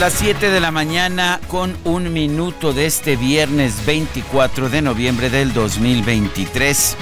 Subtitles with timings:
[0.00, 5.52] Las 7 de la mañana con un minuto de este viernes 24 de noviembre del
[5.52, 6.96] 2023.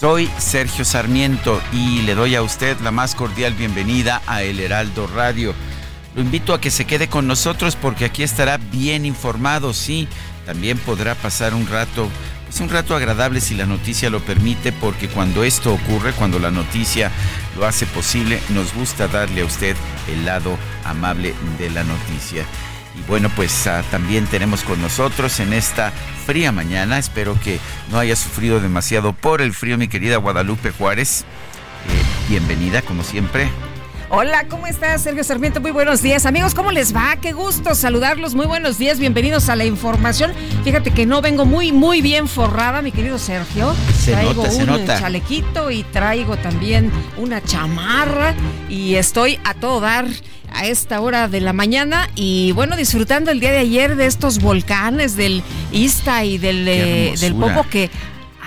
[0.00, 5.06] Soy Sergio Sarmiento y le doy a usted la más cordial bienvenida a El Heraldo
[5.06, 5.52] Radio.
[6.14, 10.08] Lo invito a que se quede con nosotros porque aquí estará bien informado, sí.
[10.46, 12.08] También podrá pasar un rato
[12.50, 16.50] es un rato agradable si la noticia lo permite, porque cuando esto ocurre, cuando la
[16.50, 17.12] noticia
[17.56, 19.76] lo hace posible, nos gusta darle a usted
[20.08, 22.44] el lado amable de la noticia.
[22.98, 25.92] Y bueno, pues ah, también tenemos con nosotros en esta
[26.26, 31.20] fría mañana, espero que no haya sufrido demasiado por el frío mi querida Guadalupe Juárez.
[31.88, 33.48] Eh, bienvenida, como siempre.
[34.12, 35.60] Hola, ¿cómo estás, Sergio Sarmiento?
[35.60, 36.26] Muy buenos días.
[36.26, 37.14] Amigos, ¿cómo les va?
[37.22, 38.34] Qué gusto saludarlos.
[38.34, 40.32] Muy buenos días, bienvenidos a la información.
[40.64, 43.72] Fíjate que no vengo muy, muy bien forrada, mi querido Sergio.
[43.96, 44.98] Se traigo nota, se un nota.
[44.98, 48.34] chalequito y traigo también una chamarra
[48.68, 50.06] y estoy a todo dar
[50.52, 54.40] a esta hora de la mañana y bueno, disfrutando el día de ayer de estos
[54.40, 57.36] volcanes del Ista y del, eh, del.
[57.36, 57.90] Popo que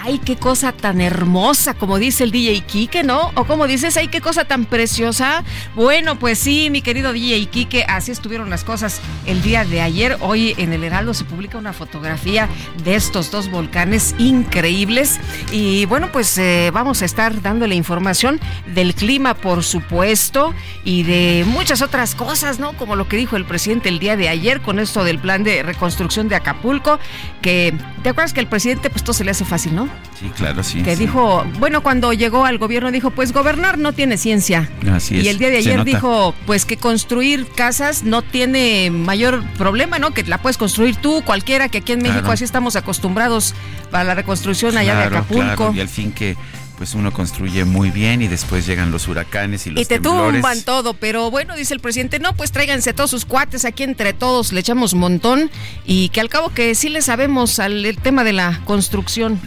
[0.06, 3.32] Ay, qué cosa tan hermosa, como dice el DJ Kike, ¿no?
[3.36, 5.46] O como dices, ay, qué cosa tan preciosa.
[5.76, 10.18] Bueno, pues sí, mi querido DJ Kike, así estuvieron las cosas el día de ayer.
[10.20, 12.50] Hoy en el Heraldo se publica una fotografía
[12.84, 15.22] de estos dos volcanes increíbles.
[15.54, 18.42] Y bueno, pues eh, vamos a estar dándole información
[18.76, 20.54] del clima, por supuesto,
[20.84, 22.74] y de muchas otras cosas, ¿no?
[22.74, 25.64] Como lo que dijo el presidente el día de ayer con esto del plan de
[25.64, 27.00] reconstrucción de Acapulco,
[27.42, 29.93] que te acuerdas que el presidente, pues todo se le hace fácil, ¿no?
[30.20, 30.82] Sí, claro, sí.
[30.84, 31.02] que sí.
[31.06, 34.70] dijo, bueno, cuando llegó al gobierno dijo, pues gobernar no tiene ciencia.
[34.92, 39.44] Así es, y el día de ayer dijo, pues que construir casas no tiene mayor
[39.58, 40.12] problema, ¿no?
[40.12, 42.34] Que la puedes construir tú, cualquiera, que aquí en México Claro.
[42.34, 43.54] así estamos acostumbrados
[43.92, 45.44] para la reconstrucción allá de Acapulco.
[45.56, 46.36] claro, Y al fin que
[46.78, 50.42] pues uno construye muy bien y después llegan los huracanes y los Y te temblores.
[50.42, 54.12] tumban todo, pero bueno, dice el presidente, no, pues tráiganse todos sus cuates, aquí entre
[54.14, 55.52] todos le echamos montón
[55.86, 59.40] y que al cabo que sí le sabemos al el tema de la construcción.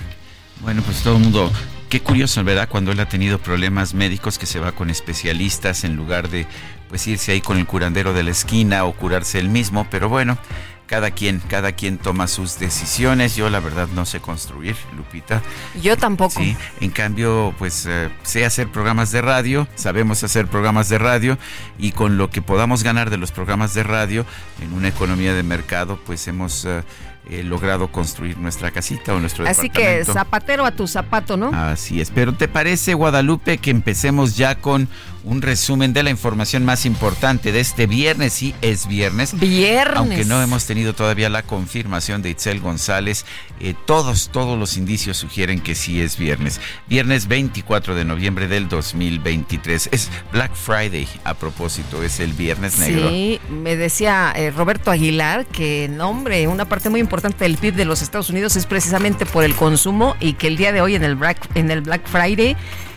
[0.61, 1.53] Bueno, pues todo el mundo,
[1.89, 2.69] qué curioso, ¿verdad?
[2.69, 6.47] Cuando él ha tenido problemas médicos que se va con especialistas en lugar de
[6.89, 10.39] pues irse ahí con el curandero de la esquina o curarse él mismo, pero bueno,
[10.87, 13.37] cada quien, cada quien toma sus decisiones.
[13.37, 15.43] Yo la verdad no sé construir, Lupita.
[15.83, 16.41] Yo tampoco.
[16.41, 21.39] Sí, en cambio, pues eh, sé hacer programas de radio, sabemos hacer programas de radio
[21.79, 24.25] y con lo que podamos ganar de los programas de radio
[24.63, 26.83] en una economía de mercado, pues hemos eh,
[27.29, 30.13] eh, logrado construir nuestra casita o nuestro Así que departamento.
[30.13, 31.51] zapatero a tu zapato, ¿no?
[31.53, 34.89] Así es, pero ¿te parece, Guadalupe, que empecemos ya con
[35.27, 38.33] un resumen de la información más importante de este viernes?
[38.33, 39.39] Sí, es viernes.
[39.39, 39.97] Viernes.
[39.97, 43.27] Aunque no hemos tenido todavía la confirmación de Itzel González,
[43.59, 46.61] eh, todos, todos los indicios sugieren que sí es viernes.
[46.87, 49.89] Viernes 24 de noviembre del 2023.
[49.91, 53.11] Es Black Friday, a propósito, es el viernes negro.
[53.11, 57.75] Sí, me decía eh, Roberto Aguilar que, no, hombre, una parte muy importante del PIB
[57.75, 60.95] de los Estados Unidos es precisamente por el consumo y que el día de hoy
[60.95, 62.57] en el Black, en el Black Friday,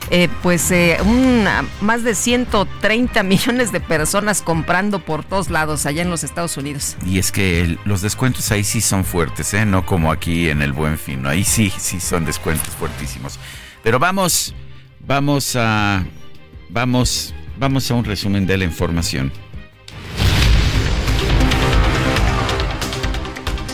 [0.10, 0.98] eh, pues eh,
[1.82, 6.98] más de 130 millones de personas comprando por todos lados allá en los Estados Unidos.
[7.06, 9.66] Y es que los descuentos ahí sí son fuertes, ¿eh?
[9.66, 11.26] no como aquí en el Buen Fin.
[11.26, 13.40] Ahí sí, sí son descuentos fuertísimos.
[13.84, 14.54] Pero vamos,
[15.06, 16.04] vamos a,
[16.70, 19.32] vamos, vamos a un resumen de la información.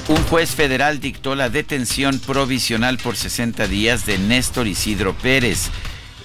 [0.07, 5.71] Un juez federal dictó la detención provisional por 60 días de Néstor Isidro Pérez,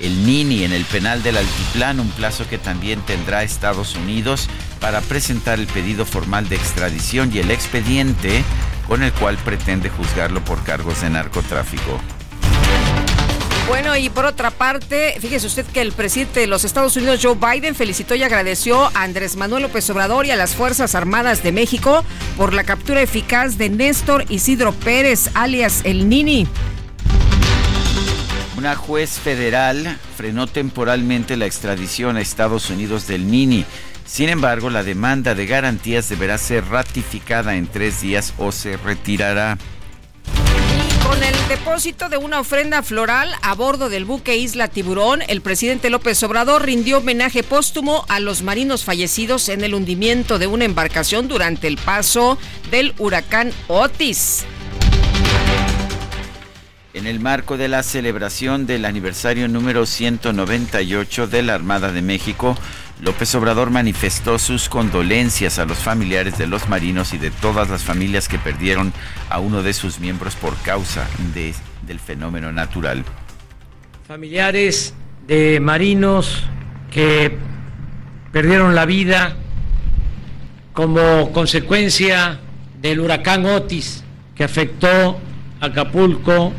[0.00, 4.48] el Nini, en el penal del Altiplano, un plazo que también tendrá Estados Unidos
[4.80, 8.42] para presentar el pedido formal de extradición y el expediente
[8.88, 12.00] con el cual pretende juzgarlo por cargos de narcotráfico.
[13.68, 17.36] Bueno, y por otra parte, fíjese usted que el presidente de los Estados Unidos, Joe
[17.36, 21.52] Biden, felicitó y agradeció a Andrés Manuel López Obrador y a las Fuerzas Armadas de
[21.52, 22.04] México
[22.36, 26.48] por la captura eficaz de Néstor Isidro Pérez, alias El Nini.
[28.60, 33.64] Una juez federal frenó temporalmente la extradición a Estados Unidos del Nini.
[34.04, 39.56] Sin embargo, la demanda de garantías deberá ser ratificada en tres días o se retirará.
[41.06, 45.88] Con el depósito de una ofrenda floral a bordo del buque Isla Tiburón, el presidente
[45.88, 51.28] López Obrador rindió homenaje póstumo a los marinos fallecidos en el hundimiento de una embarcación
[51.28, 52.36] durante el paso
[52.70, 54.44] del huracán Otis.
[56.92, 62.56] En el marco de la celebración del aniversario número 198 de la Armada de México,
[63.00, 67.84] López Obrador manifestó sus condolencias a los familiares de los marinos y de todas las
[67.84, 68.92] familias que perdieron
[69.28, 71.54] a uno de sus miembros por causa de,
[71.86, 73.04] del fenómeno natural.
[74.08, 74.92] Familiares
[75.28, 76.42] de marinos
[76.90, 77.38] que
[78.32, 79.36] perdieron la vida
[80.72, 82.40] como consecuencia
[82.82, 84.02] del huracán Otis
[84.34, 85.20] que afectó
[85.60, 86.52] Acapulco,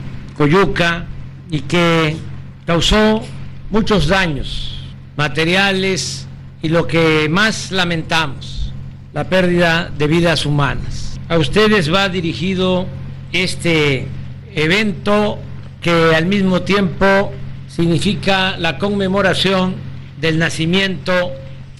[1.49, 2.15] Y que
[2.65, 3.21] causó
[3.69, 4.77] muchos daños
[5.17, 6.27] materiales,
[6.61, 8.71] y lo que más lamentamos,
[9.13, 11.19] la pérdida de vidas humanas.
[11.27, 12.87] A ustedes va dirigido
[13.31, 14.07] este
[14.53, 15.39] evento
[15.81, 17.31] que al mismo tiempo
[17.67, 19.75] significa la conmemoración
[20.19, 21.31] del nacimiento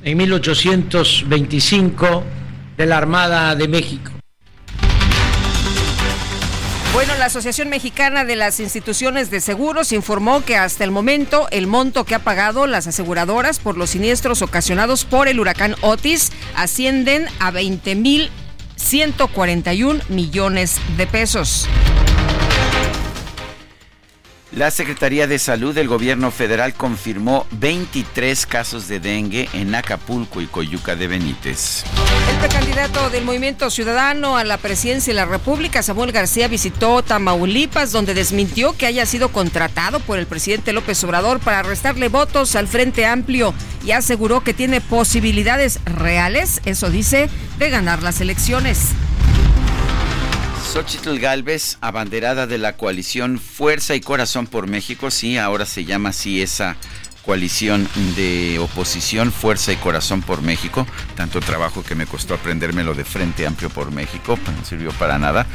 [0.04, 2.24] en 1825
[2.78, 4.20] de la Armada de México.
[6.94, 11.66] Bueno, la Asociación Mexicana de las Instituciones de Seguros informó que hasta el momento el
[11.66, 17.28] monto que ha pagado las aseguradoras por los siniestros ocasionados por el huracán Otis ascienden
[17.40, 18.30] a 20 mil
[18.76, 21.70] 141 millones de pesos.
[24.51, 30.45] La Secretaría de Salud del Gobierno Federal confirmó 23 casos de dengue en Acapulco y
[30.45, 31.86] Coyuca de Benítez.
[32.30, 37.94] El precandidato del Movimiento Ciudadano a la presidencia de la República, Samuel García, visitó Tamaulipas,
[37.94, 42.68] donde desmintió que haya sido contratado por el presidente López Obrador para restarle votos al
[42.68, 43.54] Frente Amplio
[43.86, 48.89] y aseguró que tiene posibilidades reales, eso dice, de ganar las elecciones.
[50.71, 56.09] Xochitl Galvez, abanderada de la coalición Fuerza y Corazón por México, sí, ahora se llama
[56.09, 56.77] así esa
[57.25, 63.03] coalición de oposición Fuerza y Corazón por México, tanto trabajo que me costó aprendérmelo de
[63.03, 65.45] Frente Amplio por México, pues no sirvió para nada.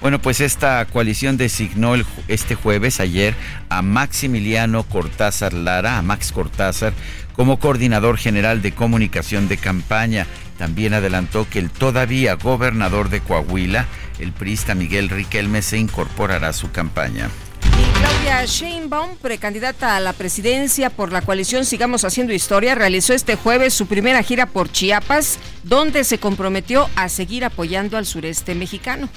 [0.00, 1.94] Bueno, pues esta coalición designó
[2.26, 3.36] este jueves, ayer,
[3.68, 6.92] a Maximiliano Cortázar Lara, a Max Cortázar,
[7.34, 10.26] como coordinador general de comunicación de campaña.
[10.58, 13.86] También adelantó que el todavía gobernador de Coahuila,
[14.18, 17.30] el priista Miguel Riquelme, se incorporará a su campaña.
[17.62, 23.36] Y Claudia Sheinbaum, precandidata a la presidencia por la coalición Sigamos Haciendo Historia, realizó este
[23.36, 29.08] jueves su primera gira por Chiapas, donde se comprometió a seguir apoyando al sureste mexicano.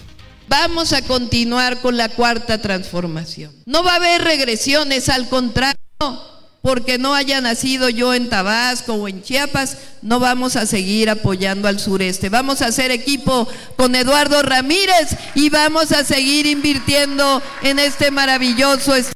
[0.47, 3.51] Vamos a continuar con la cuarta transformación.
[3.65, 5.77] No va a haber regresiones, al contrario
[6.67, 11.69] porque no haya nacido yo en Tabasco o en Chiapas, no vamos a seguir apoyando
[11.69, 12.27] al sureste.
[12.27, 13.47] Vamos a hacer equipo
[13.77, 19.15] con Eduardo Ramírez y vamos a seguir invirtiendo en este maravilloso estado.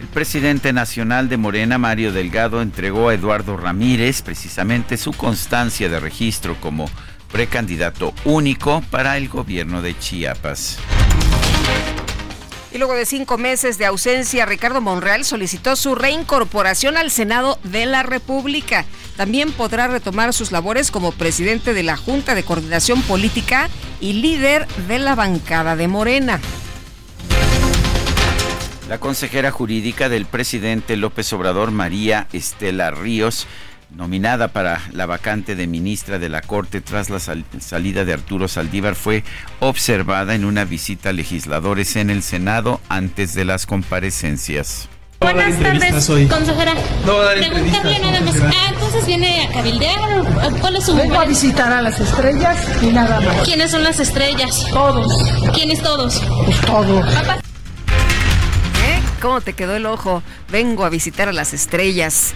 [0.00, 6.00] El presidente nacional de Morena, Mario Delgado, entregó a Eduardo Ramírez precisamente su constancia de
[6.00, 6.90] registro como
[7.30, 10.78] precandidato único para el gobierno de Chiapas.
[12.76, 17.86] Y luego de cinco meses de ausencia, Ricardo Monreal solicitó su reincorporación al Senado de
[17.86, 18.84] la República.
[19.16, 24.66] También podrá retomar sus labores como presidente de la Junta de Coordinación Política y líder
[24.88, 26.38] de la bancada de Morena.
[28.90, 33.46] La consejera jurídica del presidente López Obrador, María Estela Ríos,
[33.90, 38.94] nominada para la vacante de ministra de la Corte tras la salida de Arturo Saldívar,
[38.94, 39.24] fue
[39.60, 44.88] observada en una visita a legisladores en el Senado antes de las comparecencias.
[45.20, 46.74] Buenas tardes, consejera.
[47.06, 48.36] No Preguntarle nada más.
[48.42, 49.98] Ah, entonces viene a cabildear.
[50.60, 53.42] ¿Cuál es su Vengo a visitar a las estrellas y nada más.
[53.44, 54.66] ¿Quiénes son las estrellas?
[54.70, 55.12] Todos.
[55.54, 56.22] ¿Quiénes todos?
[56.44, 57.06] Pues todos.
[58.84, 59.00] ¿Eh?
[59.22, 60.22] ¿Cómo te quedó el ojo?
[60.50, 62.34] Vengo a visitar a las estrellas.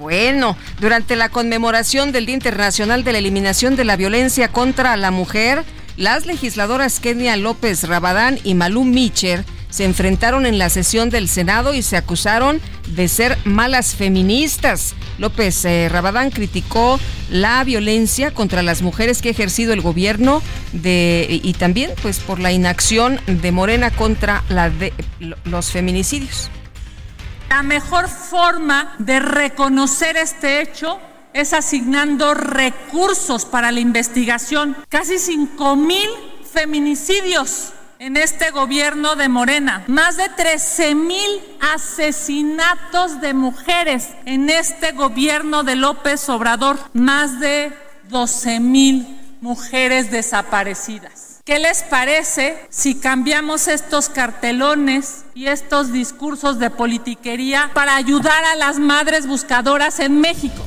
[0.00, 5.10] Bueno, durante la conmemoración del Día Internacional de la Eliminación de la Violencia contra la
[5.10, 5.62] Mujer,
[5.98, 11.74] las legisladoras Kenia López Rabadán y Malú Micher se enfrentaron en la sesión del Senado
[11.74, 14.94] y se acusaron de ser malas feministas.
[15.18, 16.98] López eh, Rabadán criticó
[17.30, 20.42] la violencia contra las mujeres que ha ejercido el gobierno
[20.72, 24.94] de, y también pues por la inacción de Morena contra la de,
[25.44, 26.50] los feminicidios.
[27.50, 31.00] La mejor forma de reconocer este hecho
[31.32, 34.76] es asignando recursos para la investigación.
[34.88, 36.08] Casi 5 mil
[36.52, 41.40] feminicidios en este gobierno de Morena, más de 13 mil
[41.74, 47.72] asesinatos de mujeres en este gobierno de López Obrador, más de
[48.10, 51.29] 12 mil mujeres desaparecidas.
[51.50, 58.54] ¿Qué les parece si cambiamos estos cartelones y estos discursos de politiquería para ayudar a
[58.54, 60.64] las madres buscadoras en México?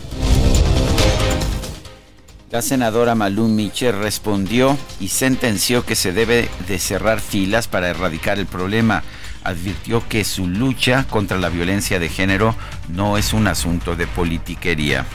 [2.52, 8.38] La senadora Malum Michel respondió y sentenció que se debe de cerrar filas para erradicar
[8.38, 9.04] el problema.
[9.46, 12.58] Advirtió que su lucha contra la violencia de género
[12.90, 15.06] no es un asunto de politiquería.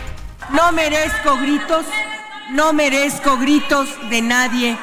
[0.51, 1.85] No merezco gritos,
[2.53, 4.79] no merezco gritos de nadie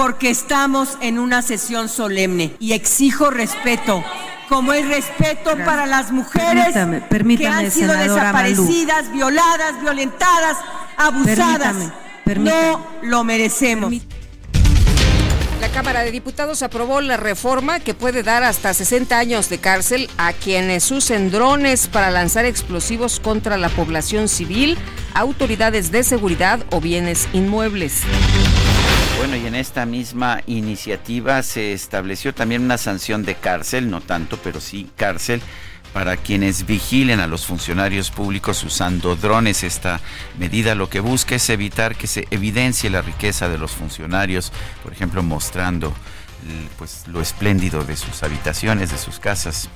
[0.00, 4.02] porque estamos en una sesión solemne y exijo respeto
[4.48, 10.56] como es respeto para las mujeres que han sido desaparecidas, violadas, violentadas,
[10.96, 11.76] abusadas.
[12.38, 13.92] No lo merecemos.
[15.60, 20.08] La Cámara de Diputados aprobó la reforma que puede dar hasta 60 años de cárcel
[20.16, 24.78] a quienes usen drones para lanzar explosivos contra la población civil,
[25.12, 28.00] autoridades de seguridad o bienes inmuebles.
[29.20, 34.38] Bueno, y en esta misma iniciativa se estableció también una sanción de cárcel, no tanto,
[34.42, 35.42] pero sí cárcel
[35.92, 39.62] para quienes vigilen a los funcionarios públicos usando drones.
[39.62, 40.00] Esta
[40.38, 44.90] medida lo que busca es evitar que se evidencie la riqueza de los funcionarios, por
[44.90, 45.92] ejemplo, mostrando
[46.78, 49.68] pues lo espléndido de sus habitaciones, de sus casas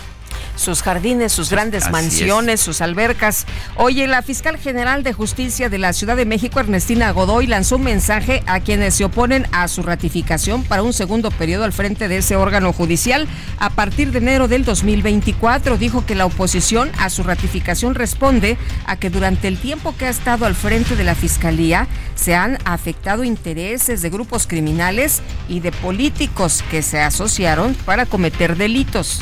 [0.57, 3.47] sus jardines, sus grandes mansiones, sus albercas.
[3.77, 7.85] Oye, la fiscal general de justicia de la Ciudad de México, Ernestina Godoy, lanzó un
[7.85, 12.19] mensaje a quienes se oponen a su ratificación para un segundo periodo al frente de
[12.19, 13.27] ese órgano judicial
[13.59, 15.77] a partir de enero del 2024.
[15.77, 20.11] Dijo que la oposición a su ratificación responde a que durante el tiempo que ha
[20.11, 25.73] estado al frente de la fiscalía se han afectado intereses de grupos criminales y de
[25.73, 29.21] políticos que se asociaron para cometer delitos.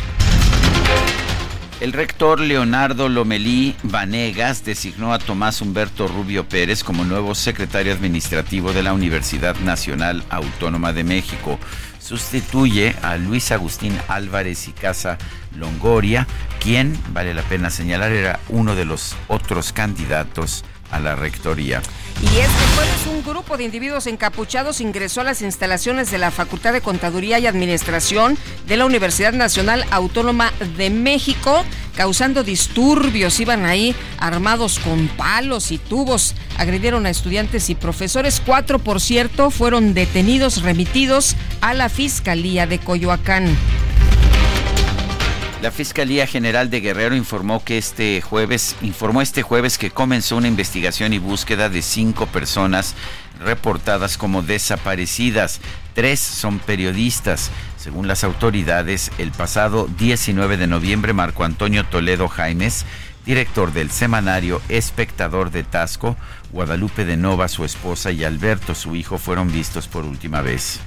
[1.83, 8.73] El rector Leonardo Lomelí Vanegas designó a Tomás Humberto Rubio Pérez como nuevo secretario administrativo
[8.73, 11.59] de la Universidad Nacional Autónoma de México.
[11.99, 15.19] Sustituye a Luis Agustín Álvarez y Casa
[15.57, 16.29] Longoria,
[16.61, 21.83] quien, vale la pena señalar, era uno de los otros candidatos a la rectoría.
[22.21, 26.73] Y este jueves un grupo de individuos encapuchados ingresó a las instalaciones de la Facultad
[26.73, 31.65] de Contaduría y Administración de la Universidad Nacional Autónoma de México,
[31.97, 33.41] causando disturbios.
[33.41, 36.35] Iban ahí armados con palos y tubos.
[36.59, 38.41] Agredieron a estudiantes y profesores.
[38.45, 43.57] Cuatro, por cierto, fueron detenidos, remitidos a la Fiscalía de Coyoacán.
[45.63, 50.49] La Fiscalía General de Guerrero informó que este jueves informó este jueves que comenzó una
[50.49, 52.97] investigación y búsqueda de cinco personas
[53.39, 55.61] reportadas como desaparecidas.
[55.95, 57.53] Tres son periodistas.
[57.77, 62.85] Según las autoridades, el pasado 19 de noviembre, Marco Antonio Toledo Jaimes,
[63.25, 66.17] director del semanario Espectador de Tasco,
[66.51, 70.81] Guadalupe de Nova, su esposa, y Alberto, su hijo, fueron vistos por última vez.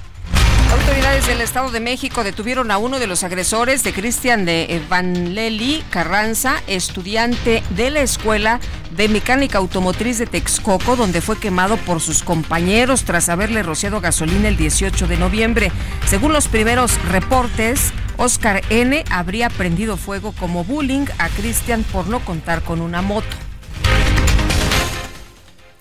[0.72, 5.84] Autoridades del Estado de México detuvieron a uno de los agresores de Cristian de Vanleli
[5.90, 12.22] Carranza, estudiante de la Escuela de Mecánica Automotriz de Texcoco, donde fue quemado por sus
[12.22, 15.72] compañeros tras haberle rociado gasolina el 18 de noviembre.
[16.06, 19.04] Según los primeros reportes, Oscar N.
[19.10, 23.45] habría prendido fuego como bullying a Cristian por no contar con una moto.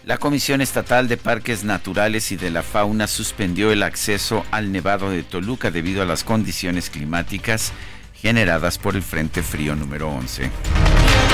[0.06, 5.10] La Comisión Estatal de Parques Naturales y de la Fauna suspendió el acceso al Nevado
[5.10, 7.74] de Toluca debido a las condiciones climáticas
[8.14, 10.52] generadas por el Frente Frío número 11.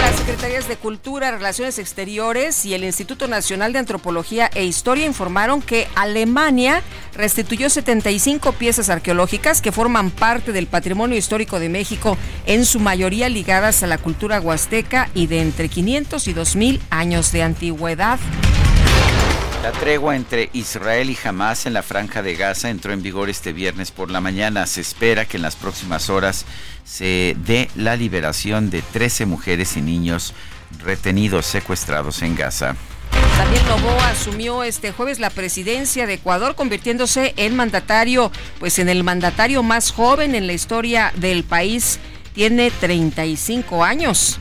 [0.01, 5.61] Las Secretarías de Cultura, Relaciones Exteriores y el Instituto Nacional de Antropología e Historia informaron
[5.61, 6.81] que Alemania
[7.13, 13.27] restituyó 75 piezas arqueológicas que forman parte del patrimonio histórico de México, en su mayoría
[13.27, 18.17] ligadas a la cultura huasteca y de entre 500 y 2000 años de antigüedad.
[19.61, 23.53] La tregua entre Israel y Hamas en la franja de Gaza entró en vigor este
[23.53, 24.65] viernes por la mañana.
[24.65, 26.45] Se espera que en las próximas horas
[26.83, 30.33] se dé la liberación de 13 mujeres y niños
[30.83, 32.75] retenidos secuestrados en Gaza.
[33.37, 39.03] Daniel Novoa asumió este jueves la presidencia de Ecuador, convirtiéndose en mandatario, pues en el
[39.03, 41.99] mandatario más joven en la historia del país.
[42.33, 44.39] Tiene 35 años.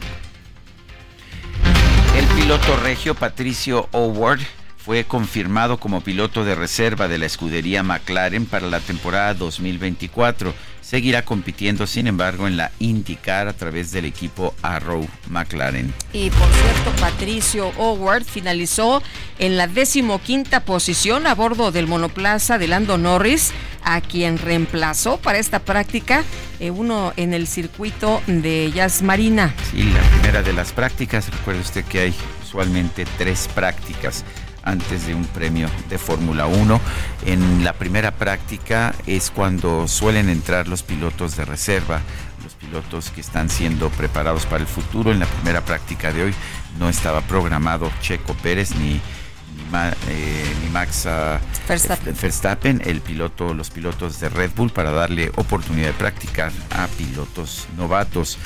[2.17, 4.41] El piloto regio Patricio Howard
[4.85, 10.55] fue confirmado como piloto de reserva de la escudería McLaren para la temporada 2024.
[10.81, 15.93] Seguirá compitiendo, sin embargo, en la IndyCar a través del equipo Arrow McLaren.
[16.13, 19.03] Y por cierto, Patricio Howard finalizó
[19.39, 23.53] en la decimoquinta posición a bordo del monoplaza de Lando Norris,
[23.85, 26.25] a quien reemplazó para esta práctica
[26.59, 29.55] eh, uno en el circuito de Jazz Marina.
[29.71, 31.31] Sí, la primera de las prácticas.
[31.31, 34.25] Recuerde usted que hay usualmente tres prácticas
[34.63, 36.81] antes de un premio de Fórmula 1.
[37.27, 42.01] En la primera práctica es cuando suelen entrar los pilotos de reserva,
[42.43, 45.13] los pilotos que están siendo preparados para el futuro.
[45.13, 46.35] En la primera práctica de hoy
[46.79, 49.01] no estaba programado Checo Pérez ni
[49.71, 52.17] ni, Max ah, Verstappen.
[52.21, 57.69] Verstappen, el piloto, los pilotos de Red Bull para darle oportunidad de practicar a pilotos
[57.77, 58.39] novatos.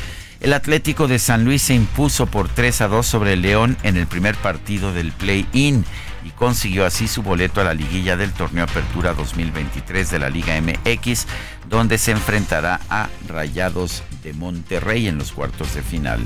[0.45, 3.97] El Atlético de San Luis se impuso por 3 a 2 sobre el León en
[3.97, 5.87] el primer partido del play-in
[6.23, 10.53] y consiguió así su boleto a la liguilla del torneo Apertura 2023 de la Liga
[10.61, 11.27] MX,
[11.71, 16.21] donde se enfrentará a Rayados de Monterrey en los cuartos de final.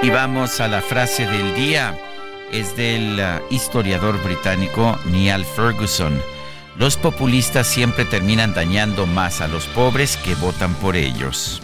[0.00, 1.98] Y vamos a la frase del día
[2.52, 6.20] es del uh, historiador británico Neil Ferguson.
[6.76, 11.62] Los populistas siempre terminan dañando más a los pobres que votan por ellos.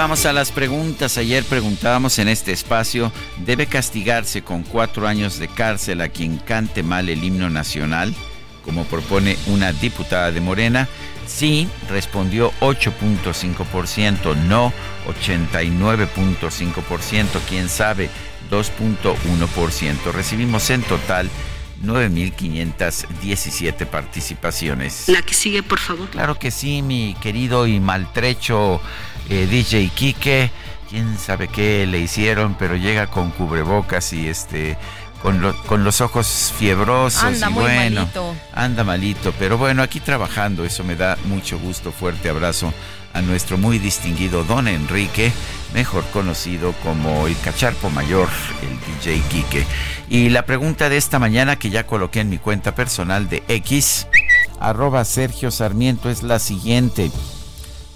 [0.00, 1.18] Vamos a las preguntas.
[1.18, 3.12] Ayer preguntábamos en este espacio,
[3.44, 8.14] ¿debe castigarse con cuatro años de cárcel a quien cante mal el himno nacional?
[8.64, 10.88] Como propone una diputada de Morena.
[11.26, 14.72] Sí, respondió 8.5%, no
[15.06, 18.08] 89.5%, quién sabe
[18.50, 20.12] 2.1%.
[20.12, 21.28] Recibimos en total
[21.84, 25.08] 9.517 participaciones.
[25.08, 26.08] La que sigue, por favor.
[26.08, 28.80] Claro que sí, mi querido y maltrecho
[29.30, 30.50] eh, DJ Kike,
[30.90, 34.76] quién sabe qué le hicieron, pero llega con cubrebocas y este
[35.22, 38.34] con, con los ojos fiebrosos anda y muy bueno, malito.
[38.54, 42.72] anda malito, pero bueno, aquí trabajando, eso me da mucho gusto, fuerte abrazo
[43.12, 45.32] a nuestro muy distinguido Don Enrique,
[45.74, 48.28] mejor conocido como el Cacharpo Mayor,
[48.62, 49.66] el DJ Kike.
[50.08, 54.06] Y la pregunta de esta mañana que ya coloqué en mi cuenta personal de X,
[54.60, 57.10] arroba Sergio Sarmiento, es la siguiente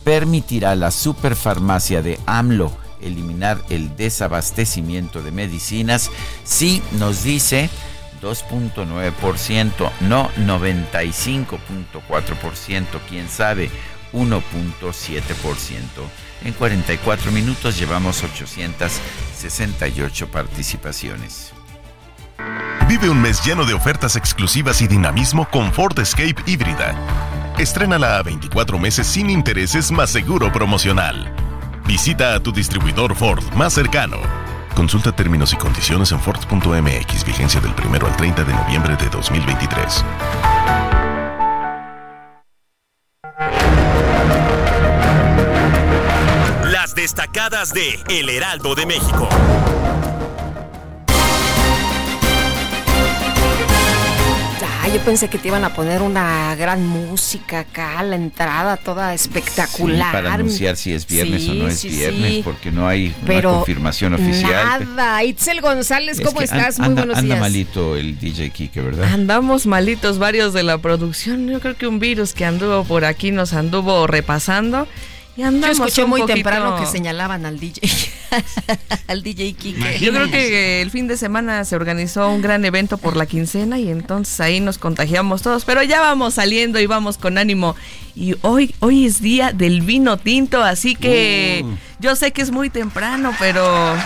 [0.05, 6.11] permitirá la superfarmacia de AMLO eliminar el desabastecimiento de medicinas
[6.45, 7.71] si nos dice
[8.23, 13.71] 2.9%, no 95.4%, quién sabe
[14.13, 15.79] 1.7%.
[16.45, 21.53] En 44 minutos llevamos 868 participaciones.
[22.89, 27.44] Vive un mes lleno de ofertas exclusivas y dinamismo con Ford Escape híbrida.
[27.59, 31.33] Estrénala a 24 meses sin intereses más seguro promocional.
[31.87, 34.17] Visita a tu distribuidor Ford más cercano.
[34.75, 40.05] Consulta términos y condiciones en Ford.mx, vigencia del 1 al 30 de noviembre de 2023.
[46.73, 49.29] Las destacadas de El Heraldo de México.
[54.95, 60.07] Yo pensé que te iban a poner una gran música acá, la entrada toda espectacular.
[60.11, 62.41] Sí, para anunciar si es viernes o no es Sí, viernes, sí.
[62.45, 64.87] porque no hay una Pero confirmación oficial.
[64.95, 65.25] Nada.
[65.25, 66.79] Itzel González, Es ¿cómo que estás?
[66.79, 67.41] an- Muy anda, buenos anda días.
[67.41, 69.13] malito el DJ Kike, ¿verdad?
[69.13, 71.49] Andamos malitos varios de la producción.
[71.49, 74.87] Yo creo que un virus que anduvo por aquí nos anduvo repasando.
[75.37, 77.81] Y Yo andamos escuché un muy poquito- temprano que señalaban al DJ,
[79.09, 79.99] al DJ Kike.
[79.99, 83.79] Yo creo que el fin de semana se organizó un gran evento por la quincena
[83.79, 87.75] y entonces ahí nos contagiamos todos, pero ya vamos saliendo y vamos con ánimo.
[88.15, 91.75] Y hoy, hoy es día del vino tinto, así que Uh.
[91.99, 93.97] yo sé que es muy temprano, pero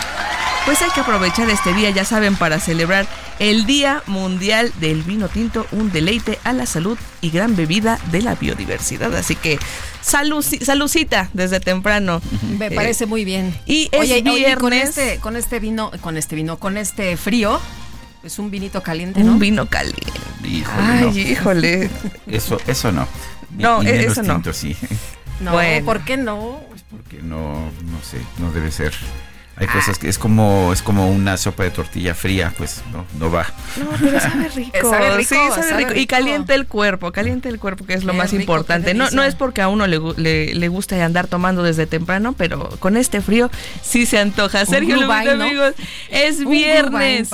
[0.65, 3.07] pues hay que aprovechar este día, ya saben, para celebrar
[3.39, 8.21] el Día Mundial del Vino Tinto, un deleite a la salud y gran bebida de
[8.21, 9.15] la biodiversidad.
[9.15, 9.57] Así que
[10.01, 12.21] salud, salucita desde temprano.
[12.57, 13.55] Me Eh, parece muy bien.
[13.65, 14.89] y es oye, oye, con viernes.
[14.97, 17.59] este, con este vino, con este vino, con este frío,
[18.23, 19.31] es un vinito caliente, ¿no?
[19.33, 20.03] Un vino caliente.
[20.43, 21.17] Híjole, Ay, no.
[21.17, 21.89] híjole.
[22.27, 23.07] Eso, eso no.
[23.55, 24.41] Ni- No, eso no.
[24.53, 24.75] sí.
[25.39, 25.85] No, Bueno.
[25.85, 26.59] ¿por qué no?
[26.91, 28.93] porque no, no sé, no debe ser.
[29.59, 29.73] Hay ah.
[29.73, 33.45] cosas que es como es como una sopa de tortilla fría, pues no, no va.
[33.77, 34.89] No, pero sabe rico.
[34.89, 35.93] sabe rico, sí, sabe, rico.
[35.95, 38.93] Y calienta el cuerpo, calienta el cuerpo, que es lo más importante.
[38.93, 42.69] No, no es porque a uno le, le, le, gusta andar tomando desde temprano, pero
[42.79, 44.65] con este frío sí se antoja.
[44.65, 45.73] Sergio Lupita, amigos,
[46.09, 47.29] es viernes.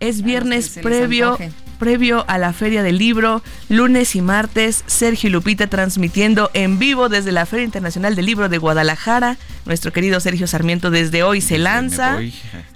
[0.00, 1.38] Es viernes previo
[1.80, 7.32] previo a la Feria del Libro, lunes y martes, Sergio Lupita transmitiendo en vivo desde
[7.32, 9.38] la Feria Internacional del Libro de Guadalajara.
[9.64, 12.18] Nuestro querido Sergio Sarmiento desde hoy se lanza.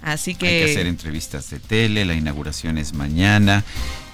[0.01, 0.47] Así que...
[0.47, 3.63] Hay que hacer entrevistas de tele, la inauguración es mañana,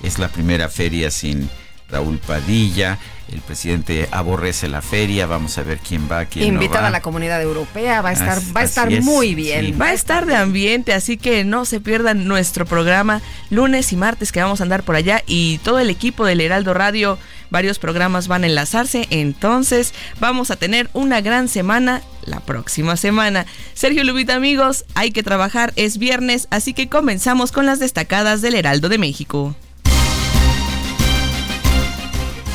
[0.04, 1.50] es la primera feria sin
[1.92, 2.98] Raúl Padilla
[3.32, 6.88] el presidente aborrece la feria, vamos a ver quién va, quién Invitada no va.
[6.88, 9.78] a la comunidad europea, va a estar, va a estar muy bien.
[9.80, 14.32] Va a estar de ambiente, así que no se pierdan nuestro programa lunes y martes
[14.32, 17.18] que vamos a andar por allá y todo el equipo del Heraldo Radio,
[17.50, 23.46] varios programas van a enlazarse, entonces vamos a tener una gran semana la próxima semana.
[23.74, 28.56] Sergio Lubita amigos, hay que trabajar, es viernes, así que comenzamos con las destacadas del
[28.56, 29.56] Heraldo de México.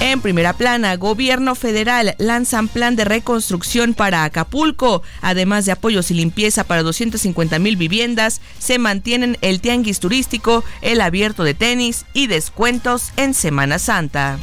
[0.06, 5.02] En primera plana, gobierno federal lanzan plan de reconstrucción para Acapulco.
[5.20, 11.00] Además de apoyos y limpieza para 250 mil viviendas, se mantienen el tianguis turístico, el
[11.00, 14.38] abierto de tenis y descuentos en Semana Santa.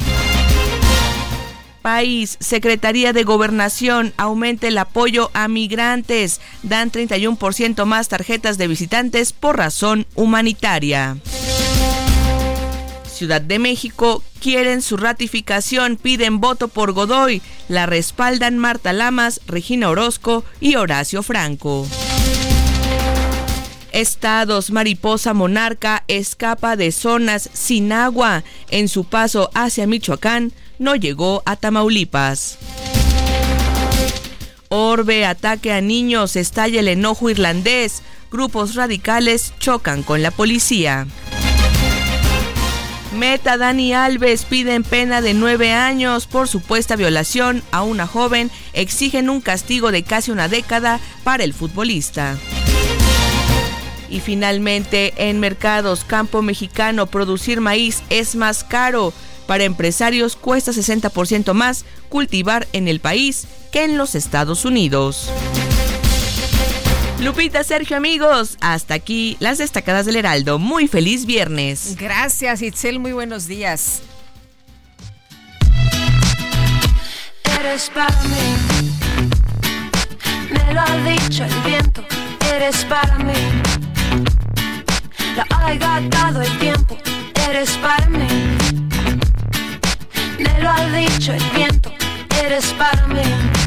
[1.80, 6.42] País, Secretaría de Gobernación, aumenta el apoyo a migrantes.
[6.62, 11.16] Dan 31% más tarjetas de visitantes por razón humanitaria.
[13.24, 19.88] Ciudad de México quieren su ratificación, piden voto por Godoy, la respaldan Marta Lamas, Regina
[19.88, 21.88] Orozco y Horacio Franco.
[23.92, 28.44] Estados Mariposa Monarca escapa de zonas sin agua.
[28.68, 32.58] En su paso hacia Michoacán no llegó a Tamaulipas.
[34.68, 38.02] Orbe ataque a niños, estalla el enojo irlandés.
[38.30, 41.06] Grupos radicales chocan con la policía.
[43.14, 48.50] Meta Dani Alves piden pena de nueve años por supuesta violación a una joven.
[48.72, 52.36] Exigen un castigo de casi una década para el futbolista.
[54.10, 59.12] Y finalmente, en mercados campo mexicano, producir maíz es más caro.
[59.46, 65.30] Para empresarios cuesta 60% más cultivar en el país que en los Estados Unidos.
[67.24, 70.58] Lupita, Sergio, amigos, hasta aquí las destacadas del Heraldo.
[70.58, 71.96] Muy feliz viernes.
[71.98, 74.02] Gracias, Itzel, muy buenos días.
[77.58, 78.56] Eres para mí,
[80.50, 82.04] me lo ha dicho el viento,
[82.54, 83.32] eres para mí.
[85.34, 86.98] Lo ha gastado el tiempo,
[87.48, 88.28] eres para mí.
[90.38, 91.90] Me lo ha dicho el viento,
[92.44, 93.63] eres para mí.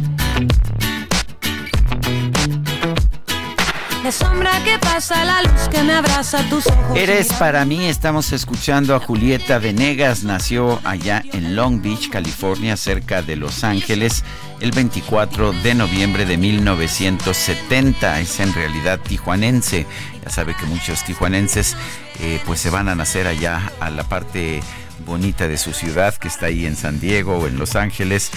[4.11, 6.65] Sombra que pasa, la luz que me abraza tus.
[6.95, 13.21] Eres para mí, estamos escuchando a Julieta Venegas, nació allá en Long Beach, California, cerca
[13.21, 14.23] de Los Ángeles,
[14.61, 18.19] el 24 de noviembre de 1970.
[18.19, 19.85] Es en realidad tijuanense.
[20.23, 21.75] Ya sabe que muchos tijuanenses
[22.19, 24.61] eh, pues se van a nacer allá a la parte
[25.05, 28.31] bonita de su ciudad, que está ahí en San Diego o en Los Ángeles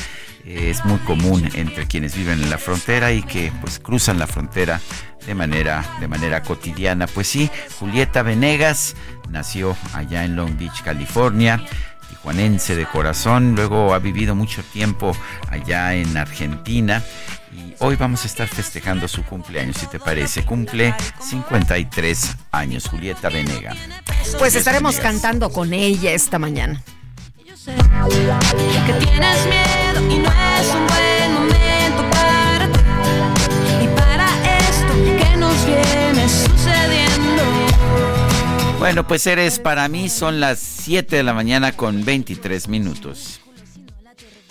[0.46, 4.80] es muy común entre quienes viven en la frontera y que pues cruzan la frontera
[5.26, 7.06] de manera de manera cotidiana.
[7.06, 8.94] Pues sí, Julieta Venegas
[9.28, 11.62] nació allá en Long Beach, California,
[12.08, 15.16] tijuanense de corazón, luego ha vivido mucho tiempo
[15.48, 17.02] allá en Argentina
[17.52, 20.44] y hoy vamos a estar festejando su cumpleaños, si te parece.
[20.44, 23.76] Cumple 53 años, Julieta Venegas.
[24.38, 26.82] Pues estaremos cantando con ella esta mañana
[28.86, 31.09] que tienes miedo y no es un buen
[38.80, 43.42] Bueno, pues eres para mí, son las 7 de la mañana con 23 minutos.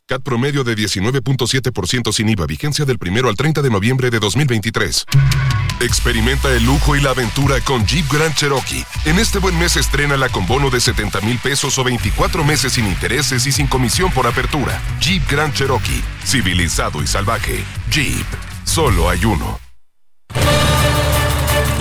[0.05, 5.05] CAT promedio de 19.7% sin IVA, vigencia del primero al 30 de noviembre de 2023.
[5.79, 8.85] Experimenta el lujo y la aventura con Jeep Grand Cherokee.
[9.05, 12.85] En este buen mes estrena con bono de 70 mil pesos o 24 meses sin
[12.85, 14.79] intereses y sin comisión por apertura.
[14.99, 17.63] Jeep Grand Cherokee, civilizado y salvaje.
[17.89, 18.27] Jeep,
[18.63, 19.59] solo hay uno.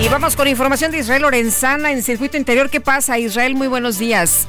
[0.01, 2.69] Y vamos con información de Israel Lorenzana en circuito interior.
[2.69, 3.55] ¿Qué pasa, Israel?
[3.55, 4.47] Muy buenos días.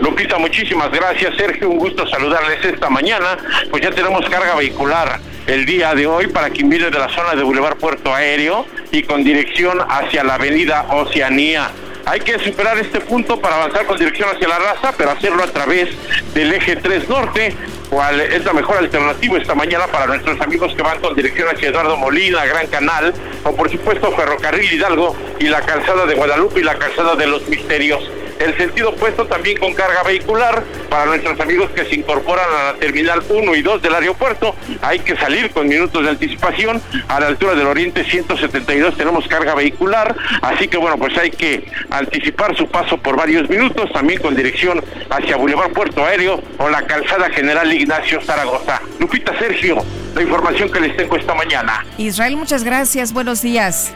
[0.00, 1.34] Lupita, muchísimas gracias.
[1.36, 3.36] Sergio, un gusto saludarles esta mañana.
[3.68, 7.34] Pues ya tenemos carga vehicular el día de hoy para quien viene de la zona
[7.34, 11.72] de Boulevard Puerto Aéreo y con dirección hacia la avenida Oceanía.
[12.06, 15.46] Hay que superar este punto para avanzar con dirección hacia la raza, pero hacerlo a
[15.46, 15.88] través
[16.34, 17.54] del eje 3 norte,
[17.88, 21.68] cual es la mejor alternativa esta mañana para nuestros amigos que van con dirección hacia
[21.68, 23.12] Eduardo Molina, Gran Canal,
[23.44, 27.46] o por supuesto Ferrocarril Hidalgo y la calzada de Guadalupe y la calzada de los
[27.48, 28.02] Misterios
[28.40, 32.78] el sentido opuesto también con carga vehicular para nuestros amigos que se incorporan a la
[32.78, 34.56] terminal 1 y 2 del aeropuerto.
[34.80, 36.80] Hay que salir con minutos de anticipación.
[37.08, 41.70] A la altura del Oriente 172 tenemos carga vehicular, así que bueno, pues hay que
[41.90, 46.82] anticipar su paso por varios minutos, también con dirección hacia Boulevard Puerto Aéreo o la
[46.86, 48.80] calzada General Ignacio Zaragoza.
[48.98, 51.84] Lupita Sergio, la información que les tengo esta mañana.
[51.98, 53.12] Israel, muchas gracias.
[53.12, 53.92] Buenos días.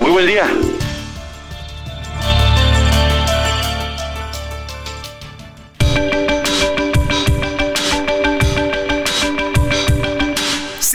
[0.00, 0.46] Muy buen día.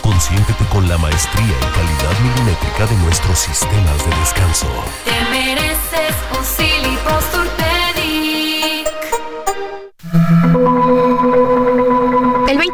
[0.00, 4.66] Consiéntete con la maestría y calidad milimétrica de nuestros sistemas de descanso.
[5.04, 6.44] Te mereces un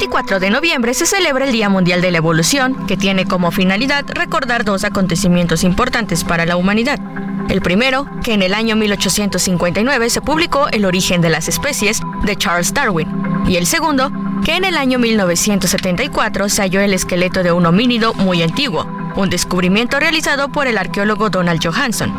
[0.09, 3.51] El 24 de noviembre se celebra el Día Mundial de la Evolución, que tiene como
[3.51, 6.99] finalidad recordar dos acontecimientos importantes para la humanidad.
[7.51, 12.37] El primero, que en el año 1859 se publicó El origen de las especies de
[12.37, 13.07] Charles Darwin.
[13.47, 14.11] Y el segundo,
[14.47, 19.29] que en el año 1974 se halló el esqueleto de un homínido muy antiguo, un
[19.29, 22.14] descubrimiento realizado por el arqueólogo Donald Johanson.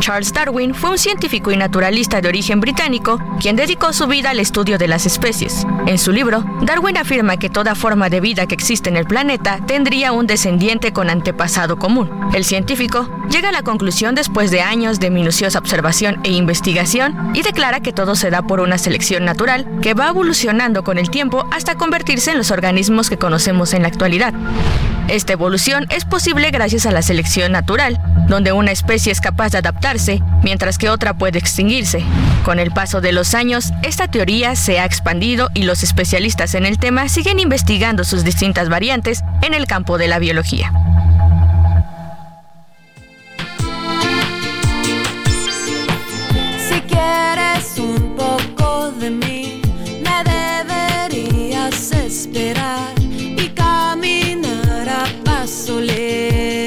[0.00, 4.40] Charles Darwin fue un científico y naturalista de origen británico quien dedicó su vida al
[4.40, 5.66] estudio de las especies.
[5.86, 9.60] En su libro, Darwin afirma que toda forma de vida que existe en el planeta
[9.66, 12.10] tendría un descendiente con antepasado común.
[12.34, 17.42] El científico llega a la conclusión después de años de minuciosa observación e investigación y
[17.42, 21.46] declara que todo se da por una selección natural que va evolucionando con el tiempo
[21.50, 24.34] hasta convertirse en los organismos que conocemos en la actualidad.
[25.08, 29.58] Esta evolución es posible gracias a la selección natural, donde una especie es capaz de
[29.58, 32.04] adaptarse, mientras que otra puede extinguirse.
[32.44, 36.66] Con el paso de los años, esta teoría se ha expandido y los especialistas en
[36.66, 40.72] el tema siguen investigando sus distintas variantes en el campo de la biología.
[46.68, 49.62] Si quieres un poco de mí,
[50.04, 52.97] me deberías esperar
[56.08, 56.57] paso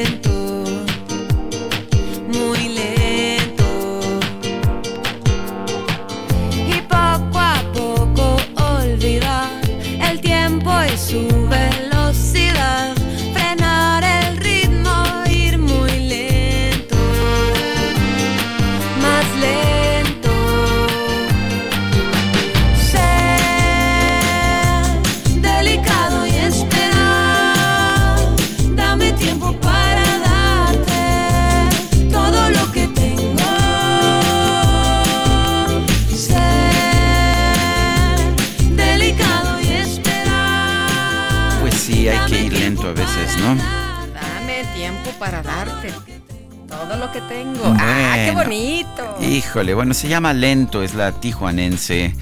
[49.62, 52.16] Híjole, bueno, se llama Lento, es la tijuanense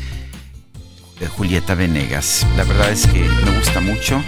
[1.22, 2.46] de Julieta Venegas.
[2.58, 4.22] La verdad es que me gusta mucho.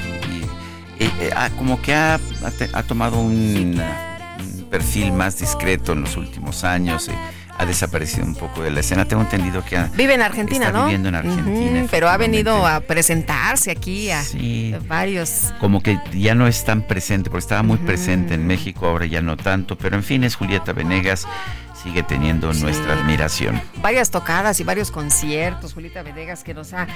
[0.97, 5.37] y, eh, eh, ah, como que ha, ha te- ha tomado un, un perfil más
[5.37, 7.09] discreto en los últimos años.
[7.09, 7.11] eh,
[7.57, 9.03] ha desaparecido un poco de la escena.
[9.05, 10.85] Tengo entendido que ha- Vive en Argentina, está ¿no?
[10.85, 11.87] viviendo en Argentina.
[11.91, 14.73] Pero ha venido a presentarse aquí a Sí.
[14.87, 15.53] varios.
[15.59, 19.21] como que ya no es tan presente, porque estaba muy presente en México, ahora ya
[19.21, 21.27] no tanto, pero en fin, es Julieta Venegas,
[21.83, 23.61] sigue teniendo nuestra admiración.
[23.81, 26.87] Varias tocadas y varios conciertos, Julita Venegas, que nos ha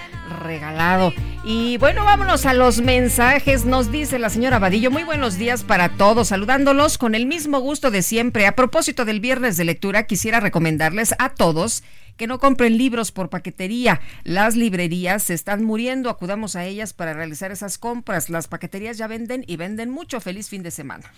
[0.44, 1.14] regalado.
[1.44, 3.66] Y bueno, vámonos a los mensajes.
[3.66, 7.92] Nos dice la señora Vadillo, muy buenos días para todos, saludándolos con el mismo gusto
[7.92, 8.48] de siempre.
[8.48, 11.84] A propósito del viernes de lectura, quisiera recomendarles a todos
[12.18, 14.02] que no compren libros por paquetería.
[14.24, 18.30] Las librerías se están muriendo, acudamos a ellas para realizar esas compras.
[18.30, 20.20] Las paqueterías ya venden y venden mucho.
[20.22, 21.12] Feliz fin de semana.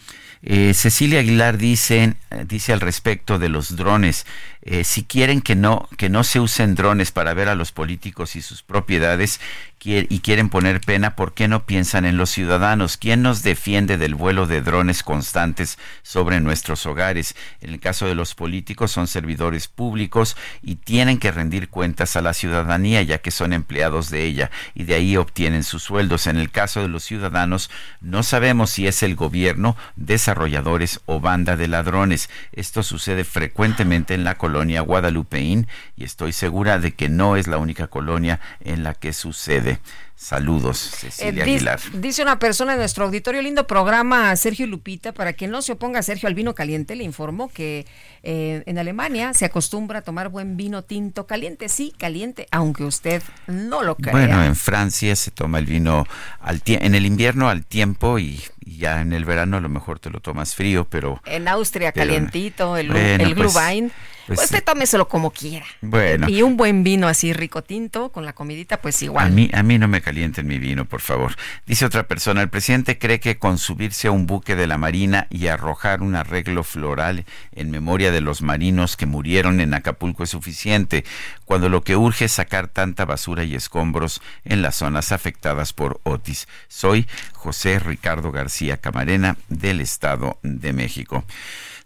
[0.44, 4.26] Eh, Cecilia Aguilar dice, eh, dice al respecto de los drones,
[4.62, 8.36] eh, si quieren que no, que no se usen drones para ver a los políticos
[8.36, 9.40] y sus propiedades
[9.84, 12.98] y quieren poner pena, ¿por qué no piensan en los ciudadanos?
[12.98, 17.36] ¿Quién nos defiende del vuelo de drones constantes sobre nuestros hogares?
[17.62, 22.22] En el caso de los políticos son servidores públicos y tienen que rendir cuentas a
[22.22, 26.28] la ciudadanía ya que son empleados de ella y de ahí obtienen sus sueldos.
[26.28, 27.70] En el caso de los ciudadanos
[28.02, 32.30] no sabemos si es el gobierno, desarrolladores o banda de ladrones.
[32.52, 37.58] Esto sucede frecuentemente en la colonia Guadalupeín y estoy segura de que no es la
[37.58, 39.77] única colonia en la que sucede.
[40.16, 41.80] Saludos, Cecilia Eh, Aguilar.
[41.94, 46.02] Dice una persona en nuestro auditorio, lindo programa, Sergio Lupita, para que no se oponga
[46.02, 47.86] Sergio al vino caliente, le informó que
[48.24, 53.22] eh, en Alemania se acostumbra a tomar buen vino tinto caliente, sí, caliente, aunque usted
[53.46, 54.12] no lo crea.
[54.12, 56.06] Bueno, en Francia se toma el vino
[56.40, 60.00] al en el invierno al tiempo y, y ya en el verano a lo mejor
[60.00, 63.90] te lo tomas frío, pero en Austria, pero- calientito, el, Bueno, el Glühwein.
[63.90, 65.66] pues Pues, usted tómeselo como quiera.
[65.82, 66.28] bueno.
[66.28, 69.28] Y un buen vino así rico tinto con la comidita, pues igual.
[69.28, 71.36] A mí, a mí no me calienten mi vino, por favor.
[71.66, 75.28] Dice otra persona, el presidente cree que con subirse a un buque de la Marina
[75.30, 80.30] y arrojar un arreglo floral en memoria de los marinos que murieron en Acapulco es
[80.32, 81.06] suficiente,
[81.46, 86.02] cuando lo que urge es sacar tanta basura y escombros en las zonas afectadas por
[86.04, 86.48] Otis.
[86.68, 91.24] Soy José Ricardo García Camarena del Estado de México.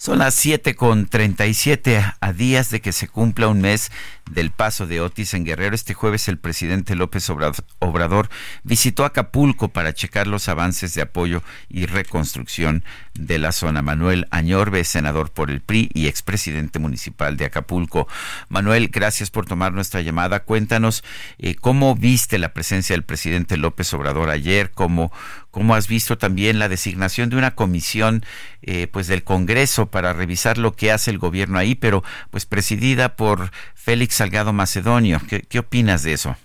[0.01, 3.91] Son las 7 con 37 a días de que se cumpla un mes
[4.31, 5.75] del paso de Otis en Guerrero.
[5.75, 8.27] Este jueves el presidente López Obrador,
[8.63, 12.83] visitó Acapulco para checar los avances de apoyo y reconstrucción
[13.13, 13.83] de la zona.
[13.83, 18.07] Manuel Añorbe, senador por el PRI y expresidente municipal de Acapulco.
[18.49, 20.39] Manuel, gracias por tomar nuestra llamada.
[20.39, 21.03] Cuéntanos
[21.37, 25.11] eh, cómo viste la presencia del presidente López Obrador ayer, cómo,
[25.51, 28.23] cómo has visto también la designación de una comisión
[28.61, 33.15] eh, pues del Congreso para revisar lo que hace el gobierno ahí, pero pues presidida
[33.15, 35.19] por Félix Salgado Macedonio.
[35.29, 36.35] ¿Qué, qué opinas de eso?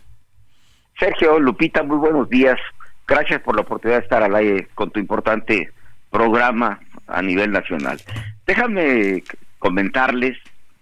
[0.98, 2.58] Sergio, Lupita, muy buenos días.
[3.06, 5.70] Gracias por la oportunidad de estar al aire con tu importante
[6.10, 8.00] programa a nivel nacional.
[8.46, 9.22] Déjame
[9.58, 10.36] comentarles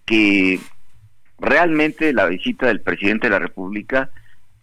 [0.07, 0.61] que
[1.39, 4.11] realmente la visita del presidente de la República,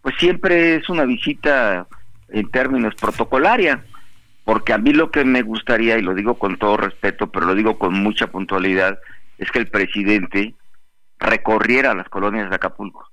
[0.01, 1.87] pues siempre es una visita
[2.31, 3.83] en términos protocolaria,
[4.43, 7.55] porque a mí lo que me gustaría, y lo digo con todo respeto, pero lo
[7.55, 8.99] digo con mucha puntualidad,
[9.37, 10.55] es que el presidente
[11.19, 13.07] recorriera las colonias de Acapulco.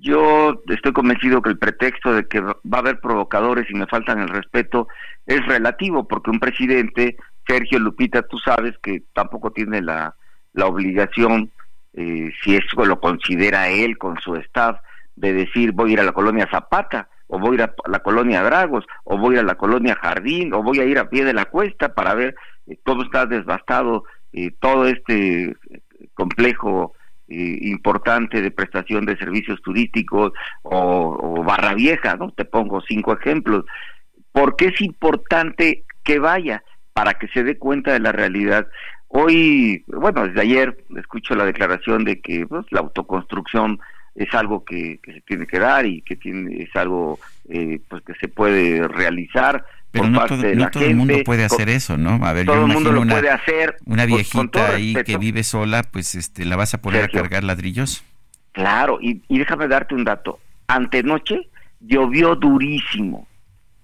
[0.00, 4.20] Yo estoy convencido que el pretexto de que va a haber provocadores y me faltan
[4.20, 4.88] el respeto
[5.26, 10.14] es relativo, porque un presidente, Sergio Lupita, tú sabes que tampoco tiene la,
[10.52, 11.50] la obligación,
[11.94, 14.78] eh, si eso lo considera él con su staff,
[15.16, 18.00] de decir voy a ir a la colonia Zapata, o voy a ir a la
[18.00, 21.08] colonia Dragos, o voy a ir a la colonia Jardín, o voy a ir a
[21.08, 22.34] pie de la cuesta para ver
[22.66, 25.54] eh, todo está devastado, eh, todo este eh,
[26.12, 26.92] complejo
[27.28, 32.32] eh, importante de prestación de servicios turísticos o, o Barra Vieja, ¿no?
[32.32, 33.64] Te pongo cinco ejemplos.
[34.32, 36.62] porque es importante que vaya?
[36.92, 38.66] Para que se dé cuenta de la realidad.
[39.08, 43.80] Hoy, bueno, desde ayer escucho la declaración de que pues, la autoconstrucción
[44.14, 48.02] es algo que, que, se tiene que dar y que tiene, es algo eh, pues
[48.04, 50.90] que se puede realizar pero por no parte todo, de no la todo gente.
[50.90, 52.24] el mundo puede hacer eso, ¿no?
[52.24, 53.76] A ver, todo yo el mundo lo una, puede hacer.
[53.84, 57.20] una pues, viejita ahí que vive sola, pues este, ¿la vas a poner Sergio.
[57.20, 58.02] a cargar ladrillos?
[58.52, 60.38] Claro, y, y déjame darte un dato.
[60.66, 61.48] Antenoche
[61.80, 63.26] llovió durísimo.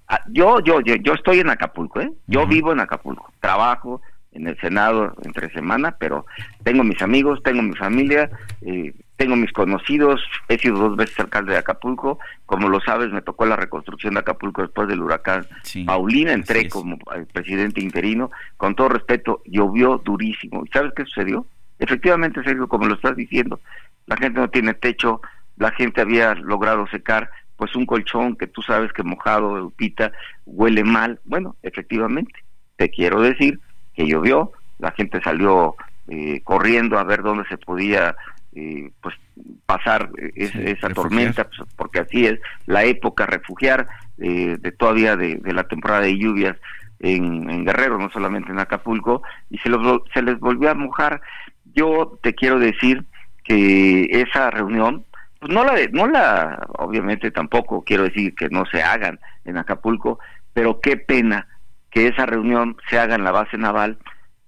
[0.09, 2.11] Ah, Yo, yo, yo, yo estoy en Acapulco, ¿eh?
[2.27, 4.01] Yo vivo en Acapulco, trabajo
[4.33, 6.27] en el Senado entre semana, pero
[6.63, 8.31] tengo mis amigos, tengo mi familia,
[8.63, 13.23] eh, tengo mis conocidos, he sido dos veces alcalde de Acapulco, como lo sabes, me
[13.23, 15.47] tocó la reconstrucción de Acapulco después del huracán
[15.87, 20.65] Paulina, entré como eh, presidente interino, con todo respeto, llovió durísimo.
[20.65, 21.47] ¿Y sabes qué sucedió?
[21.79, 23.61] Efectivamente, Sergio, como lo estás diciendo,
[24.07, 25.21] la gente no tiene techo,
[25.57, 30.13] la gente había logrado secar pues un colchón que tú sabes que mojado, Lupita,
[30.47, 31.19] huele mal.
[31.25, 32.33] Bueno, efectivamente,
[32.77, 33.59] te quiero decir
[33.99, 35.75] que llovió, la gente salió
[36.09, 38.15] eh, corriendo a ver dónde se podía
[38.55, 39.15] eh, pues
[39.67, 40.95] pasar eh, es- Sí, esa refugiar.
[40.95, 43.89] tormenta, pues, porque así es la época refugiar
[44.19, 46.57] eh, de todavía de, de la temporada de lluvias
[47.01, 51.21] en, en Guerrero, no solamente en Acapulco, y se, los, se les volvió a mojar.
[51.75, 53.05] yo te quiero decir
[53.45, 55.05] que esa reunión,
[55.41, 60.19] pues no la, no la, obviamente tampoco quiero decir que no se hagan en Acapulco,
[60.53, 61.47] pero qué pena
[61.91, 63.99] que esa reunión se haga en la base naval,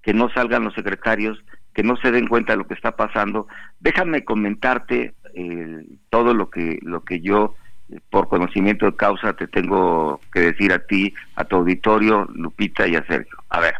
[0.02, 1.42] que no salgan los secretarios,
[1.74, 3.46] que no se den cuenta de lo que está pasando.
[3.78, 7.54] Déjame comentarte eh, todo lo que lo que yo
[8.10, 12.96] por conocimiento de causa te tengo que decir a ti, a tu auditorio, Lupita y
[12.96, 13.36] a Sergio.
[13.48, 13.74] A ver,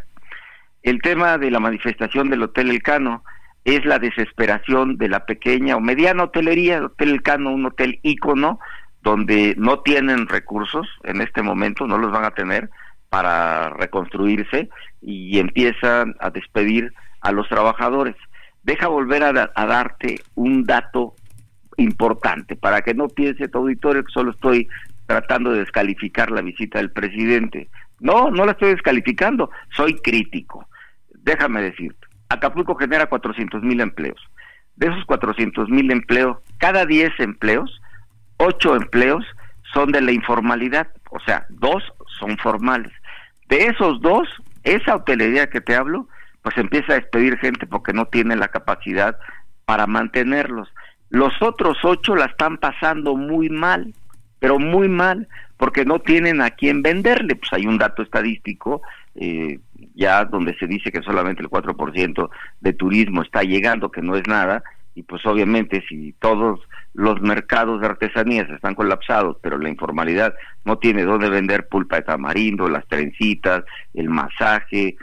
[0.83, 3.23] el tema de la manifestación del Hotel El Cano
[3.63, 7.99] es la desesperación de la pequeña o mediana hotelería, el Hotel El Cano, un hotel
[8.01, 8.59] ícono,
[9.03, 12.69] donde no tienen recursos en este momento, no los van a tener
[13.11, 14.69] para reconstruirse
[15.01, 18.15] y empiezan a despedir a los trabajadores.
[18.63, 21.15] Deja volver a, darte un dato
[21.75, 24.69] importante, para que no piense tu auditorio que solo estoy
[25.07, 27.67] tratando de descalificar la visita del presidente.
[27.99, 30.65] No, no la estoy descalificando, soy crítico.
[31.13, 34.21] Déjame decirte, Acapulco genera 400 mil empleos.
[34.77, 37.81] De esos 400 mil empleos, cada 10 empleos,
[38.37, 39.25] 8 empleos
[39.73, 41.83] son de la informalidad, o sea, dos
[42.19, 42.91] son formales.
[43.51, 44.29] De esos dos,
[44.63, 46.07] esa hotelería que te hablo,
[46.41, 49.17] pues empieza a despedir gente porque no tiene la capacidad
[49.65, 50.69] para mantenerlos.
[51.09, 53.93] Los otros ocho la están pasando muy mal,
[54.39, 55.27] pero muy mal,
[55.57, 57.35] porque no tienen a quién venderle.
[57.35, 58.83] Pues hay un dato estadístico
[59.15, 59.59] eh,
[59.95, 62.29] ya donde se dice que solamente el 4%
[62.61, 64.63] de turismo está llegando, que no es nada,
[64.95, 66.61] y pues obviamente si todos
[66.93, 70.33] los mercados de artesanías están colapsados, pero la informalidad
[70.65, 73.63] no tiene dónde vender pulpa de tamarindo, las trencitas,
[73.93, 74.97] el masaje,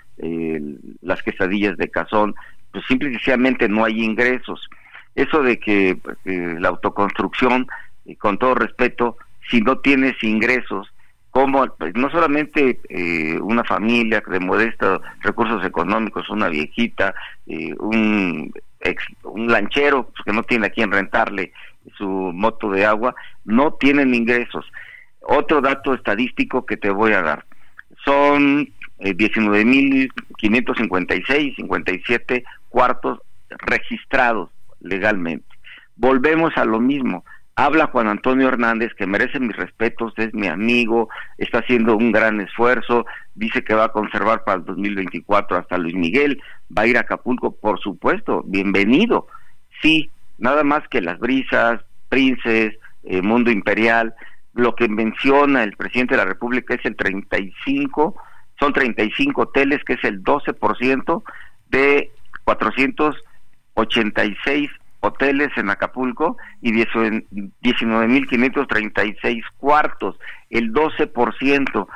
[1.00, 2.34] las quesadillas de cazón,
[2.72, 4.68] pues simplemente no hay ingresos.
[5.14, 7.66] Eso de que pues, la autoconstrucción,
[8.18, 9.16] con todo respeto,
[9.50, 10.92] si no tienes ingresos,
[11.30, 17.14] como pues, no solamente eh, una familia de modestos recursos económicos, una viejita,
[17.46, 18.52] eh, un,
[19.24, 21.52] un lanchero pues, que no tiene a quien rentarle
[21.96, 23.14] su moto de agua,
[23.44, 24.66] no tienen ingresos.
[25.20, 27.44] Otro dato estadístico que te voy a dar,
[28.04, 28.68] son
[28.98, 33.20] eh, 19.556, 57 cuartos
[33.50, 35.46] registrados legalmente.
[35.96, 37.24] Volvemos a lo mismo.
[37.56, 41.08] Habla Juan Antonio Hernández, que merece mis respetos, es mi amigo,
[41.38, 45.96] está haciendo un gran esfuerzo, dice que va a conservar para el 2024 hasta Luis
[45.96, 46.40] Miguel,
[46.76, 49.26] va a ir a Acapulco, por supuesto, bienvenido.
[49.82, 50.08] Sí,
[50.38, 52.74] nada más que las brisas, princes,
[53.04, 54.14] eh, mundo imperial,
[54.54, 58.16] lo que menciona el presidente de la República es el 35,
[58.58, 61.22] son 35 hoteles, que es el 12%
[61.70, 62.10] de
[62.44, 63.16] 400
[63.78, 64.70] 86
[65.00, 70.18] hoteles en Acapulco y 19.536 cuartos,
[70.50, 71.86] el 12%.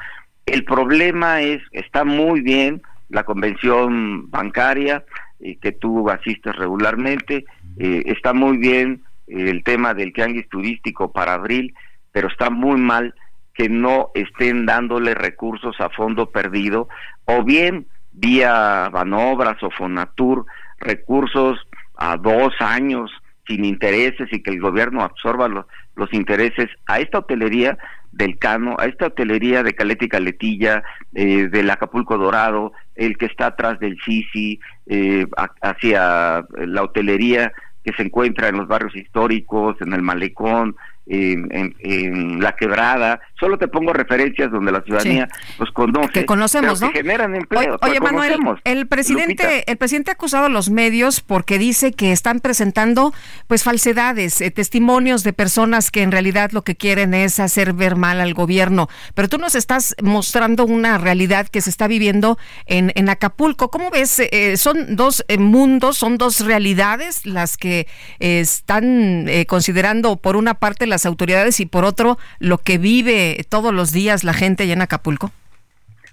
[0.47, 5.05] El problema es, está muy bien la convención bancaria
[5.40, 7.45] eh, que tú asistes regularmente,
[7.79, 11.75] eh, está muy bien el tema del tianguis turístico para abril,
[12.11, 13.14] pero está muy mal
[13.55, 16.89] que no estén dándole recursos a fondo perdido
[17.25, 20.47] o bien vía Banobras o Fonatur
[20.79, 21.59] recursos
[21.97, 23.11] a dos años
[23.47, 27.79] sin intereses y que el gobierno absorba los intereses a esta hotelería
[28.13, 30.83] del Cano, a esta hotelería de Caleta y Caletilla,
[31.15, 35.27] eh, del Acapulco Dorado, el que está atrás del Sisi, eh,
[35.63, 37.53] hacia la hotelería
[37.85, 43.21] que se encuentra en los barrios históricos, en el Malecón, en, la quebrada.
[43.43, 45.28] Solo te pongo referencias donde la ciudadanía
[45.59, 46.12] los conoce.
[46.12, 46.93] Que conocemos, ¿no?
[46.93, 47.76] Que generan empleo.
[47.82, 52.38] Oye, Manuel, el presidente, el presidente ha acusado a los medios porque dice que están
[52.38, 53.12] presentando
[53.49, 57.97] pues falsedades, eh, testimonios de personas que en realidad lo que quieren es hacer ver
[57.97, 58.88] mal al gobierno.
[59.14, 63.72] Pero tú nos estás mostrando una realidad que se está viviendo en, en Acapulco.
[63.72, 64.20] ¿Cómo ves?
[64.20, 67.88] Eh, son dos eh, mundos, son dos realidades las que
[68.20, 73.93] están considerando por una parte las autoridades y por otro lo que vive todos los
[73.93, 75.30] días la gente allá en Acapulco?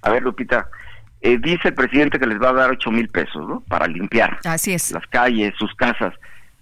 [0.01, 0.67] A ver, Lupita,
[1.21, 3.61] eh, dice el presidente que les va a dar ocho mil pesos, ¿no?
[3.67, 4.39] Para limpiar.
[4.45, 4.91] Así es.
[4.91, 6.13] Las calles, sus casas.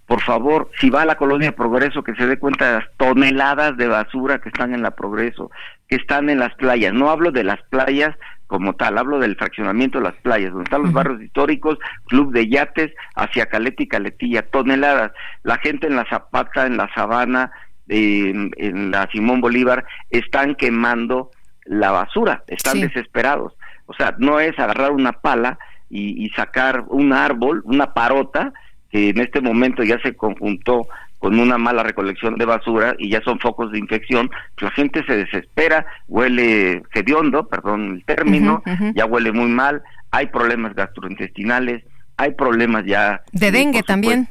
[0.08, 3.76] Por favor, si va a la colonia Progreso, que se dé cuenta de las toneladas
[3.76, 5.52] de basura que están en la Progreso,
[5.90, 6.94] que están en las playas.
[6.94, 8.16] No hablo de las playas
[8.48, 11.78] como tal, hablo del fraccionamiento de las playas, donde están los barrios históricos,
[12.08, 15.12] club de yates, hacia Caleta y Caletilla, toneladas.
[15.44, 17.52] La gente en la Zapata, en la Sabana,
[17.90, 21.32] en, la Simón Bolívar están quemando
[21.66, 23.54] la basura, están desesperados.
[23.86, 25.58] O sea, no es agarrar una pala
[25.90, 28.54] y, sacar un árbol, una parota,
[28.90, 30.88] que en este momento ya se conjuntó
[31.20, 35.04] con una mala recolección de basura y ya son focos de infección, pues la gente
[35.06, 38.62] se desespera, huele hediondo, perdón el término,
[38.94, 39.82] ya huele muy mal,
[40.12, 41.84] hay problemas gastrointestinales,
[42.18, 43.22] hay problemas ya.
[43.32, 44.28] De dengue también.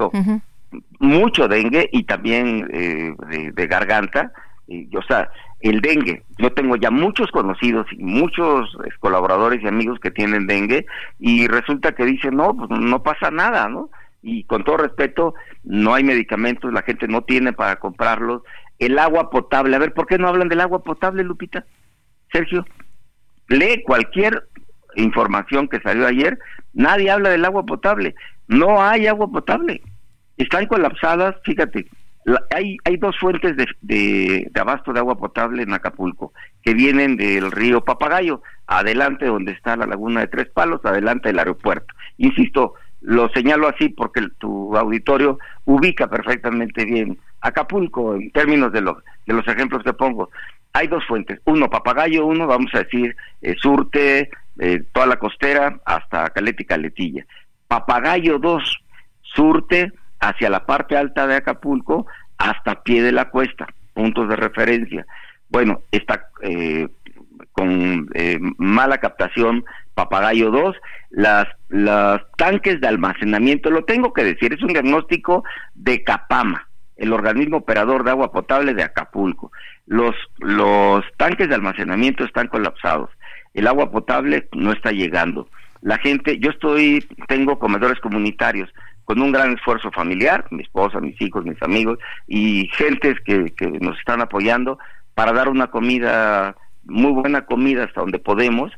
[0.99, 3.13] Mucho dengue y también eh,
[3.53, 4.31] de, garganta.
[4.67, 5.29] Y, o sea,
[5.61, 6.23] el dengue.
[6.37, 10.85] Yo tengo ya muchos conocidos y muchos eh, colaboradores y amigos que tienen dengue
[11.19, 13.89] y resulta que dicen, no, pues no pasa nada, ¿no?
[14.21, 18.41] Y con todo respeto, no hay medicamentos, la gente no tiene para comprarlos.
[18.79, 21.65] El agua potable, a ver, ¿por qué no hablan del agua potable, Lupita?
[22.31, 22.65] Sergio,
[23.47, 24.47] lee cualquier
[24.95, 26.37] información que salió ayer,
[26.73, 28.15] nadie habla del agua potable.
[28.47, 29.81] No hay agua potable.
[30.37, 31.87] Están colapsadas, fíjate,
[32.53, 37.51] hay, hay dos fuentes de, de, abasto de agua potable en Acapulco, que vienen del
[37.51, 41.93] río Papagayo, adelante donde está la laguna de Tres Palos, adelante del aeropuerto.
[42.17, 49.33] Insisto, lo señalo así porque tu auditorio ubica perfectamente bien Acapulco en términos de, de
[49.33, 50.29] los ejemplos que pongo.
[50.73, 54.29] Hay dos fuentes, uno Papagayo, uno vamos a decir eh, Surte,
[54.59, 57.25] eh, toda la costera hasta Caleta y Caletilla.
[57.67, 58.79] Papagayo 2,
[59.21, 62.07] Surte hacia la parte alta de Acapulco
[62.37, 65.05] hasta pie de la cuesta, puntos de referencia.
[65.49, 66.87] Bueno, está eh,
[67.53, 69.63] con eh, mala captación
[69.93, 70.75] Papagayo 2,
[71.09, 75.43] las, las tanques de almacenamiento, lo tengo que decir, es un diagnóstico
[75.73, 79.51] de Capama, el organismo operador de agua potable de Acapulco.
[79.87, 83.09] Los, los tanques de almacenamiento están colapsados,
[83.55, 85.49] el agua potable no está llegando.
[85.81, 88.69] La gente, yo estoy, tengo comedores comunitarios,
[89.07, 91.97] con un gran esfuerzo familiar, mi esposa, mis hijos, mis amigos
[92.27, 94.77] y gentes que, que nos están apoyando
[95.13, 98.69] para dar una comida, muy buena comida hasta donde podemos,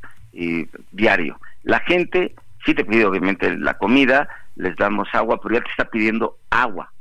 [0.92, 1.40] diario.
[1.64, 5.86] La gente sí te pide obviamente la comida, les damos agua, pero ya te está
[5.86, 6.92] pidiendo agua.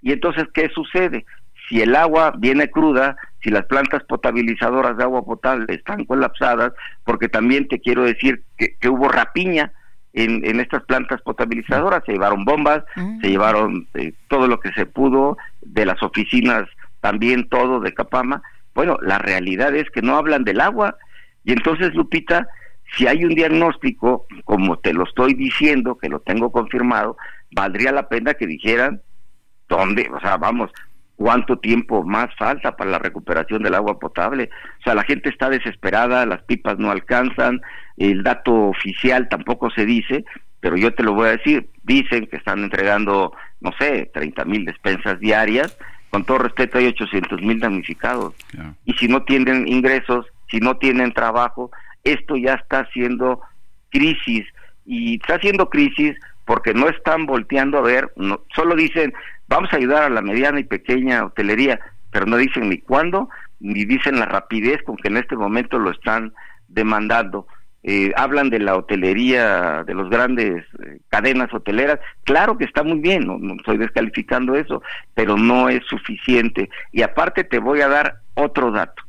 [0.00, 1.26] Y entonces, ¿qué sucede?
[1.68, 6.72] Si el agua viene cruda, si las plantas potabilizadoras de agua potable están colapsadas,
[7.02, 9.72] porque también te quiero decir que, que hubo rapiña,
[10.16, 13.20] en, estas plantas potabilizadoras, se llevaron bombas, mm.
[13.20, 16.68] se llevaron eh, todo lo que se pudo de las oficinas,
[17.00, 18.42] también todo de Capama.
[18.74, 20.96] Bueno, la realidad es que no hablan del agua
[21.44, 22.48] y entonces, Lupita,
[22.96, 27.16] si hay un diagnóstico, como te lo estoy diciendo, que lo tengo confirmado,
[27.52, 29.00] valdría la pena que dijeran
[29.68, 30.72] dónde, o sea, vamos,
[31.14, 34.50] cuánto tiempo más falta para la recuperación del agua potable.
[34.80, 37.60] O sea, la gente está desesperada, las pipas no alcanzan,
[37.96, 40.24] el dato oficial tampoco se dice,
[40.60, 44.64] pero yo te lo voy a decir, dicen que están entregando, no sé, 30 mil
[44.64, 45.76] despensas diarias,
[46.10, 48.34] con todo respeto hay 800 mil damnificados.
[48.84, 51.70] Y si no tienen ingresos, si no tienen trabajo,
[52.04, 53.40] esto ya está haciendo
[53.90, 54.46] crisis,
[54.86, 59.12] y está haciendo crisis porque no están volteando a ver, no, solo dicen,
[59.48, 61.80] vamos a ayudar a la mediana y pequeña hotelería,
[62.12, 63.28] pero no dicen ni cuándo,
[63.58, 66.32] ni dicen la rapidez con que en este momento lo están
[66.68, 67.48] demandando.
[67.88, 72.98] Eh, hablan de la hotelería, de los grandes eh, cadenas hoteleras, claro que está muy
[72.98, 74.82] bien, no, estoy descalificando eso,
[75.14, 76.68] pero no es suficiente.
[76.90, 79.04] Y aparte te voy a dar otro dato.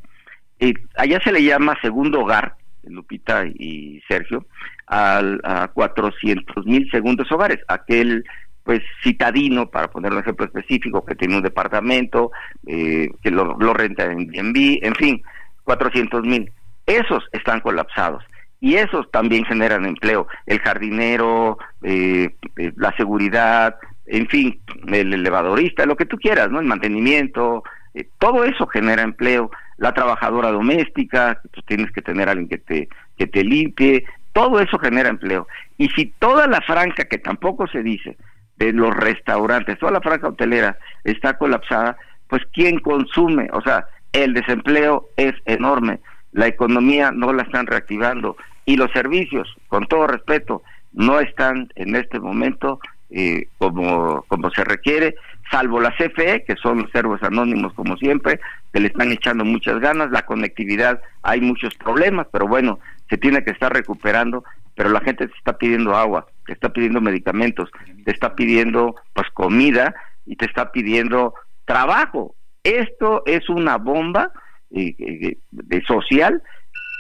[0.60, 2.54] Eh, allá se le llama segundo hogar,
[2.84, 4.46] Lupita y Sergio,
[4.86, 8.24] al, a 400 mil segundos hogares, aquel
[8.64, 12.32] pues citadino, para poner un ejemplo específico, que tiene un departamento,
[12.64, 15.24] que lo, lo renta en Airbnb, en fin,
[15.64, 16.52] 400 mil.
[16.86, 18.24] Esos están colapsados
[18.60, 20.28] y esos también generan empleo.
[20.45, 26.60] El jardinero, eh, eh, la seguridad, en fin, el elevadorista, lo que tú quieras, ¿no?
[26.60, 29.51] El mantenimiento, eh, todo eso genera empleo.
[29.78, 34.60] La trabajadora doméstica, tú tienes que tener a alguien que te, que te limpie, todo
[34.60, 35.47] eso genera empleo.
[35.78, 38.18] Y si toda la franca, que tampoco se dice,
[38.55, 41.95] de los restaurantes, toda la franca hotelera está colapsada,
[42.28, 43.49] pues ¿quién consume?
[43.53, 45.99] O sea, el desempleo es enorme
[46.38, 50.62] la economía no la están reactivando y los servicios, con todo respeto,
[50.94, 52.80] no están en este momento
[53.10, 55.16] eh, como, como se requiere,
[55.50, 58.40] salvo la CFE, que son los servos anónimos como siempre,
[58.72, 62.80] que le están echando muchas ganas, la conectividad, hay muchos problemas, pero bueno,
[63.10, 64.44] se tiene que estar recuperando,
[64.76, 67.72] pero la gente te está pidiendo agua, te está pidiendo medicamentos,
[68.06, 69.96] te está pidiendo pues comida
[70.28, 71.34] y te está pidiendo
[71.66, 72.36] trabajo.
[72.64, 74.32] Esto es una bomba
[74.70, 76.41] de social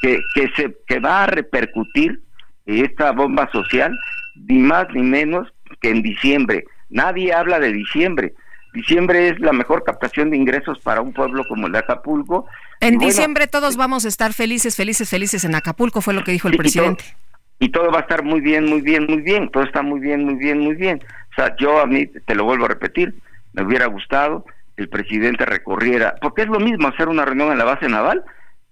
[0.01, 2.21] que, que, se, que va a repercutir
[2.65, 3.97] esta bomba social
[4.35, 5.47] ni más ni menos
[5.81, 6.65] que en diciembre.
[6.89, 8.33] Nadie habla de diciembre.
[8.73, 12.45] Diciembre es la mejor captación de ingresos para un pueblo como el de Acapulco.
[12.79, 16.47] En diciembre todos vamos a estar felices, felices, felices en Acapulco, fue lo que dijo
[16.47, 17.03] el presidente.
[17.59, 19.49] Y todo, va a estar muy bien, muy bien, muy bien.
[19.49, 21.01] Todo está muy bien, muy bien, muy bien.
[21.31, 23.15] O sea, yo a mí, te lo vuelvo a repetir,
[23.53, 24.45] me hubiera gustado
[24.77, 28.23] el presidente recorriera, porque es lo mismo hacer una reunión en la base naval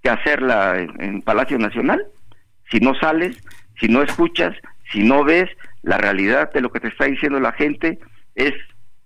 [0.01, 2.05] que hacerla en, Palacio Nacional.
[2.71, 3.37] Si no sales,
[3.79, 4.55] si no escuchas,
[4.91, 5.49] si no ves,
[5.81, 7.99] la realidad de lo que te está diciendo la gente
[8.35, 8.53] es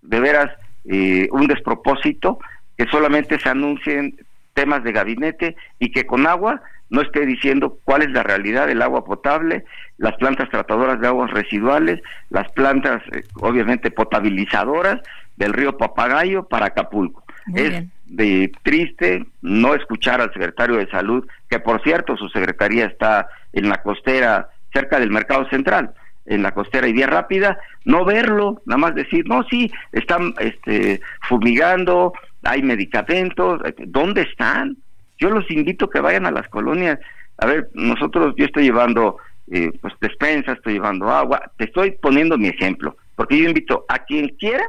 [0.01, 0.51] de veras
[0.85, 2.39] eh, un despropósito
[2.77, 4.15] que solamente se anuncien
[4.53, 8.81] temas de gabinete y que con agua no esté diciendo cuál es la realidad del
[8.81, 9.63] agua potable,
[9.97, 14.99] las plantas tratadoras de aguas residuales, las plantas eh, obviamente potabilizadoras
[15.39, 17.23] del río Papagayo para Acapulco.
[17.55, 23.27] es de triste no escuchar al secretario de salud, que por cierto su secretaría está
[23.53, 25.93] en la costera cerca del mercado central,
[26.25, 31.01] en la costera y vía rápida, no verlo, nada más decir, no, sí, están este,
[31.21, 32.13] fumigando,
[32.43, 34.77] hay medicamentos, ¿dónde están?
[35.17, 36.99] Yo los invito a que vayan a las colonias.
[37.37, 39.17] A ver, nosotros, yo estoy llevando
[39.51, 43.99] eh, pues despensa, estoy llevando agua, te estoy poniendo mi ejemplo, porque yo invito a
[43.99, 44.63] quien quiera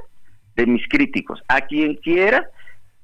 [0.60, 2.48] de mis críticos, a quien quiera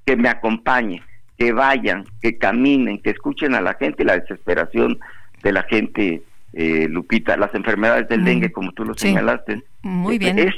[0.05, 1.03] que me acompañe,
[1.39, 4.99] que vayan, que caminen, que escuchen a la gente y la desesperación
[5.43, 9.63] de la gente, eh, Lupita, las enfermedades del dengue, como tú lo señalaste.
[9.83, 10.39] Muy bien.
[10.39, 10.55] Es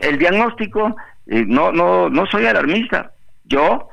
[0.00, 3.12] el diagnóstico, eh, no, no, no soy alarmista.
[3.44, 3.88] Yo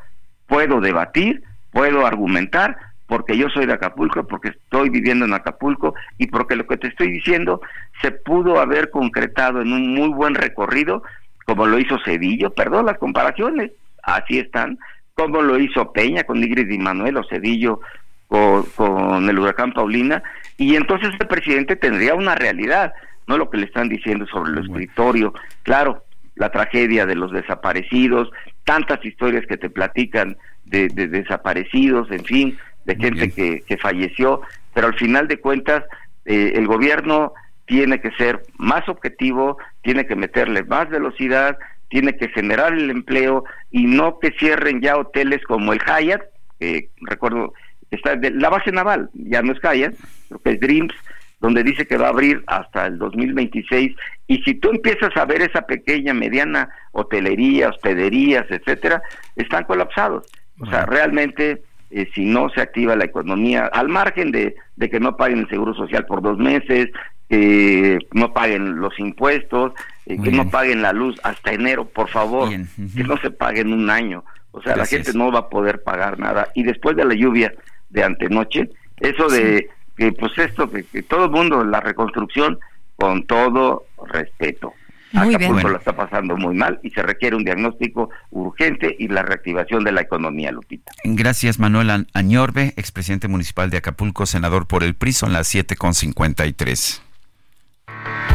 [0.47, 6.27] puedo debatir, puedo argumentar, porque yo soy de Acapulco, porque estoy viviendo en Acapulco y
[6.27, 7.61] porque lo que te estoy diciendo
[8.01, 11.03] se pudo haber concretado en un muy buen recorrido,
[11.49, 13.71] como lo hizo Cedillo, perdón las comparaciones,
[14.03, 14.77] así están,
[15.15, 17.81] como lo hizo Peña con Nigris y Manuel o Cedillo
[18.27, 20.21] con, el huracán Paulina,
[20.57, 22.93] y entonces el presidente tendría una realidad,
[23.25, 25.33] no lo que le están diciendo sobre el escritorio,
[25.63, 26.03] claro,
[26.35, 28.29] la tragedia de los desaparecidos,
[28.63, 34.41] tantas historias que te platican de, desaparecidos, en fin, de gente que, que, falleció,
[34.75, 35.83] pero al final de cuentas
[36.25, 37.33] eh, el gobierno
[37.69, 41.55] tiene que ser más objetivo, tiene que meterle más velocidad,
[41.87, 46.23] tiene que generar el empleo y no que cierren ya hoteles como el Hyatt,
[46.59, 47.53] que recuerdo,
[47.91, 49.93] está de la base naval, ya no es Hyatt,
[50.31, 50.95] lo que es Dreams,
[51.41, 53.95] donde dice que va a abrir hasta el 2026
[54.25, 59.03] y si tú empiezas a ver esa pequeña, mediana hotelería, hospederías, etcétera,
[59.35, 60.25] están colapsados.
[60.59, 61.61] O sea, realmente
[61.91, 65.49] eh, si no se activa la economía, al margen de, de que no paguen el
[65.49, 66.89] seguro social por dos meses,
[67.29, 69.73] que no paguen los impuestos,
[70.07, 73.89] eh, que no paguen la luz hasta enero, por favor, que no se paguen un
[73.89, 74.23] año.
[74.51, 76.49] O sea, la gente no va a poder pagar nada.
[76.55, 77.53] Y después de la lluvia
[77.89, 78.69] de antenoche,
[78.99, 82.57] eso de que pues esto, que, todo el mundo, la reconstrucción,
[82.95, 84.73] con todo respeto.
[85.11, 89.23] Muy Acapulco lo está pasando muy mal y se requiere un diagnóstico urgente y la
[89.23, 90.91] reactivación de la economía, Lupita.
[91.03, 97.08] Gracias, Manuel Añorbe, expresidente municipal de Acapulco, senador por el PRI, son las 7.53.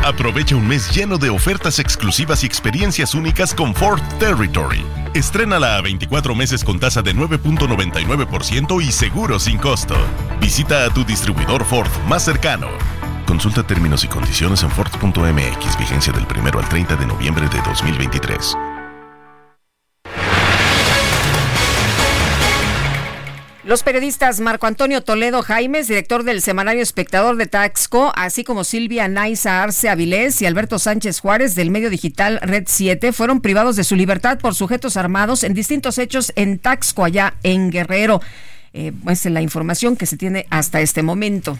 [0.05, 4.85] Aprovecha un mes lleno de ofertas exclusivas y experiencias únicas con Ford Territory.
[5.15, 9.95] Estrénala a 24 meses con tasa de 9.99% y seguro sin costo.
[10.41, 12.69] Visita a tu distribuidor Ford más cercano.
[13.27, 18.74] Consulta términos y condiciones en Ford.mx, vigencia del 1 al 30 de noviembre de 2023.
[23.67, 29.09] Los periodistas Marco Antonio Toledo Jaimes, director del semanario Espectador de Taxco, así como Silvia
[29.09, 33.85] Naiza Arce Avilés y Alberto Sánchez Juárez del medio digital Red 7, fueron privados de
[33.85, 38.21] su libertad por sujetos armados en distintos hechos en Taxco, allá en Guerrero.
[38.75, 41.59] Eh, es la información que se tiene hasta este momento.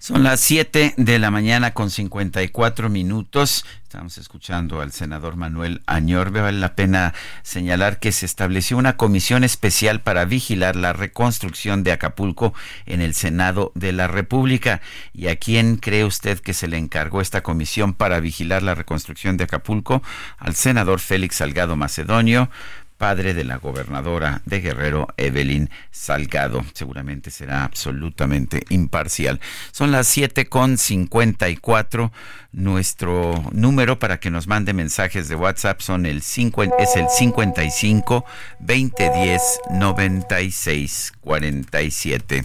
[0.00, 3.64] Son las 7 de la mañana con 54 minutos.
[3.82, 6.40] Estamos escuchando al senador Manuel Añorbe.
[6.40, 11.90] Vale la pena señalar que se estableció una comisión especial para vigilar la reconstrucción de
[11.90, 12.54] Acapulco
[12.86, 14.80] en el Senado de la República.
[15.12, 19.36] ¿Y a quién cree usted que se le encargó esta comisión para vigilar la reconstrucción
[19.36, 20.02] de Acapulco?
[20.38, 22.50] Al senador Félix Salgado Macedonio
[22.98, 26.64] padre de la gobernadora de Guerrero, Evelyn Salgado.
[26.74, 29.40] Seguramente será absolutamente imparcial.
[29.72, 32.12] Son las 7 con 54.
[32.52, 38.24] Nuestro número para que nos mande mensajes de WhatsApp son el es el 55
[38.60, 42.44] 2010 96 47.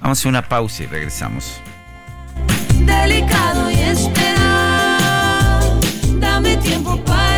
[0.00, 1.60] Vamos a una pausa y regresamos.
[2.74, 5.62] Delicado y esperar,
[6.20, 7.37] dame tiempo para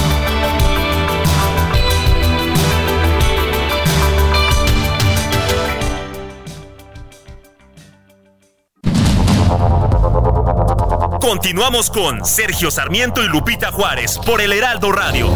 [11.21, 15.29] Continuamos con Sergio Sarmiento y Lupita Juárez por el Heraldo Radio.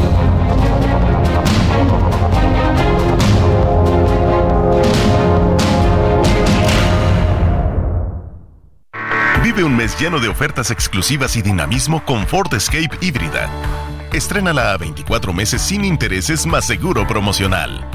[9.44, 13.48] Vive un mes lleno de ofertas exclusivas y dinamismo con Ford Escape híbrida.
[14.12, 17.88] Estrénala a 24 meses sin intereses más seguro promocional.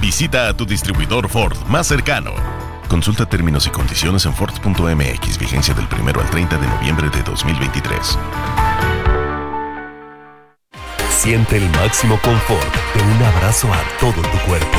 [0.00, 2.63] Visita a tu distribuidor Ford más cercano.
[2.88, 8.18] Consulta términos y condiciones en Ford.mx, vigencia del 1 al 30 de noviembre de 2023.
[11.10, 14.78] Siente el máximo confort de un abrazo a todo tu cuerpo.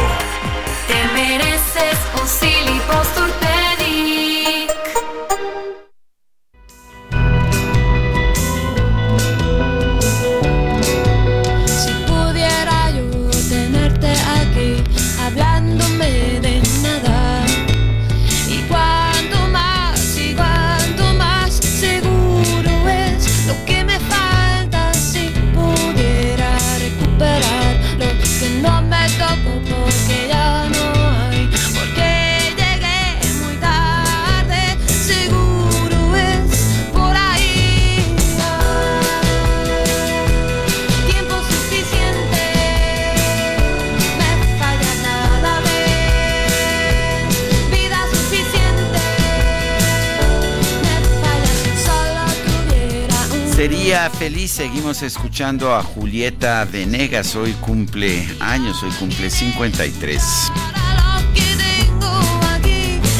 [54.09, 60.21] Feliz, seguimos escuchando a Julieta Venegas, hoy cumple años, hoy cumple 53.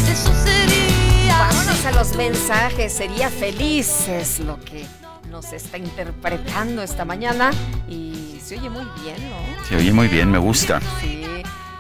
[0.07, 1.37] Eso sería.
[1.37, 2.93] Vámonos a los mensajes.
[2.93, 4.85] Sería feliz, es lo que
[5.29, 7.51] nos está interpretando esta mañana.
[7.89, 9.65] Y se oye muy bien, ¿no?
[9.67, 10.79] Se oye muy bien, me gusta.
[11.01, 11.23] Sí.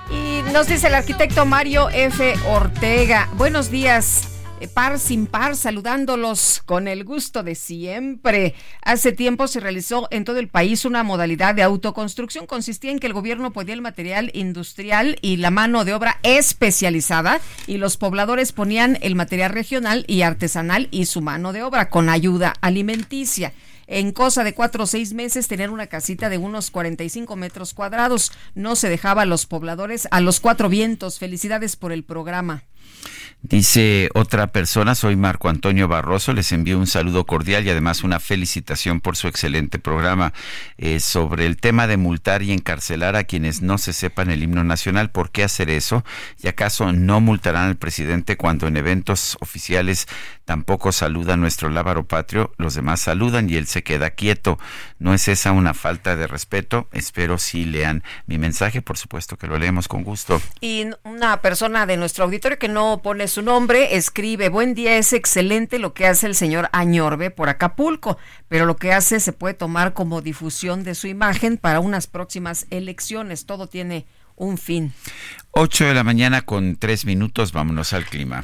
[0.09, 2.35] Y nos dice el arquitecto Mario F.
[2.47, 3.29] Ortega.
[3.33, 4.34] Buenos días.
[4.59, 8.55] Eh, Par sin par, saludándolos con el gusto de siempre.
[8.81, 12.45] Hace tiempo se realizó en todo el país una modalidad de autoconstrucción.
[12.45, 17.41] Consistía en que el gobierno podía el material industrial y la mano de obra especializada
[17.67, 22.09] y los pobladores ponían el material regional y artesanal y su mano de obra con
[22.09, 23.53] ayuda alimenticia
[23.87, 28.31] en cosa de cuatro o seis meses tener una casita de unos 45 metros cuadrados.
[28.53, 31.19] No se dejaba a los pobladores a los cuatro vientos.
[31.19, 32.63] Felicidades por el programa.
[33.47, 38.19] Dice otra persona, soy Marco Antonio Barroso, les envío un saludo cordial y además una
[38.19, 40.33] felicitación por su excelente programa
[40.79, 44.63] eh, sobre el tema de multar y encarcelar a quienes no se sepan el himno
[44.63, 45.11] nacional.
[45.11, 46.03] ¿Por qué hacer eso?
[46.41, 50.07] ¿Y acaso no multarán al presidente cuando en eventos oficiales
[50.45, 52.53] tampoco saluda nuestro lábaro patrio?
[52.57, 54.57] Los demás saludan y él se queda quieto.
[54.99, 56.87] ¿No es esa una falta de respeto?
[56.91, 60.41] Espero sí lean mi mensaje, por supuesto que lo leemos con gusto.
[60.61, 65.13] Y una persona de nuestro auditorio que no pone su nombre escribe, buen día, es
[65.13, 68.17] excelente lo que hace el señor Añorbe por Acapulco,
[68.47, 72.67] pero lo que hace se puede tomar como difusión de su imagen para unas próximas
[72.69, 73.45] elecciones.
[73.45, 74.93] Todo tiene un fin.
[75.51, 78.43] 8 de la mañana con 3 minutos, vámonos al clima.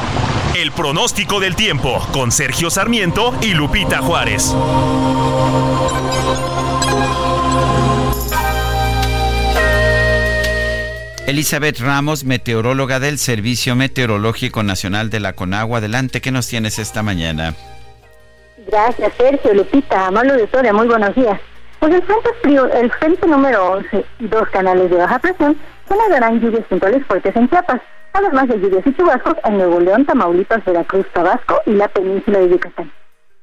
[0.53, 4.53] El pronóstico del tiempo con Sergio Sarmiento y Lupita Juárez.
[11.25, 15.77] Elizabeth Ramos, meteoróloga del Servicio Meteorológico Nacional de la Conagua.
[15.77, 17.55] Adelante, ¿qué nos tienes esta mañana?
[18.67, 21.39] Gracias, Sergio, Lupita, Amalo de Soria, muy buenos días.
[21.79, 26.41] Pues el frente frío, el frente número 11 y dos canales de baja presión generarán
[26.41, 27.81] lluvias puntuales fuertes en Chiapas,
[28.13, 32.49] además de lluvias y chubascos en Nuevo León, Tamaulipas, Veracruz, Tabasco y la península de
[32.49, 32.91] Yucatán.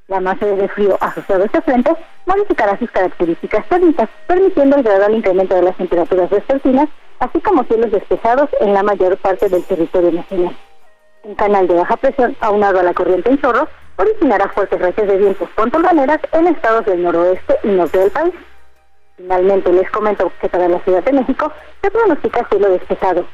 [0.07, 1.95] La masa de frío asociada a este frente
[2.25, 6.89] modificará sus características térmicas, permitiendo el gradual incremento de las temperaturas vespertinas,
[7.19, 10.55] así como cielos despejados en la mayor parte del territorio nacional.
[11.23, 13.67] Un canal de baja presión aunado a la corriente en chorro
[13.97, 18.33] originará fuertes rachas de vientos contorbaneras en estados del noroeste y norte del país.
[19.17, 21.51] Finalmente les comento que para la Ciudad de México
[21.83, 23.25] se pronostica cielo despejado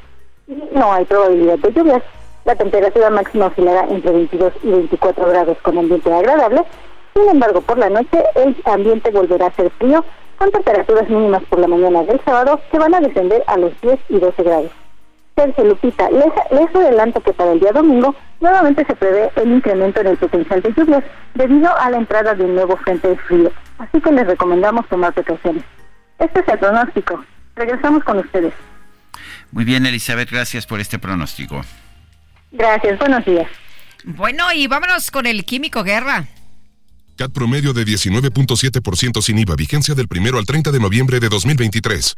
[0.46, 2.02] no hay probabilidad de lluvias.
[2.44, 6.62] La temperatura máxima oscilará entre 22 y 24 grados con ambiente agradable.
[7.14, 10.04] Sin embargo, por la noche el ambiente volverá a ser frío
[10.38, 13.98] con temperaturas mínimas por la mañana del sábado que van a descender a los 10
[14.10, 14.70] y 12 grados.
[15.34, 20.00] Sergio Lupita, les, les adelanto que para el día domingo nuevamente se prevé el incremento
[20.00, 23.50] en el potencial de lluvias debido a la entrada de un nuevo frente de frío,
[23.78, 25.64] así que les recomendamos tomar precauciones.
[26.18, 27.22] Este es el pronóstico.
[27.54, 28.54] Regresamos con ustedes.
[29.52, 31.64] Muy bien, Elizabeth, gracias por este pronóstico.
[32.52, 33.46] Gracias, buenos días.
[34.04, 36.26] Bueno, y vámonos con el químico guerra.
[37.16, 42.14] CAT promedio de 19.7% sin IVA, vigencia del primero al 30 de noviembre de 2023.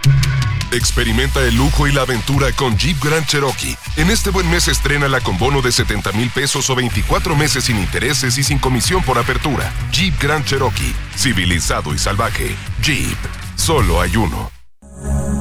[0.72, 3.76] Experimenta el lujo y la aventura con Jeep Grand Cherokee.
[3.97, 7.79] En este buen mes estrénala con bono de 70 mil pesos o 24 meses sin
[7.79, 9.72] intereses y sin comisión por apertura.
[9.93, 12.55] Jeep Grand Cherokee, civilizado y salvaje.
[12.83, 13.16] Jeep,
[13.57, 14.58] solo hay uno.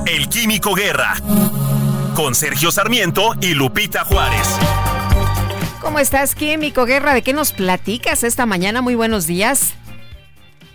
[0.05, 1.15] El Químico Guerra.
[2.15, 4.47] Con Sergio Sarmiento y Lupita Juárez.
[5.81, 7.13] ¿Cómo estás, Químico Guerra?
[7.13, 8.81] ¿De qué nos platicas esta mañana?
[8.81, 9.73] Muy buenos días.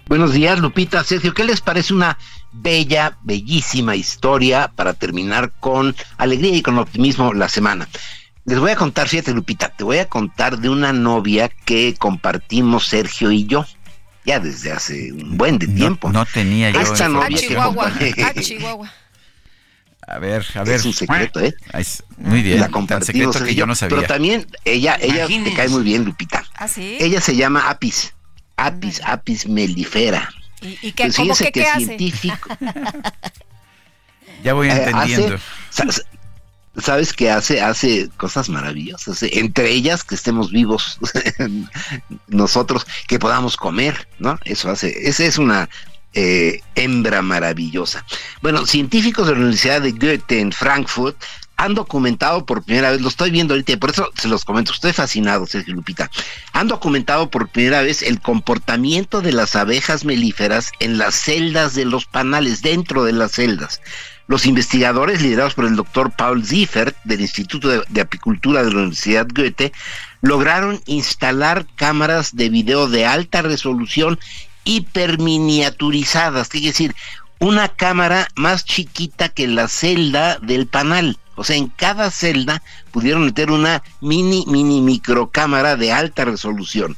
[0.08, 1.34] Buenos días, Lupita, Sergio.
[1.34, 2.18] ¿Qué les parece una
[2.52, 7.88] bella, bellísima historia para terminar con alegría y con optimismo la semana?
[8.44, 12.86] Les voy a contar, fíjate, Lupita, te voy a contar de una novia que compartimos
[12.88, 13.64] Sergio y yo.
[14.24, 16.10] Ya desde hace un buen de tiempo.
[16.12, 16.80] No, tenía yo.
[16.80, 18.92] Esta a Chihuahua, a Chihuahua.
[20.06, 20.74] A ver, a ver.
[20.76, 21.54] Es un secreto, ¿eh?
[21.72, 22.58] Es- muy bien.
[22.60, 23.96] La tan compartimos secreto que yo no sabía.
[23.96, 25.54] Pero también ella, ella te Imagínense.
[25.56, 26.44] cae muy bien, Lupita.
[26.54, 26.98] ¿Ah, sí?
[27.00, 28.12] Ella se llama Apis.
[28.56, 30.28] Apis, Apis mellifera.
[30.60, 31.84] ¿Y, y qué, Pues cómo que, que qué hace?
[31.86, 32.48] científico.
[34.44, 35.36] Ya voy Eh, entendiendo.
[35.36, 36.02] hace- sa-
[36.76, 37.60] ¿Sabes qué hace?
[37.60, 39.22] Hace cosas maravillosas.
[39.22, 40.98] eh, Entre ellas que estemos vivos
[42.28, 44.38] nosotros, que podamos comer, ¿no?
[44.44, 45.08] Eso hace.
[45.08, 45.68] Esa es una
[46.14, 48.04] eh, hembra maravillosa.
[48.40, 51.16] Bueno, científicos de la Universidad de Goethe en Frankfurt
[51.56, 54.92] han documentado por primera vez, lo estoy viendo ahorita, por eso se los comento, estoy
[54.92, 56.10] fascinado, Sergio Lupita.
[56.54, 61.84] Han documentado por primera vez el comportamiento de las abejas melíferas en las celdas de
[61.84, 63.80] los panales, dentro de las celdas.
[64.28, 69.26] Los investigadores, liderados por el doctor Paul Ziffert del Instituto de, Apicultura de la Universidad
[69.34, 69.72] Goethe,
[70.20, 74.18] lograron instalar cámaras de video de alta resolución
[74.64, 76.94] hiperminiaturizadas, ¿qué quiere decir?
[77.40, 81.18] Una cámara más chiquita que la celda del panal.
[81.34, 82.62] O sea, en cada celda
[82.92, 86.96] pudieron meter una mini, mini microcámara de alta resolución.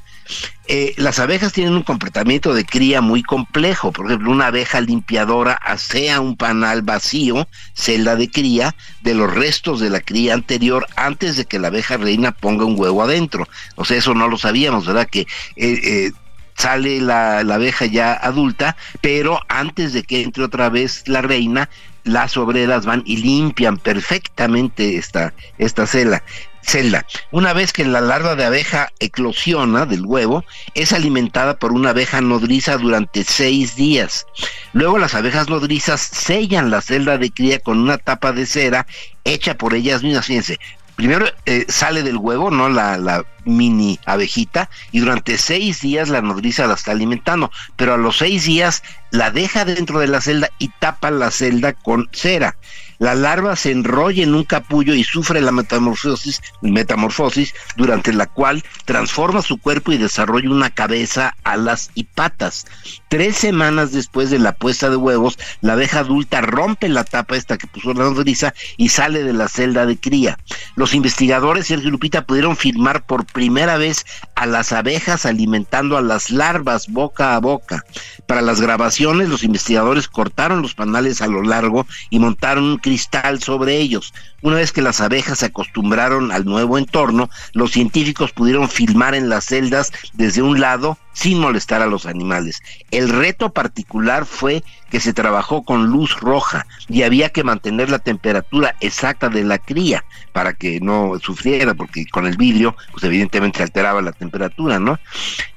[0.67, 3.93] Eh, las abejas tienen un comportamiento de cría muy complejo.
[3.93, 9.81] Por ejemplo, una abeja limpiadora asea un panal vacío, celda de cría, de los restos
[9.81, 13.47] de la cría anterior antes de que la abeja reina ponga un huevo adentro.
[13.75, 15.09] O sea, eso no lo sabíamos, ¿verdad?
[15.11, 15.27] Que eh,
[15.57, 16.13] eh,
[16.57, 21.69] sale la, abeja ya adulta, pero antes de que entre otra vez la reina,
[22.05, 26.23] las obreras van y limpian perfectamente esta, esta celda.
[26.65, 27.07] Celda.
[27.31, 30.45] Una vez que la larva de abeja eclosiona del huevo,
[30.75, 34.27] es alimentada por una abeja nodriza durante seis días.
[34.73, 38.87] Luego las abejas nodrizas sellan la celda de cría con una tapa de cera
[39.25, 40.27] hecha por ellas mismas.
[40.27, 40.59] Fíjense,
[40.97, 42.69] primero eh, sale del huevo, ¿no?
[42.69, 47.99] La, la mini abejita, y durante seis días la nodriza la está alimentando, pero a
[47.99, 52.57] los seis días la deja dentro de la celda y tapa la celda con cera.
[53.05, 58.65] La larva se enrolla en un capullo y sufre la metamorfosis, metamorfosis, durante la cual
[58.87, 62.65] transforma su cuerpo y desarrolla una cabeza, alas y patas.
[63.11, 67.59] Tres semanas después de la puesta de huevos, la abeja adulta rompe la tapa esta
[67.59, 70.39] que puso la nodriza y sale de la celda de cría.
[70.75, 76.31] Los investigadores, Sergio Lupita, pudieron filmar por primera vez a las abejas alimentando a las
[76.31, 77.85] larvas boca a boca.
[78.27, 83.43] Para las grabaciones, los investigadores cortaron los panales a lo largo y montaron un cristal
[83.43, 84.15] sobre ellos.
[84.41, 89.29] Una vez que las abejas se acostumbraron al nuevo entorno, los científicos pudieron filmar en
[89.29, 92.63] las celdas desde un lado sin molestar a los animales.
[92.93, 97.99] El reto particular fue que se trabajó con luz roja y había que mantener la
[97.99, 103.61] temperatura exacta de la cría para que no sufriera, porque con el vidrio, pues evidentemente
[103.61, 105.01] alteraba la temperatura, ¿no?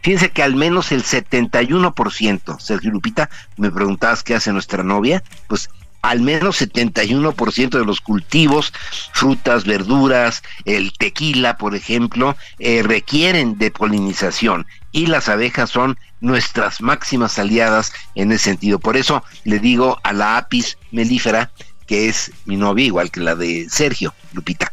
[0.01, 5.69] Fíjense que al menos el 71%, Sergio Lupita, me preguntabas qué hace nuestra novia, pues
[6.01, 8.73] al menos 71% de los cultivos,
[9.13, 16.81] frutas, verduras, el tequila, por ejemplo, eh, requieren de polinización y las abejas son nuestras
[16.81, 18.79] máximas aliadas en ese sentido.
[18.79, 21.51] Por eso le digo a la apis melífera,
[21.85, 24.69] que es mi novia, igual que la de Sergio, Lupita.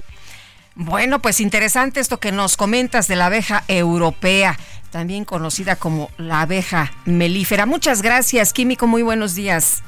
[0.76, 4.58] Bueno, pues interesante esto que nos comentas de la abeja europea,
[4.90, 7.66] también conocida como la abeja melífera.
[7.66, 9.84] Muchas gracias, Químico, muy buenos días.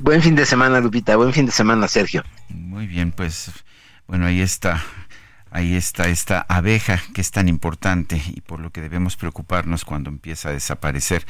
[0.00, 1.16] Buen fin de semana, Lupita.
[1.16, 2.24] Buen fin de semana, Sergio.
[2.48, 3.50] Muy bien, pues
[4.06, 4.82] bueno, ahí está.
[5.50, 10.08] ahí está esta abeja que es tan importante y por lo que debemos preocuparnos cuando
[10.08, 11.26] empieza a desaparecer.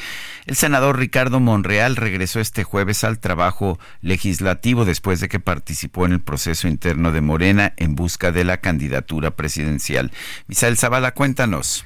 [0.47, 6.12] El senador Ricardo Monreal regresó este jueves al trabajo legislativo después de que participó en
[6.12, 10.12] el proceso interno de Morena en busca de la candidatura presidencial.
[10.47, 11.85] Misael Zavala, cuéntanos.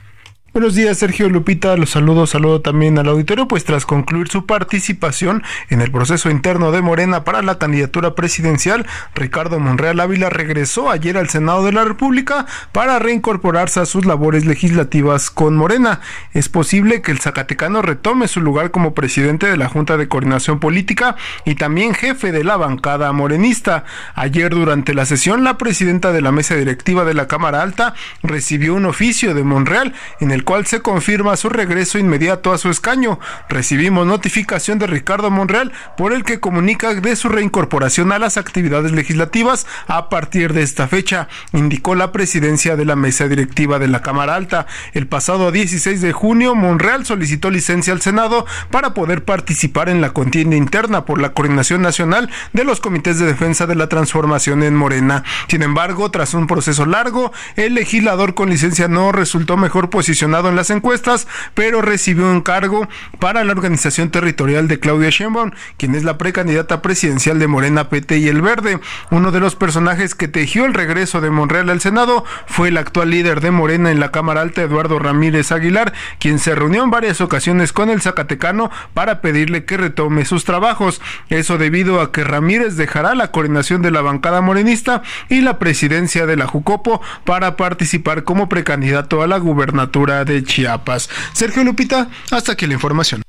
[0.55, 1.77] Buenos días, Sergio Lupita.
[1.77, 6.71] Los saludo, saludo también al auditorio, pues tras concluir su participación en el proceso interno
[6.71, 8.87] de Morena para la candidatura presidencial,
[9.17, 14.45] Ricardo Monreal Ávila regresó ayer al Senado de la República para reincorporarse a sus labores
[14.45, 15.99] legislativas con Morena.
[16.35, 20.61] Es posible que el Zacatecano retome su lugar como presidente de la Junta de Coordinación
[20.61, 23.83] Política y también jefe de la bancada morenista.
[24.15, 28.75] Ayer durante la sesión, la presidenta de la mesa directiva de la Cámara Alta recibió
[28.75, 33.19] un oficio de Monreal en el cual se confirma su regreso inmediato a su escaño.
[33.49, 38.93] Recibimos notificación de Ricardo Monreal por el que comunica de su reincorporación a las actividades
[38.93, 44.03] legislativas a partir de esta fecha, indicó la presidencia de la mesa directiva de la
[44.03, 44.67] Cámara Alta.
[44.93, 50.13] El pasado 16 de junio, Monreal solicitó licencia al Senado para poder participar en la
[50.13, 54.77] contienda interna por la Coordinación Nacional de los Comités de Defensa de la Transformación en
[54.77, 55.25] Morena.
[55.49, 60.57] Sin embargo, tras un proceso largo, el legislador con licencia no resultó mejor posicionado en
[60.57, 62.89] las encuestas, pero recibió un cargo
[63.21, 68.19] para la organización territorial de Claudia Sheinbaum, quien es la precandidata presidencial de Morena, PT
[68.19, 68.81] y El Verde.
[69.11, 73.11] Uno de los personajes que tejió el regreso de Monreal al Senado fue el actual
[73.11, 77.21] líder de Morena en la Cámara Alta, Eduardo Ramírez Aguilar, quien se reunió en varias
[77.21, 81.01] ocasiones con el Zacatecano para pedirle que retome sus trabajos.
[81.29, 86.27] Eso debido a que Ramírez dejará la coordinación de la bancada morenista y la presidencia
[86.27, 91.09] de la Jucopo para participar como precandidato a la gubernatura de Chiapas.
[91.33, 93.23] Sergio Lupita, hasta aquí la información.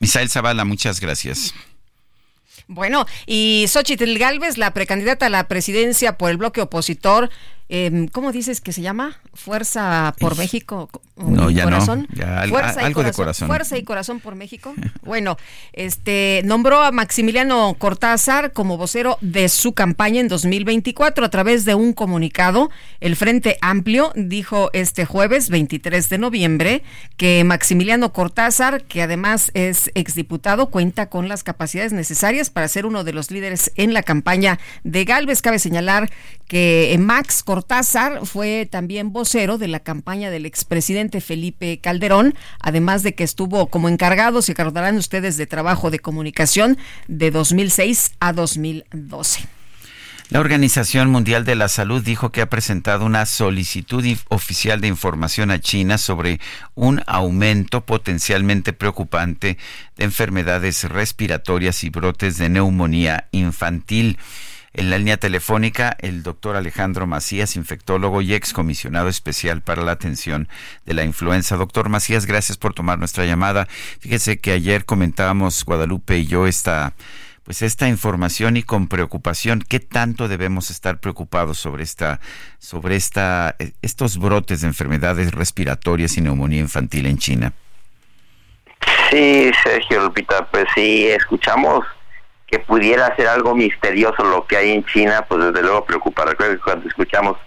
[0.00, 1.54] Misael Zavala, muchas gracias.
[2.66, 7.30] Bueno, y Xochitl Galvez, la precandidata a la presidencia por el bloque opositor,
[7.68, 9.20] eh, ¿cómo dices que se llama?
[9.34, 10.90] Fuerza por México.
[11.16, 12.06] No, ya corazón.
[12.10, 12.16] no.
[12.16, 13.14] Ya, Fuerza algo de corazón.
[13.14, 13.48] corazón.
[13.48, 14.74] Fuerza y corazón por México.
[15.02, 15.36] Bueno,
[15.72, 21.74] este nombró a Maximiliano Cortázar como vocero de su campaña en 2024 a través de
[21.74, 22.70] un comunicado.
[23.00, 26.82] El Frente Amplio dijo este jueves 23 de noviembre
[27.16, 33.02] que Maximiliano Cortázar, que además es exdiputado, cuenta con las capacidades necesarias para ser uno
[33.02, 35.42] de los líderes en la campaña de Galvez.
[35.42, 36.10] Cabe señalar
[36.46, 43.14] que Max Cortázar fue también vocero de la campaña del expresidente Felipe Calderón, además de
[43.14, 49.46] que estuvo como encargado, se acordarán ustedes, de trabajo de comunicación de 2006 a 2012.
[50.28, 55.50] La Organización Mundial de la Salud dijo que ha presentado una solicitud oficial de información
[55.50, 56.40] a China sobre
[56.74, 59.58] un aumento potencialmente preocupante
[59.96, 64.18] de enfermedades respiratorias y brotes de neumonía infantil.
[64.74, 70.48] En la línea telefónica, el doctor Alejandro Macías, infectólogo y excomisionado especial para la atención
[70.86, 71.56] de la influenza.
[71.56, 73.66] Doctor Macías, gracias por tomar nuestra llamada.
[74.00, 76.94] Fíjese que ayer comentábamos Guadalupe y yo esta
[77.44, 82.20] pues esta información y con preocupación qué tanto debemos estar preocupados sobre esta
[82.58, 87.52] sobre esta estos brotes de enfermedades respiratorias y neumonía infantil en China.
[89.10, 91.84] Sí, Sergio Lupita, pues sí, escuchamos
[92.52, 96.26] que pudiera ser algo misterioso lo que hay en China, pues desde luego preocupa.
[96.26, 97.38] Recuerda que cuando escuchamos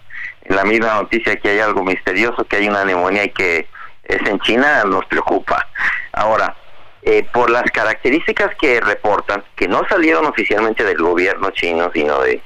[0.46, 3.68] la misma noticia que hay algo misterioso, que hay una neumonía y que
[4.04, 5.64] es en China, nos preocupa.
[6.12, 6.56] Ahora,
[7.04, 12.42] eh, por las características que reportan, que no salieron oficialmente del gobierno chino, sino de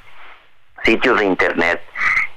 [0.83, 1.81] sitios de internet,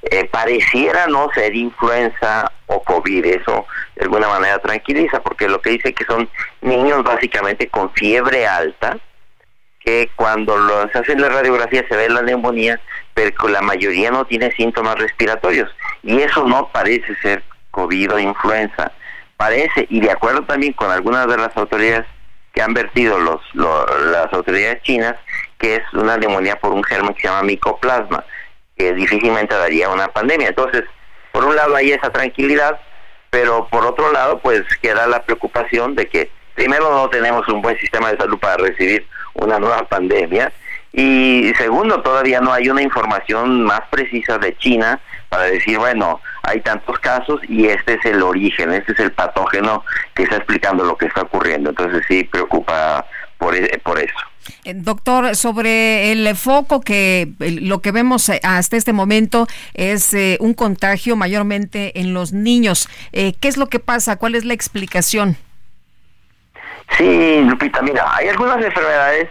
[0.03, 3.27] eh, pareciera no ser influenza o COVID.
[3.27, 3.67] Eso
[3.97, 8.99] de alguna manera tranquiliza, porque lo que dice que son niños básicamente con fiebre alta,
[9.85, 12.81] que cuando los hacen la radiografía se ve la neumonía,
[13.15, 15.71] pero que la mayoría no tiene síntomas respiratorios.
[16.03, 18.93] Y eso no parece ser COVID o influenza.
[19.37, 22.07] Parece, y de acuerdo también con algunas de las autoridades
[22.55, 25.15] que han vertido los, lo- las autoridades chinas,
[25.59, 28.25] que es una neumonía por un germen que se llama micoplasma,
[28.77, 30.49] que difícilmente daría una pandemia.
[30.49, 30.85] Entonces,
[31.33, 32.79] por un lado hay esa tranquilidad,
[33.31, 37.79] pero por otro lado, pues queda la preocupación de que primero no tenemos un buen
[37.79, 40.53] sistema de salud para recibir una nueva pandemia
[40.93, 46.61] y segundo, todavía no hay una información más precisa de China para decir, bueno, hay
[46.61, 50.99] tantos casos y este es el origen, este es el patógeno que está explicando lo
[50.99, 51.71] que está ocurriendo.
[51.71, 53.07] Entonces sí preocupa
[53.39, 54.15] por, e- por eso.
[54.65, 60.37] Eh, Doctor, sobre el foco que lo que vemos eh, hasta este momento es eh,
[60.41, 62.87] un contagio mayormente en los niños.
[63.13, 64.17] ¿Qué es lo que pasa?
[64.17, 65.39] ¿Cuál es la explicación?
[66.97, 69.29] Sí, Lupita, mira, hay algunas enfermedades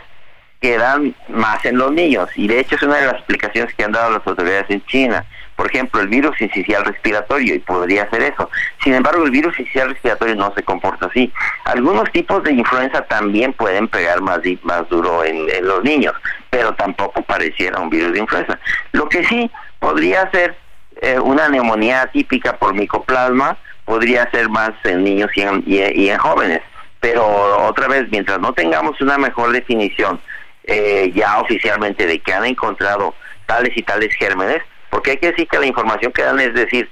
[0.62, 3.92] quedan más en los niños y de hecho es una de las explicaciones que han
[3.92, 5.26] dado las autoridades en China.
[5.56, 8.50] Por ejemplo, el virus incisional respiratorio y podría ser eso.
[8.84, 11.32] Sin embargo, el virus incisional respiratorio no se comporta así.
[11.66, 16.14] Algunos tipos de influenza también pueden pegar más, más duro en, los niños,
[16.50, 18.60] pero tampoco pareciera un virus de influenza.
[18.92, 20.56] Lo que sí podría ser
[21.02, 26.18] eh, una neumonía típica por micoplasma, podría ser más en niños y en, y en
[26.18, 26.62] jóvenes.
[27.02, 30.22] Pero otra vez, mientras no tengamos una mejor definición
[30.64, 33.14] eh, ya oficialmente de que han encontrado
[33.46, 36.90] tales y tales gérmenes, porque hay que decir que la información que dan es decir,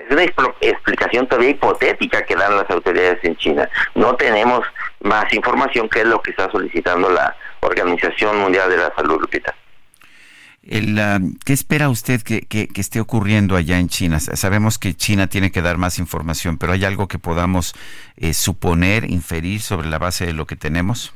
[0.00, 0.24] es una
[0.60, 3.68] explicación todavía hipotética que dan las autoridades en China.
[3.94, 4.66] No tenemos
[5.00, 9.54] más información que es lo que está solicitando la Organización Mundial de la Salud, Lupita.
[10.62, 12.46] El, ah, ¿Qué espera usted que,
[12.76, 14.20] esté ocurriendo allá en China?
[14.20, 17.74] Sa- Sabemos que China tiene que dar más información, pero ¿hay algo que podamos
[18.16, 21.12] eh, suponer, inferir sobre la base de lo que tenemos?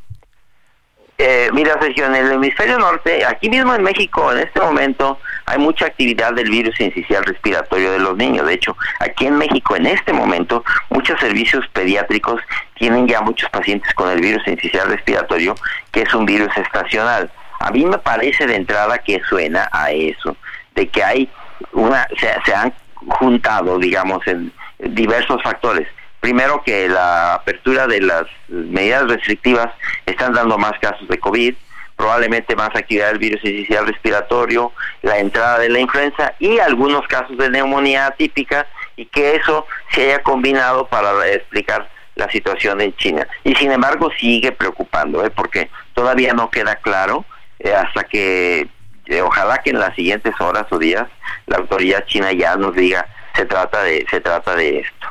[1.18, 5.58] Eh, mira, Sergio, en el hemisferio norte, aquí mismo en México, en este momento, hay
[5.58, 8.46] mucha actividad del virus incisional respiratorio de los niños.
[8.46, 12.42] De hecho, aquí en México, en este momento, muchos servicios pediátricos
[12.74, 15.54] tienen ya muchos pacientes con el virus incisional respiratorio,
[15.92, 17.30] que es un virus estacional.
[17.58, 20.36] A mí me parece de entrada que suena a eso,
[20.74, 21.28] de que hay
[21.72, 22.72] una, se, se han
[23.08, 25.88] juntado, digamos, en diversos factores.
[26.20, 29.72] Primero que la apertura de las medidas restrictivas
[30.06, 31.54] están dando más casos de COVID,
[31.96, 37.36] probablemente más actividad del virus incisional respiratorio, la entrada de la influenza y algunos casos
[37.38, 43.26] de neumonía atípica y que eso se haya combinado para explicar la situación en China.
[43.44, 45.30] Y sin embargo sigue preocupando, ¿eh?
[45.30, 47.24] porque todavía no queda claro
[47.58, 48.68] eh, hasta que
[49.06, 51.06] eh, ojalá que en las siguientes horas o días
[51.46, 55.06] la autoridad china ya nos diga se trata de se trata de esto.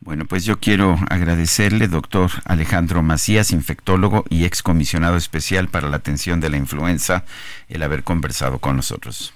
[0.00, 6.40] Bueno, pues yo quiero agradecerle, doctor Alejandro Macías, infectólogo y excomisionado especial para la atención
[6.40, 7.24] de la influenza,
[7.68, 9.35] el haber conversado con nosotros.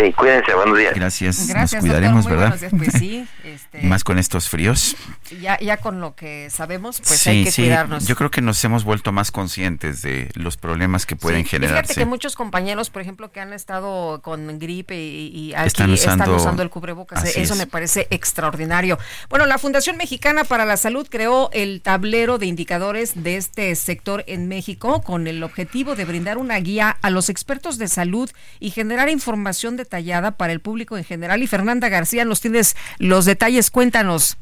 [0.00, 0.94] Sí, cuídense, buenos días.
[0.94, 2.58] Gracias, Gracias, nos cuidaremos, doctor, ¿verdad?
[2.60, 2.72] días.
[2.76, 4.94] Pues sí, este, Más con estos fríos.
[5.40, 8.06] ya, ya con lo que sabemos, pues sí, hay que sí, cuidarnos.
[8.06, 11.82] yo creo que nos hemos vuelto más conscientes de los problemas que pueden Sí, generarse.
[11.94, 15.90] Fíjate que muchos compañeros, por ejemplo, que han estado con gripe y, y aquí Están
[15.92, 17.24] están usando- el cubrebocas.
[17.24, 17.58] Eso es.
[17.58, 19.00] me parece extraordinario.
[19.28, 24.22] Bueno, la Fundación Mexicana para la Salud creó el tablero de indicadores de este sector
[24.28, 28.30] en México con el objetivo de brindar una guía a los expertos de salud
[28.60, 31.42] y generar información detallada para el público en general.
[31.42, 33.70] Y Fernanda García, nos tienes los detalles.
[33.70, 34.36] Cuéntanos.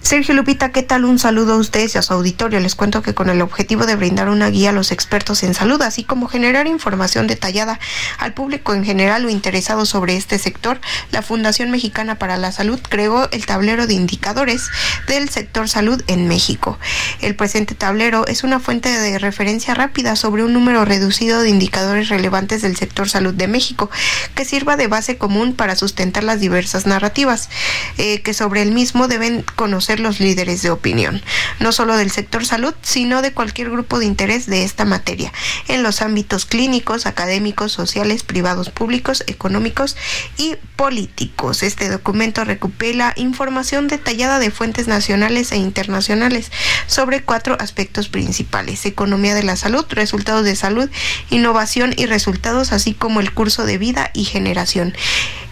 [0.00, 1.04] Sergio Lupita, ¿qué tal?
[1.04, 2.60] Un saludo a ustedes y a su auditorio.
[2.60, 5.82] Les cuento que con el objetivo de brindar una guía a los expertos en salud,
[5.82, 7.78] así como generar información detallada
[8.18, 10.80] al público en general o interesado sobre este sector,
[11.10, 14.70] la Fundación Mexicana para la Salud creó el tablero de indicadores
[15.08, 16.78] del sector salud en México.
[17.20, 22.08] El presente tablero es una fuente de referencia rápida sobre un número reducido de indicadores
[22.08, 23.90] relevantes del sector salud de México,
[24.34, 27.50] que sirva de base común para sustentar las diversas narrativas
[27.98, 31.22] eh, que sobre el mismo deben conocer los líderes de opinión,
[31.60, 35.32] no solo del sector salud, sino de cualquier grupo de interés de esta materia,
[35.68, 39.96] en los ámbitos clínicos, académicos, sociales, privados, públicos, económicos
[40.36, 41.62] y políticos.
[41.62, 46.52] Este documento recopila información detallada de fuentes nacionales e internacionales
[46.86, 50.90] sobre cuatro aspectos principales, economía de la salud, resultados de salud,
[51.30, 54.94] innovación y resultados, así como el curso de vida y generación,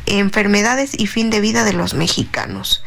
[0.06, 2.82] enfermedades y fin de vida de los mexicanos.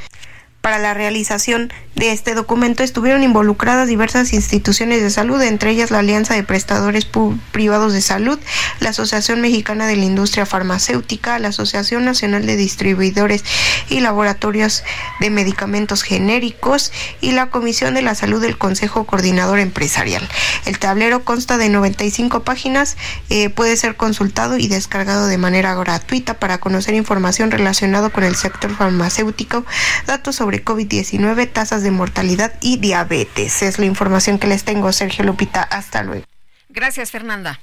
[0.62, 5.99] Para la realización de este documento estuvieron involucradas diversas instituciones de salud, entre ellas la
[5.99, 7.07] Alianza de Prestadores
[7.51, 8.38] Privados de Salud,
[8.82, 13.43] la Asociación Mexicana de la Industria Farmacéutica, la Asociación Nacional de Distribuidores
[13.89, 14.84] y Laboratorios
[15.22, 16.91] de Medicamentos Genéricos
[17.22, 20.28] y la Comisión de la Salud del Consejo Coordinador Empresarial.
[20.66, 22.97] El tablero consta de 95 páginas,
[23.30, 28.36] eh, puede ser consultado y descargado de manera gratuita para conocer información relacionada con el
[28.36, 29.66] sector farmacéutico,
[30.05, 33.62] datos sobre COVID-19, tasas de mortalidad y diabetes.
[33.62, 35.64] Es la información que les tengo, Sergio Lupita.
[35.64, 36.26] Hasta luego.
[36.70, 37.60] Gracias, Fernanda.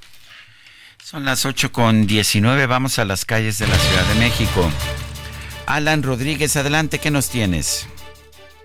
[1.02, 4.68] Son las 8 con 19, vamos a las calles de la Ciudad de México.
[5.66, 7.86] Alan Rodríguez, adelante, ¿qué nos tienes?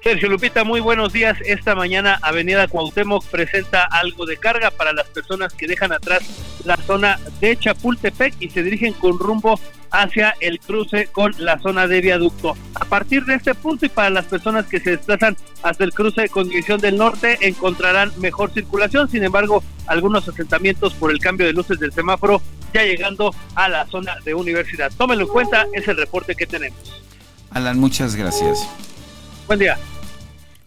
[0.03, 1.37] Sergio Lupita, muy buenos días.
[1.45, 6.23] Esta mañana Avenida Cuauhtémoc presenta algo de carga para las personas que dejan atrás
[6.65, 9.59] la zona de Chapultepec y se dirigen con rumbo
[9.91, 12.57] hacia el cruce con la zona de viaducto.
[12.73, 16.29] A partir de este punto y para las personas que se desplazan hasta el cruce
[16.29, 19.07] con División del Norte encontrarán mejor circulación.
[19.07, 22.41] Sin embargo, algunos asentamientos por el cambio de luces del semáforo
[22.73, 24.91] ya llegando a la zona de universidad.
[24.97, 26.79] Tómenlo en cuenta, es el reporte que tenemos.
[27.51, 28.67] Alan, muchas gracias.
[29.47, 29.77] Buen día.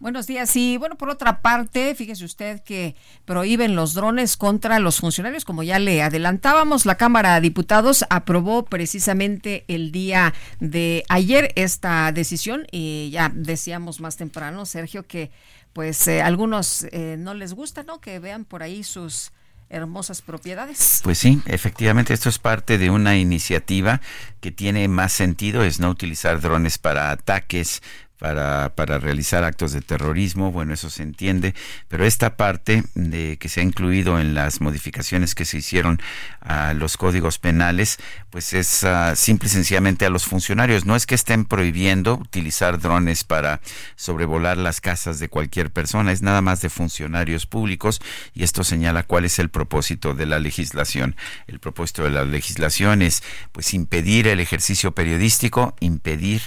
[0.04, 0.54] Buenos días.
[0.56, 2.94] Y bueno, por otra parte, fíjese usted que
[3.24, 5.46] prohíben los drones contra los funcionarios.
[5.46, 12.12] Como ya le adelantábamos, la Cámara de Diputados aprobó precisamente el día de ayer esta
[12.12, 15.30] decisión y ya decíamos más temprano, Sergio, que
[15.72, 18.00] pues eh, algunos eh, no les gusta, ¿no?
[18.00, 19.32] Que vean por ahí sus
[19.70, 21.00] hermosas propiedades.
[21.02, 24.00] Pues sí, efectivamente esto es parte de una iniciativa
[24.40, 27.82] que tiene más sentido, es no utilizar drones para ataques
[28.18, 31.54] para, para realizar actos de terrorismo, bueno, eso se entiende,
[31.88, 36.00] pero esta parte de que se ha incluido en las modificaciones que se hicieron
[36.40, 37.98] a los códigos penales,
[38.30, 40.84] pues es uh, simple y sencillamente a los funcionarios.
[40.84, 43.60] No es que estén prohibiendo utilizar drones para
[43.96, 48.00] sobrevolar las casas de cualquier persona, es nada más de funcionarios públicos
[48.32, 51.16] y esto señala cuál es el propósito de la legislación.
[51.46, 53.22] El propósito de la legislación es
[53.52, 56.42] pues impedir el ejercicio periodístico, impedir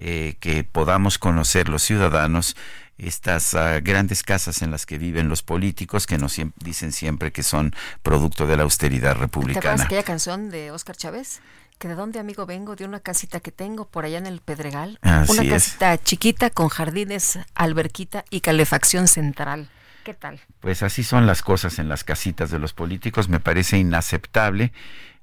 [0.00, 2.56] eh, que podamos conocer los ciudadanos
[2.96, 7.42] estas uh, grandes casas en las que viven los políticos que nos dicen siempre que
[7.42, 9.60] son producto de la austeridad republicana.
[9.60, 11.40] ¿Te acuerdas aquella canción de Oscar Chávez?
[11.78, 14.98] que de dónde amigo vengo, de una casita que tengo por allá en el Pedregal,
[15.00, 15.48] Así una es.
[15.48, 19.70] casita chiquita con jardines, alberquita y calefacción central.
[20.04, 20.40] ¿Qué tal?
[20.60, 24.72] Pues así son las cosas en las casitas de los políticos, me parece inaceptable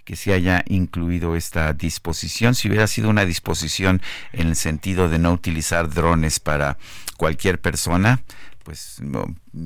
[0.08, 2.56] que se haya incluido esta disposición.
[2.56, 4.02] Si hubiera sido una disposición
[4.32, 6.78] en el sentido de no utilizar drones para
[7.18, 8.24] cualquier persona,
[8.64, 9.02] pues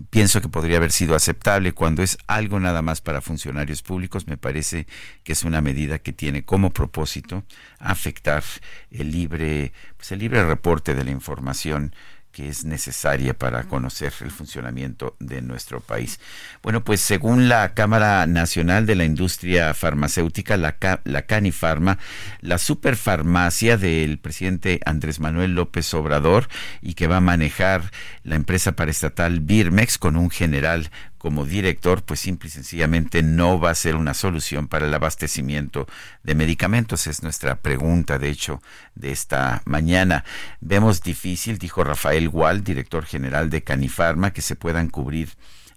[0.10, 1.74] pienso que podría haber sido aceptable.
[1.74, 4.88] Cuando es algo nada más para funcionarios públicos, me parece
[5.24, 7.44] que es una medida que tiene como propósito
[7.78, 8.44] afectar
[8.90, 11.94] el libre, pues el libre reporte de la información
[12.32, 16.20] que es necesaria para conocer el funcionamiento de nuestro país.
[16.64, 21.98] Bueno, pues según la Cámara Nacional de la Industria Farmacéutica, la, la Canifarma,
[22.42, 26.48] la superfarmacia del presidente Andrés Manuel López Obrador
[26.82, 27.92] y que va a manejar
[28.24, 30.90] la empresa paraestatal Birmex con un general
[31.22, 35.86] como director, pues simple y sencillamente no va a ser una solución para el abastecimiento
[36.24, 37.06] de medicamentos.
[37.06, 38.60] Es nuestra pregunta, de hecho,
[38.96, 40.26] de esta mañana.
[40.62, 45.30] Vemos difícil, dijo Rafael Gual, director general de Canifarma, que se puedan cubrir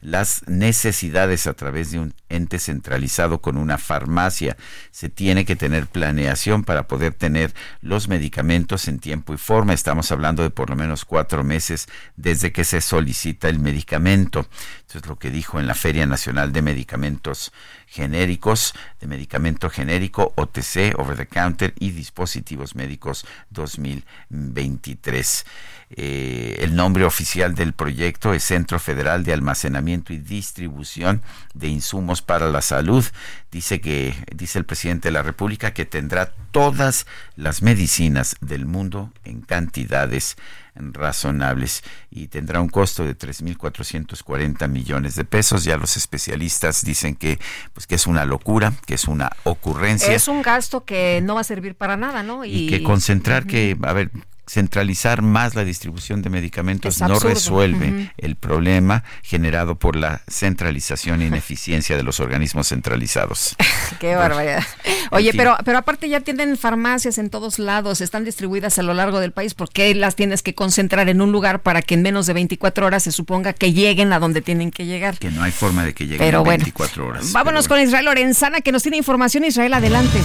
[0.04, 4.56] las necesidades a través de un ente centralizado con una farmacia.
[4.90, 9.72] Se tiene que tener planeación para poder tener los medicamentos en tiempo y forma.
[9.72, 14.46] Estamos hablando de por lo menos cuatro meses desde que se solicita el medicamento.
[14.94, 17.52] Es lo que dijo en la Feria Nacional de Medicamentos
[17.86, 25.46] Genéricos, de Medicamento Genérico, OTC, Over the Counter y Dispositivos Médicos 2023.
[25.90, 31.22] Eh, el nombre oficial del proyecto es Centro Federal de Almacenamiento y Distribución
[31.54, 33.04] de Insumos para la Salud.
[33.50, 37.06] Dice que dice el presidente de la República que tendrá todas
[37.36, 40.36] las medicinas del mundo en cantidades
[40.76, 45.64] razonables y tendrá un costo de 3.440 millones de pesos.
[45.64, 47.38] Ya los especialistas dicen que
[47.72, 50.12] pues que es una locura, que es una ocurrencia.
[50.12, 52.44] Es un gasto que no va a servir para nada, ¿no?
[52.44, 54.10] Y, y que concentrar que, a ver,
[54.46, 58.12] centralizar más la distribución de medicamentos no resuelve uh -huh.
[58.18, 63.56] el problema generado por la centralización e ineficiencia de los organismos centralizados.
[64.00, 64.64] Qué barbaridad.
[65.10, 69.20] Oye, pero, pero aparte ya tienen farmacias en todos lados, están distribuidas a lo largo
[69.20, 69.54] del país.
[69.54, 72.86] ¿Por qué las tienes que concentrar en un lugar para que en menos de 24
[72.86, 75.18] horas se suponga que lleguen a donde tienen que llegar?
[75.18, 77.32] Que no hay forma de que lleguen pero en bueno, 24 horas.
[77.32, 77.80] Vámonos bueno.
[77.80, 79.44] con Israel Lorenzana que nos tiene información.
[79.44, 80.18] Israel, adelante.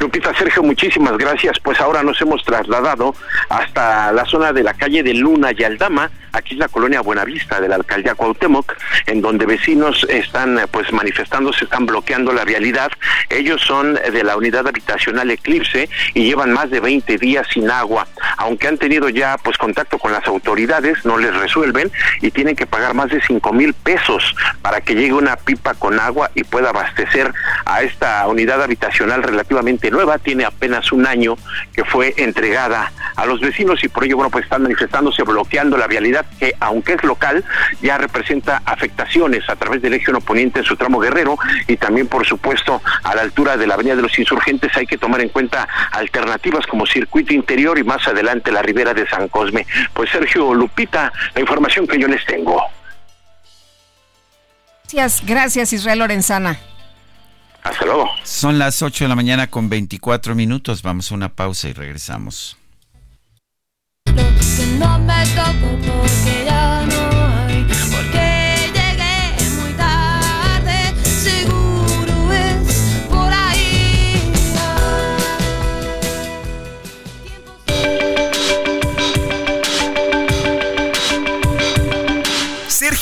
[0.00, 1.58] Lupita Sergio, muchísimas gracias.
[1.60, 3.14] Pues ahora nos hemos trasladado
[3.48, 7.60] hasta la zona de la calle de Luna y Aldama, aquí es la colonia Buenavista
[7.60, 8.74] de la alcaldía Cuauhtémoc,
[9.06, 12.90] en donde vecinos están pues manifestándose, están bloqueando la vialidad.
[13.30, 18.06] Ellos son de la unidad habitacional Eclipse y llevan más de 20 días sin agua.
[18.36, 21.90] Aunque han tenido ya pues contacto con las autoridades, no les resuelven
[22.20, 26.00] y tienen que pagar más de 5 mil pesos para que llegue una pipa con
[26.00, 27.32] agua y pueda abastecer
[27.64, 31.36] a esta unidad habitacional relativamente nueva, tiene apenas un año
[31.74, 35.86] que fue entregada a los vecinos y por ello, bueno, pues están manifestándose, bloqueando la
[36.38, 37.44] que, aunque es local,
[37.82, 41.36] ya representa afectaciones a través del eje poniente en su tramo guerrero
[41.66, 44.98] y también, por supuesto, a la altura de la Avenida de los Insurgentes hay que
[44.98, 49.66] tomar en cuenta alternativas como circuito interior y más adelante la ribera de San Cosme.
[49.92, 52.62] Pues Sergio Lupita, la información que yo les tengo.
[54.92, 56.58] Gracias, gracias Israel Lorenzana.
[57.62, 58.10] Hasta luego.
[58.22, 60.82] Son las 8 de la mañana con 24 minutos.
[60.82, 62.58] Vamos a una pausa y regresamos.
[64.14, 67.03] Que no me toco porque ya no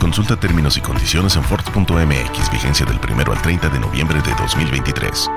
[0.00, 5.28] Consulta términos y condiciones en Ford.mx, vigencia del 1 al 30 de noviembre de 2023.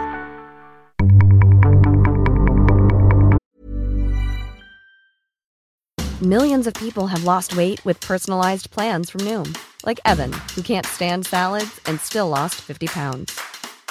[6.22, 9.54] Millions of people have lost weight with personalized plans from Noom,
[9.86, 13.38] like Evan, who can't stand salads and still lost 50 pounds.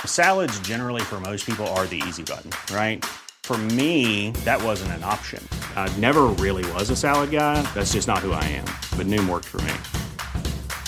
[0.06, 3.04] Salads, generally, for most people, are the easy button, right?
[3.42, 5.46] For me, that wasn't an option.
[5.76, 7.60] I never really was a salad guy.
[7.74, 8.64] That's just not who I am.
[8.96, 9.74] But Noom worked for me.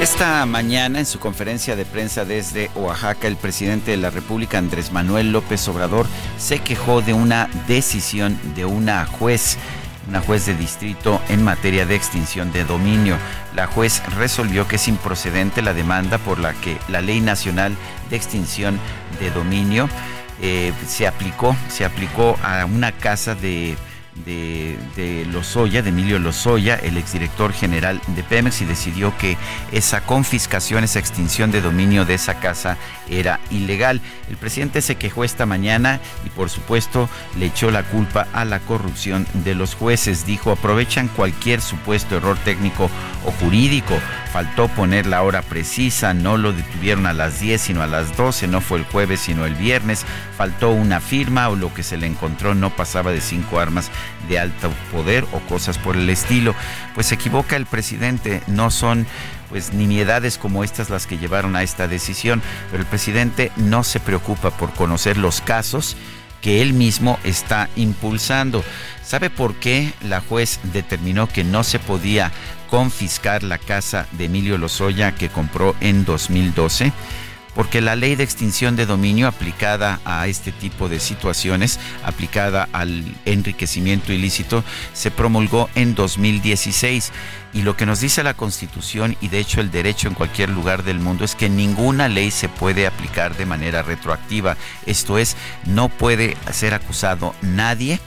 [0.00, 4.92] Esta mañana, en su conferencia de prensa desde Oaxaca, el presidente de la República, Andrés
[4.92, 6.06] Manuel López Obrador,
[6.38, 9.58] se quejó de una decisión de una juez,
[10.08, 13.16] una juez de distrito en materia de extinción de dominio.
[13.56, 17.74] La juez resolvió que es improcedente la demanda por la que la Ley Nacional
[18.08, 18.78] de Extinción
[19.18, 19.88] de Dominio
[20.40, 23.76] eh, se aplicó, se aplicó a una casa de
[24.24, 29.36] de, de, Lozoya, de Emilio Lozoya, el exdirector general de Pemex, y decidió que
[29.72, 32.76] esa confiscación, esa extinción de dominio de esa casa
[33.08, 34.00] era ilegal.
[34.28, 38.60] El presidente se quejó esta mañana y por supuesto le echó la culpa a la
[38.60, 40.26] corrupción de los jueces.
[40.26, 42.90] Dijo, aprovechan cualquier supuesto error técnico
[43.24, 43.98] o jurídico.
[44.32, 48.46] Faltó poner la hora precisa, no lo detuvieron a las 10 sino a las 12,
[48.46, 50.04] no fue el jueves sino el viernes.
[50.36, 53.90] Faltó una firma o lo que se le encontró no pasaba de cinco armas
[54.28, 56.54] de alto poder o cosas por el estilo.
[56.94, 59.06] Pues se equivoca el presidente, no son
[59.48, 64.00] pues nimiedades como estas las que llevaron a esta decisión, pero el presidente no se
[64.00, 65.96] preocupa por conocer los casos
[66.40, 68.64] que él mismo está impulsando.
[69.02, 72.30] ¿Sabe por qué la juez determinó que no se podía
[72.70, 76.92] confiscar la casa de Emilio Lozoya que compró en 2012?
[77.58, 83.02] Porque la ley de extinción de dominio aplicada a este tipo de situaciones, aplicada al
[83.24, 84.62] enriquecimiento ilícito,
[84.92, 87.10] se promulgó en 2016.
[87.52, 90.84] Y lo que nos dice la Constitución y de hecho el derecho en cualquier lugar
[90.84, 94.56] del mundo es que ninguna ley se puede aplicar de manera retroactiva.
[94.86, 95.36] Esto es,
[95.66, 97.98] no puede ser acusado nadie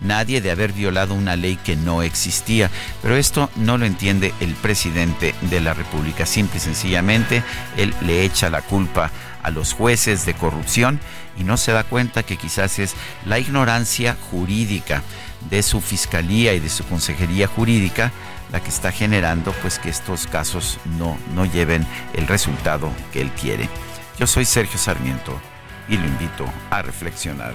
[0.00, 2.70] nadie de haber violado una ley que no existía.
[3.02, 6.26] Pero esto no lo entiende el presidente de la República.
[6.26, 7.42] Simple y sencillamente,
[7.76, 9.10] él le echa la culpa
[9.42, 11.00] a los jueces de corrupción
[11.38, 12.94] y no se da cuenta que quizás es
[13.24, 15.02] la ignorancia jurídica
[15.48, 18.12] de su fiscalía y de su consejería jurídica
[18.52, 23.30] la que está generando pues que estos casos no, no lleven el resultado que él
[23.30, 23.68] quiere.
[24.18, 25.40] Yo soy Sergio Sarmiento
[25.88, 27.54] y lo invito a reflexionar.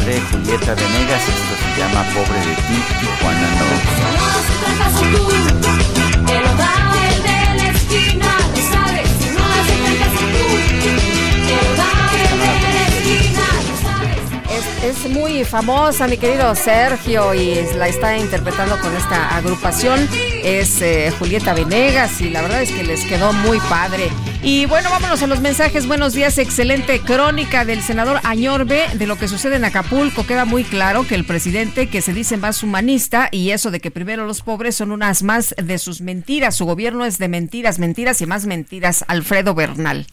[0.00, 1.22] De Julieta Venegas.
[1.28, 3.66] Esto se llama Pobre de ti, Tijuana no.
[14.82, 20.08] Es, es muy famosa, mi querido Sergio, y la está interpretando con esta agrupación.
[20.42, 24.10] Es eh, Julieta Venegas y la verdad es que les quedó muy padre.
[24.44, 25.86] Y bueno, vámonos a los mensajes.
[25.86, 30.26] Buenos días, excelente crónica del senador Añorbe de lo que sucede en Acapulco.
[30.26, 33.92] Queda muy claro que el presidente, que se dice más humanista, y eso de que
[33.92, 36.56] primero los pobres son unas más de sus mentiras.
[36.56, 39.04] Su gobierno es de mentiras, mentiras y más mentiras.
[39.06, 40.08] Alfredo Bernal.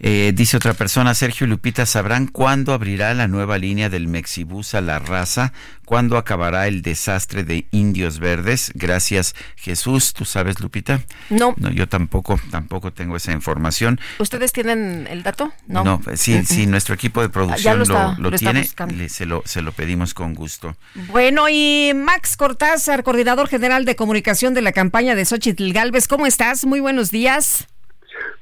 [0.00, 4.74] Eh, dice otra persona, Sergio y Lupita, ¿sabrán cuándo abrirá la nueva línea del Mexibus
[4.74, 5.52] a la raza?
[5.86, 8.72] ¿Cuándo acabará el desastre de Indios Verdes?
[8.74, 10.12] Gracias, Jesús.
[10.12, 11.00] ¿Tú sabes, Lupita?
[11.30, 11.54] No.
[11.58, 14.00] No, yo tampoco, tampoco tengo esa información.
[14.18, 15.52] ¿Ustedes tienen el dato?
[15.68, 15.84] No.
[15.84, 16.70] No, sí, Mm, sí, mm.
[16.70, 19.42] nuestro equipo de Ya producción lo lo, está- lo lo está tiene, le- se, lo,
[19.46, 20.76] se lo pedimos con gusto.
[21.08, 26.26] Bueno, y Max Cortázar, coordinador general de comunicación de la campaña de Xochitl Galvez, ¿cómo
[26.26, 26.64] estás?
[26.66, 27.68] Muy buenos días.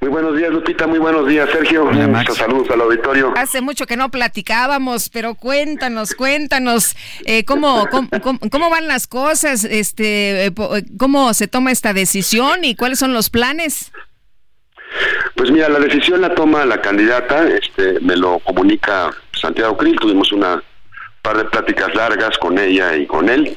[0.01, 0.87] Muy buenos días, Lupita.
[0.87, 1.85] Muy buenos días, Sergio.
[1.85, 3.33] Muchos saludos al auditorio.
[3.37, 9.07] Hace mucho que no platicábamos, pero cuéntanos, cuéntanos, eh, ¿cómo, cómo, cómo- cómo van las
[9.07, 9.65] cosas?
[9.65, 13.93] Este, eh, po- eh, ¿Cómo se toma esta decisión y cuáles son los planes?
[15.37, 20.33] Pues mira, la decisión la toma la candidata, este, me lo comunica Santiago Krill, tuvimos
[20.33, 20.63] una
[21.23, 23.57] par de pláticas largas con ella y con él,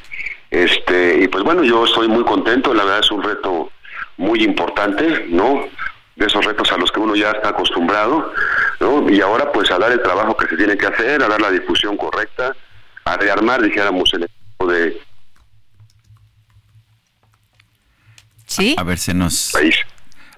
[0.50, 3.70] este, y pues bueno, yo estoy muy contento, la verdad es un reto
[4.16, 5.66] muy importante, ¿no?
[6.16, 8.32] De esos retos a los que uno ya está acostumbrado,
[8.80, 9.08] ¿no?
[9.10, 11.50] Y ahora pues a dar el trabajo que se tiene que hacer, a dar la
[11.50, 12.52] difusión correcta,
[13.04, 15.00] a rearmar, dijéramos, el equipo de
[18.46, 18.74] Sí.
[18.78, 19.52] A ver, se nos...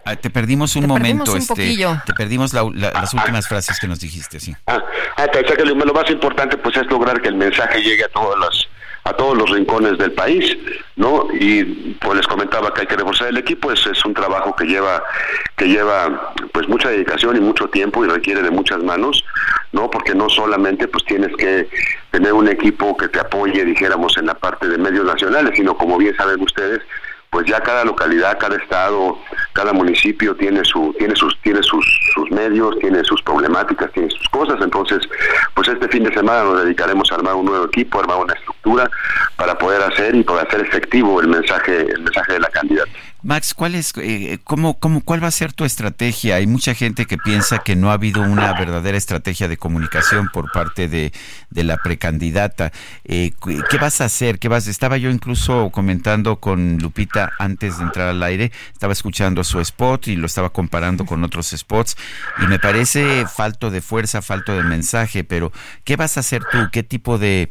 [0.05, 2.03] Ah, te perdimos un Te momento, perdimos un este, poquillo.
[2.07, 4.57] te perdimos la- la- las últimas frases que nos dijiste, sí.
[4.67, 4.83] Ah,
[5.19, 8.09] ah, decía que lo, lo más importante pues es lograr que el mensaje llegue a
[8.09, 8.67] todas las
[9.09, 10.57] a todos los rincones del país,
[10.97, 11.29] ¿no?
[11.33, 11.65] Y
[12.01, 15.03] pues les comentaba que hay que reforzar el equipo, es, es un trabajo que lleva
[15.57, 19.25] que lleva pues mucha dedicación y mucho tiempo y requiere de muchas manos,
[19.73, 19.91] ¿no?
[19.91, 21.69] Porque no solamente pues tienes que
[22.11, 25.99] tener un equipo que te apoye, dijéramos, en la parte de medios nacionales, sino como
[25.99, 26.81] bien saben ustedes,
[27.31, 29.19] pues ya cada localidad, cada estado,
[29.53, 31.85] cada municipio tiene su tiene sus tiene sus
[32.15, 35.01] sus medios, tiene sus problemáticas, tiene sus cosas, entonces
[35.55, 38.91] pues este fin de semana nos dedicaremos a armar un nuevo equipo, armar una estructura
[39.37, 42.91] para poder hacer y poder hacer efectivo el mensaje el mensaje de la candidata.
[43.25, 46.37] Max, ¿cuál es, eh, cómo, cómo, cuál va a ser tu estrategia?
[46.37, 50.53] Hay mucha gente que piensa que no ha habido una verdadera estrategia de comunicación por
[50.53, 51.13] parte de,
[51.51, 52.71] de la precandidata.
[53.05, 53.33] Eh,
[53.71, 54.39] ¿Qué vas a hacer?
[54.39, 54.69] ¿Qué vas?
[54.69, 60.07] Estaba yo incluso comentando con Lupita antes de entrar al aire, estaba escuchando su spot
[60.07, 61.97] y lo estaba comparando con otros spots
[62.41, 65.51] y me parece falto de fuerza, falto de mensaje, pero
[65.83, 66.69] ¿qué vas a hacer tú?
[66.71, 67.49] ¿Qué tipo de,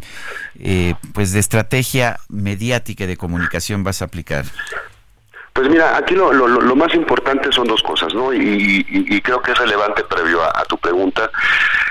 [0.60, 4.46] eh, pues de estrategia mediática y de comunicación vas a aplicar?
[5.58, 8.32] Pues mira, aquí lo, lo, lo- más importante son dos cosas, ¿no?
[8.32, 8.38] Y,
[8.88, 11.32] y- y creo que es relevante previo a, a tu pregunta,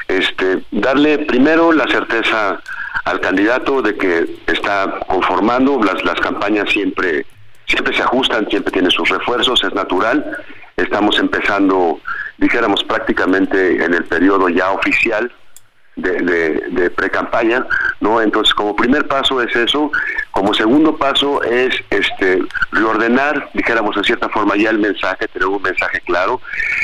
[0.06, 2.60] este, darle primero la certeza
[3.05, 7.26] al candidato de que está conformando, las, las campañas siempre,
[7.66, 10.24] siempre se ajustan, siempre tienen sus refuerzos, es natural.
[10.76, 11.98] Estamos empezando,
[12.38, 15.32] dijéramos, prácticamente en el periodo ya oficial
[15.97, 17.66] de, de, de pre-campaña,
[18.01, 18.20] ¿no?
[18.20, 19.90] Entonces, como primer paso es eso,
[20.31, 25.62] como segundo paso es este reordenar, dijéramos en cierta forma ya el mensaje, tener un
[25.62, 26.40] mensaje claro.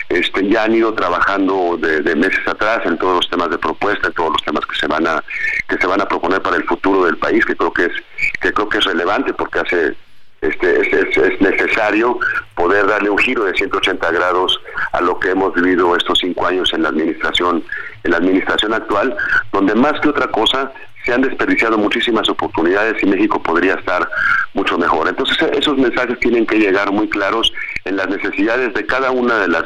[0.09, 4.09] Este, ya han ido trabajando de, de meses atrás en todos los temas de propuesta,
[4.09, 5.23] en todos los temas que se van a
[5.69, 7.93] que se van a proponer para el futuro del país, que creo que es
[8.41, 9.95] que creo que es relevante porque hace
[10.43, 12.19] este, es, es- es necesario
[12.55, 14.61] poder darle un giro de 180 grados
[14.93, 17.65] a lo que hemos vivido estos cinco años en la administración,
[18.05, 19.17] en la administración actual,
[19.53, 20.71] donde más que otra cosa
[21.05, 24.09] se han desperdiciado muchísimas oportunidades y México podría estar
[24.55, 25.09] mucho mejor.
[25.09, 27.53] Entonces esos mensajes tienen que llegar muy claros
[27.85, 29.65] en las necesidades de cada una de las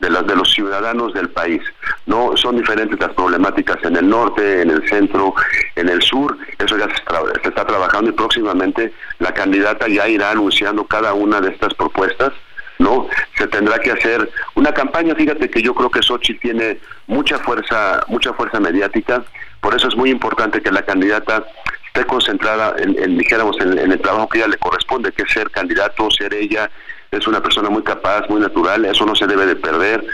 [0.00, 1.62] de, las de los ciudadanos del país.
[2.06, 5.34] No son diferentes las problemáticas en el norte, en el centro,
[5.76, 6.36] en el sur.
[6.58, 11.40] Eso ya se, se está trabajando y próximamente la candidata ya irá anunciando cada una
[11.40, 12.32] de estas propuestas.
[12.78, 13.08] ¿no?
[13.36, 18.04] Se tendrá que hacer una campaña, fíjate que yo creo que Xochitl tiene mucha fuerza,
[18.08, 19.24] mucha fuerza mediática,
[19.60, 21.44] por eso es muy importante que la candidata
[21.86, 25.32] esté concentrada en, en, dijéramos, en, en el trabajo que ella le corresponde, que es
[25.32, 26.70] ser candidato, ser ella,
[27.10, 30.04] es una persona muy capaz, muy natural, eso no se debe de perder.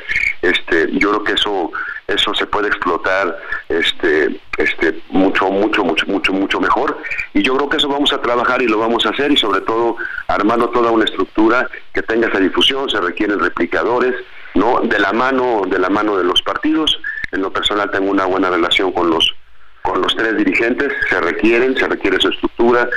[0.42, 1.72] Este, yo creo que eso
[2.06, 3.38] eso se puede explotar
[3.68, 6.98] este este mucho mucho mucho mucho mucho mejor
[7.32, 9.62] y yo creo que eso vamos a trabajar y lo vamos a hacer y sobre
[9.62, 9.96] todo
[10.28, 14.14] armando toda una estructura que tenga esa difusión, se requieren replicadores,
[14.54, 17.00] no de la mano de la mano de los partidos.
[17.32, 19.34] En lo personal tengo una buena relación con los
[19.82, 22.88] con los tres dirigentes, se requieren, se requiere su estructura,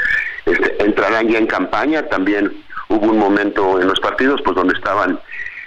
[0.45, 5.19] este, entrarán ya en campaña, también hubo un momento en los partidos pues donde estaban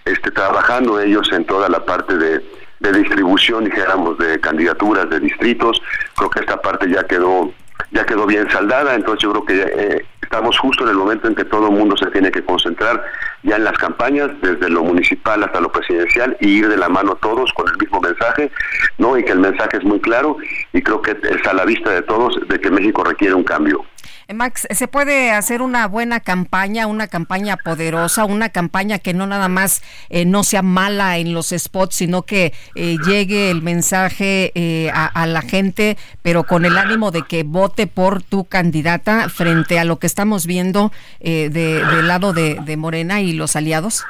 [0.05, 2.45] este, trabajando ellos en toda la parte de,
[2.81, 5.81] de distribución, dijéramos, de candidaturas, de distritos,
[6.17, 7.53] creo que esta parte ya quedó
[7.93, 11.35] ya quedó bien saldada, entonces yo creo que eh, estamos justo en el momento en
[11.35, 13.03] que todo el mundo se tiene que concentrar
[13.43, 17.17] ya en las campañas, desde lo municipal hasta lo presidencial, y ir de la mano
[17.17, 18.51] todos con el mismo mensaje,
[18.99, 19.17] ¿no?
[19.17, 20.37] Y que el mensaje es muy claro,
[20.73, 23.85] y creo que es a la vista de todos de que México requiere un cambio.
[24.31, 29.27] Eh, Max, ¿se puede hacer una buena campaña, una campaña poderosa, una campaña que no
[29.27, 34.53] nada más eh, no sea mala en los spots, sino que eh, llegue el mensaje
[34.55, 39.81] eh, a, la gente, pero con el ánimo de que vote por tu candidata frente
[39.81, 44.05] a lo que estamos viendo eh, de- del lado de, de Morena y los aliados?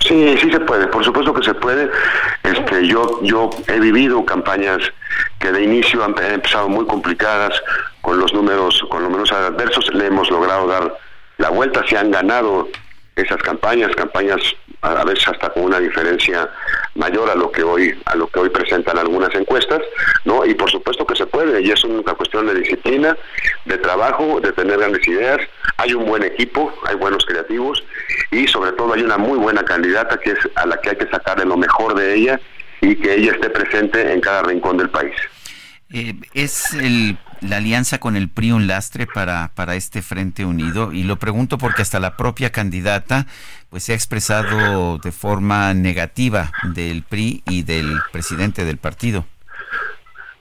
[0.00, 1.90] Sí, sí se puede, por supuesto que se puede.
[2.42, 4.78] Este, yo, yo he vivido campañas
[5.38, 7.52] que de inicio han empezado muy complicadas,
[8.04, 10.98] con los números, con los números adversos, le hemos logrado dar
[11.38, 12.68] la vuelta, se han ganado
[13.16, 14.40] esas campañas, campañas
[14.82, 16.50] a veces hasta con una diferencia
[16.96, 19.80] mayor a lo que hoy, a lo que hoy presentan algunas encuestas,
[20.26, 20.44] ¿no?
[20.44, 23.16] Y por supuesto que se puede, y es una cuestión de disciplina,
[23.64, 25.38] de trabajo, de tener grandes ideas,
[25.78, 27.82] hay un buen equipo, hay buenos creativos,
[28.30, 31.08] y sobre todo hay una muy buena candidata que es a la que hay que
[31.08, 32.38] sacarle lo mejor de ella
[32.82, 35.14] y que ella esté presente en cada rincón del país.
[35.94, 37.16] Eh, ¿Es el-
[37.48, 40.92] la alianza con el PRI un lastre para, para este Frente Unido?
[40.92, 43.26] Y lo pregunto porque hasta la propia candidata
[43.70, 49.26] pues se ha expresado de forma negativa del PRI y del presidente del partido.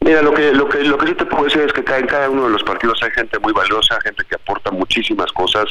[0.04, 2.30] Mira, lo que, lo que, lo que sí te puedo decir es que en cada
[2.30, 5.64] uno de los partidos hay gente muy valiosa, gente que aporta muchísimas cosas,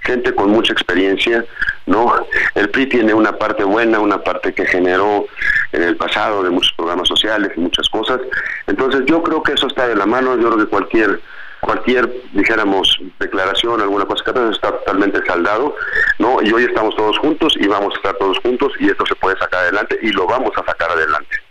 [0.00, 1.42] gente con mucha experiencia,
[1.86, 2.14] ¿no?
[2.54, 5.24] El PRI tiene una parte buena, una parte que generó
[5.72, 8.20] en el pasado de muchos programas sociales y muchas cosas.
[8.66, 11.20] Entonces yo creo que eso está de la mano, yo creo que cualquier
[11.60, 15.76] cualquier, dijéramos, declaración, alguna cosa que está totalmente saldado,
[16.18, 16.42] ¿no?
[16.42, 19.38] Y hoy estamos todos juntos y vamos a estar todos juntos y esto se puede
[19.38, 21.41] sacar adelante y lo vamos a sacar adelante.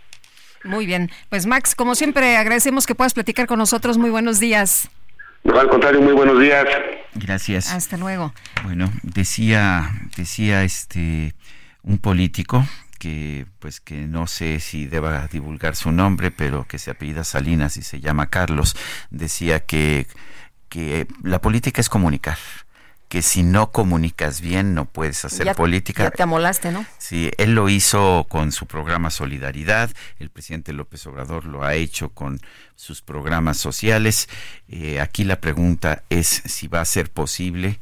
[0.64, 1.10] Muy bien.
[1.28, 3.98] Pues Max, como siempre, agradecemos que puedas platicar con nosotros.
[3.98, 4.88] Muy buenos días.
[5.44, 6.64] No, al contrario, muy buenos días.
[7.14, 7.72] Gracias.
[7.72, 8.32] Hasta luego.
[8.64, 11.34] Bueno, decía, decía este
[11.82, 12.64] un político
[13.02, 17.76] que pues que no sé si deba divulgar su nombre, pero que se apellida Salinas
[17.76, 18.76] y se llama Carlos,
[19.10, 20.06] decía que,
[20.68, 22.38] que la política es comunicar,
[23.12, 26.04] que si no comunicas bien no puedes hacer Ya- política.
[26.04, 26.86] Ya te amolaste, ¿no?
[26.96, 32.08] Sí, él lo hizo con su programa Solidaridad, el presidente López Obrador lo ha hecho
[32.08, 32.40] con
[32.74, 34.30] sus programas sociales.
[34.66, 37.80] Eh, aquí la pregunta es si va a ser posible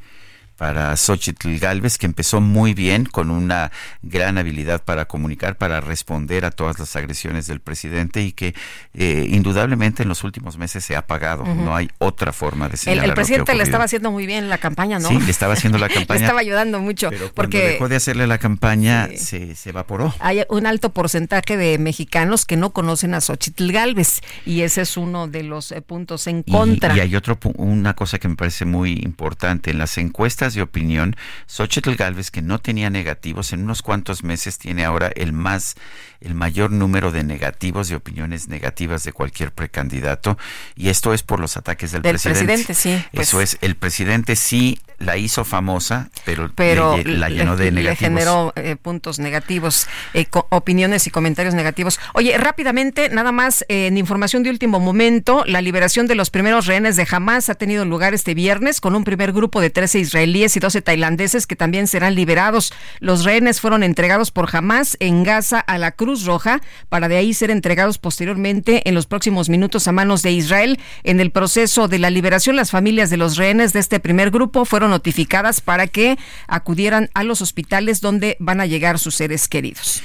[0.61, 3.71] para Xochitl Galvez, que empezó muy bien, con una
[4.03, 8.53] gran habilidad para comunicar, para responder a todas las agresiones del presidente y que
[8.93, 11.45] eh, indudablemente en los últimos meses se ha apagado.
[11.45, 14.49] No hay otra forma de El, señalar el ha presidente le estaba haciendo muy bien
[14.49, 15.09] la campaña, ¿no?
[15.09, 16.19] Sí, le estaba haciendo la le campaña.
[16.21, 17.07] estaba ayudando mucho.
[17.09, 20.13] Cuando porque dejó de hacerle la campaña, se, se evaporó.
[20.19, 24.95] hay un alto porcentaje de mexicanos que no conocen a Xochitl Galvez y ese es
[24.95, 26.95] uno de los eh, puntos en Y- contra.
[26.95, 31.15] Y, hay otro una cosa que me parece muy importante en las encuestas de opinión,
[31.47, 35.75] Xochitl Galvez que no tenía negativos en unos cuantos meses tiene ahora el más
[36.21, 40.37] el mayor número de negativos de opiniones negativas de cualquier precandidato
[40.75, 43.27] y esto es por los ataques del, Del presidente, sí, pues.
[43.27, 47.81] Eso es, el presidente sí la hizo famosa, pero, pero le- la llenó de le
[47.81, 47.97] negativos.
[47.97, 51.99] generó eh, puntos negativos, eh, opiniones y comentarios negativos.
[52.13, 56.67] Oye, rápidamente, nada más eh, en información de último momento, la liberación de los primeros
[56.67, 60.55] rehenes de Hamas ha tenido lugar este viernes con un primer grupo de 13 israelíes
[60.55, 62.71] y 12 tailandeses que también serán liberados.
[62.99, 67.33] Los rehenes fueron entregados por Hamas en Gaza a la Cruz Roja para de ahí
[67.33, 70.79] ser entregados posteriormente en los próximos minutos a manos de Israel.
[71.03, 74.65] En el proceso de la liberación, las familias de los rehenes de este primer grupo
[74.65, 76.17] fueron notificadas para que
[76.47, 80.01] acudieran a los hospitales donde van a llegar sus seres queridos.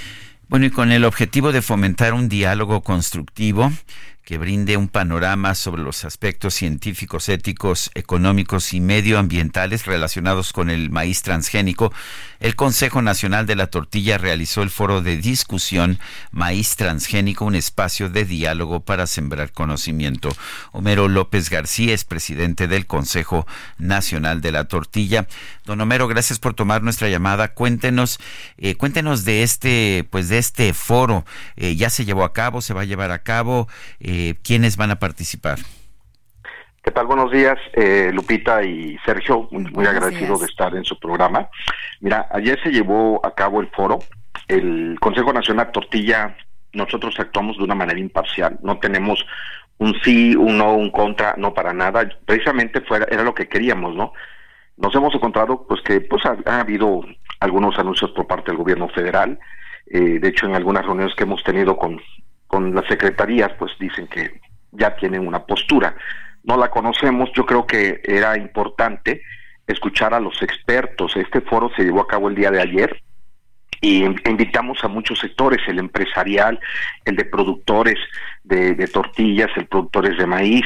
[0.48, 3.72] Bueno, y con el objetivo de fomentar un diálogo constructivo
[4.26, 10.90] que brinde un panorama sobre los aspectos científicos, éticos, económicos y medioambientales relacionados con el
[10.90, 11.92] maíz transgénico,
[12.40, 16.00] el Consejo Nacional de la Tortilla realizó el foro de discusión
[16.32, 20.28] Maíz Transgénico, un espacio de diálogo para sembrar conocimiento.
[20.72, 23.46] Homero López García es presidente del Consejo
[23.78, 25.28] Nacional de la Tortilla.
[25.64, 27.54] Don Homero, gracias por tomar nuestra llamada.
[27.54, 28.18] Cuéntenos,
[28.58, 31.24] eh, cuéntenos de este, pues de este foro.
[31.56, 33.68] Eh, ya se llevó a cabo, se va a llevar a cabo.
[34.00, 35.58] Eh, ¿Quiénes van a participar?
[36.86, 37.06] ¿Qué tal?
[37.06, 39.48] Buenos días, eh, Lupita y Sergio.
[39.50, 40.40] Muy, agradecido días.
[40.40, 41.48] de estar en su programa.
[42.00, 43.98] Mira, ayer se llevó a cabo el foro.
[44.46, 46.36] El Consejo Nacional Tortilla,
[46.72, 48.58] nosotros actuamos de una manera imparcial.
[48.62, 49.26] No tenemos
[49.78, 52.08] un sí, un no, un contra, no para nada.
[52.24, 54.12] Precisamente fuera, era lo que queríamos, ¿no?
[54.76, 57.00] Nos hemos encontrado, pues que pues ha, ha habido
[57.40, 59.40] algunos anuncios por parte del gobierno federal.
[59.86, 62.00] Eh, de hecho, en algunas reuniones que hemos tenido con,
[62.46, 64.40] con las secretarías, pues dicen que
[64.72, 65.96] ya tienen una postura.
[66.44, 69.22] No la conocemos, yo creo que era importante
[69.66, 71.16] escuchar a los expertos.
[71.16, 73.02] Este foro se llevó a cabo el día de ayer
[73.80, 76.58] y invitamos a muchos sectores, el empresarial,
[77.04, 77.98] el de productores
[78.42, 80.64] de, de tortillas, el productores de maíz,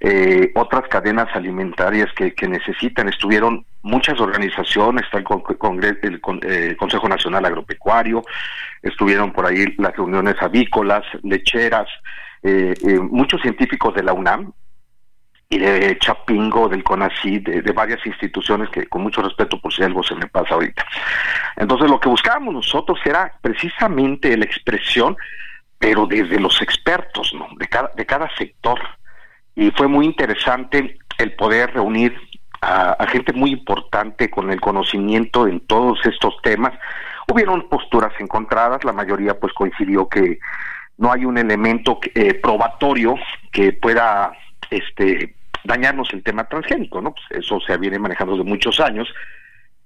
[0.00, 3.08] eh, otras cadenas alimentarias que, que necesitan.
[3.08, 8.22] Estuvieron muchas organizaciones, está el, el eh, Consejo Nacional Agropecuario,
[8.82, 11.88] estuvieron por ahí las reuniones avícolas, lecheras,
[12.42, 14.52] eh, eh, muchos científicos de la UNAM,
[15.48, 19.82] y de Chapingo, del CONACYT, de, de varias instituciones que con mucho respeto por si
[19.82, 20.82] algo se me pasa ahorita.
[21.56, 25.14] Entonces lo que buscábamos nosotros era precisamente la expresión,
[25.78, 27.48] pero desde los expertos, ¿no?
[27.58, 28.80] De cada, de cada sector.
[29.54, 32.16] Y fue muy interesante el poder reunir
[32.62, 36.72] a, gente muy importante con el conocimiento en todos estos temas.
[37.30, 40.38] Hubieron posturas encontradas, la mayoría pues coincidió que
[40.98, 43.16] no hay un elemento eh, probatorio
[43.50, 44.32] que pueda
[44.70, 45.34] este
[45.64, 47.14] dañarnos el tema transgénico, ¿no?
[47.14, 49.12] Pues eso se viene manejando desde muchos años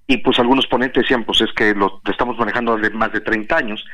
[0.06, 3.56] y pues algunos ponentes decían, pues es que lo estamos manejando desde más de 30
[3.56, 3.84] años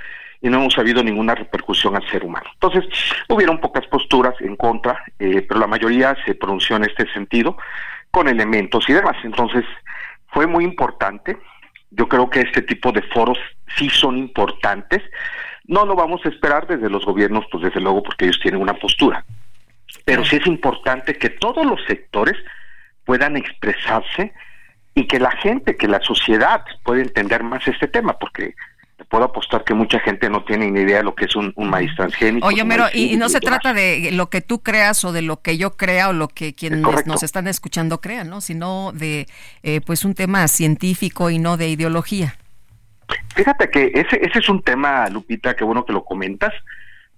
[0.40, 2.50] y no hemos habido ninguna repercusión al ser humano.
[2.54, 2.84] Entonces,
[3.28, 7.56] hubieron pocas posturas en contra, eh, pero la mayoría se pronunció en este sentido
[8.12, 9.16] con elementos y demás.
[9.24, 9.64] Entonces,
[10.28, 11.36] fue muy importante.
[11.90, 13.38] Yo creo que este tipo de foros
[13.76, 15.02] sí son importantes.
[15.64, 18.74] No lo vamos a esperar desde los gobiernos, pues desde luego, porque ellos tienen una
[18.74, 19.24] postura.
[20.04, 22.36] Pero sí es importante que todos los sectores
[23.04, 24.32] puedan expresarse
[24.94, 28.54] y que la gente, que la sociedad pueda entender más este tema, porque
[29.04, 31.70] puedo apostar que mucha gente no tiene ni idea de lo que es un, un
[31.70, 32.46] maíz transgénico.
[32.46, 35.40] Oye, maíz y, y no se trata de lo que tú creas o de lo
[35.40, 38.40] que yo crea o lo que quienes nos están escuchando crean, ¿no?
[38.40, 39.26] Sino de
[39.62, 42.36] eh, pues un tema científico y no de ideología.
[43.34, 46.52] Fíjate que ese, ese es un tema, Lupita, qué bueno que lo comentas,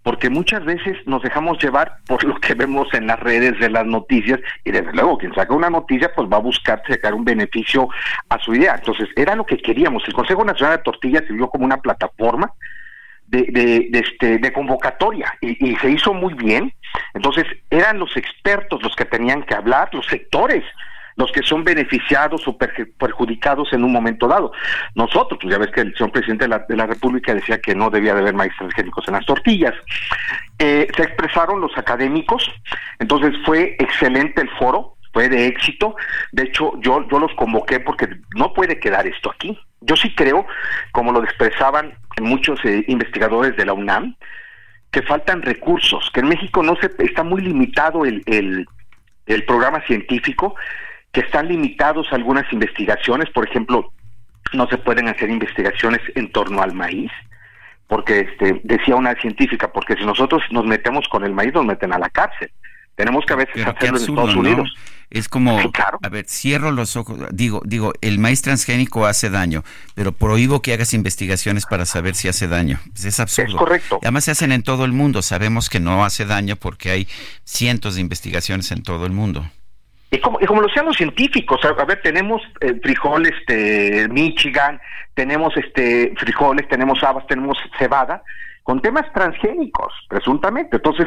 [0.04, 3.86] porque muchas veces nos dejamos llevar por lo que vemos en las redes de las
[3.86, 7.88] noticias y desde luego quien saca una noticia pues va a buscar sacar un beneficio
[8.28, 8.74] a su idea.
[8.74, 10.06] Entonces era lo que queríamos.
[10.06, 12.52] El Consejo Nacional de Tortillas sirvió como una plataforma
[13.26, 16.70] de, de, de, este, de convocatoria y, y se hizo muy bien.
[17.14, 20.64] Entonces eran los expertos los que tenían que hablar, los sectores
[21.16, 24.52] los que son beneficiados o perju- perjudicados en un momento dado.
[24.94, 27.74] Nosotros, pues ya ves que el señor presidente de la, de la República decía que
[27.74, 29.74] no debía de haber maíz transgénicos en las tortillas.
[30.58, 32.50] Eh, se expresaron los académicos,
[32.98, 35.94] entonces fue excelente el foro, fue de éxito.
[36.32, 39.58] De hecho, yo, yo los convoqué porque no puede quedar esto aquí.
[39.80, 40.46] Yo sí creo,
[40.92, 44.16] como lo expresaban muchos eh, investigadores de la UNAM,
[44.90, 48.22] que faltan recursos, que en México no se está muy limitado el,
[49.26, 50.54] el programa científico,
[51.14, 53.92] que están limitados algunas investigaciones, por ejemplo,
[54.52, 57.10] no se pueden hacer investigaciones en torno al maíz,
[57.86, 61.92] porque este, decía una científica, porque si nosotros nos metemos con el maíz nos meten
[61.92, 62.50] a la cárcel.
[62.96, 64.40] Tenemos que a veces Pero hacerlo en Estados ¿no?
[64.40, 64.74] Unidos.
[65.10, 69.62] Es como, a ver, cierro los ojos, digo, digo, el maíz transgénico hace daño,
[69.94, 72.80] pero prohíbo que hagas investigaciones para saber si hace daño.
[72.92, 73.50] Pues es absurdo.
[73.50, 73.98] Es correcto.
[74.02, 77.08] Y además se hacen en todo el mundo, sabemos que no hace daño porque hay
[77.44, 79.48] cientos de investigaciones en todo el mundo.
[80.10, 84.80] Y como, y como lo sean los científicos, a, ver, tenemos eh, frijoles de Michigan,
[85.14, 88.22] tenemos este frijoles, tenemos habas, tenemos cebada,
[88.64, 90.76] con temas transgénicos, presuntamente.
[90.76, 91.06] Entonces,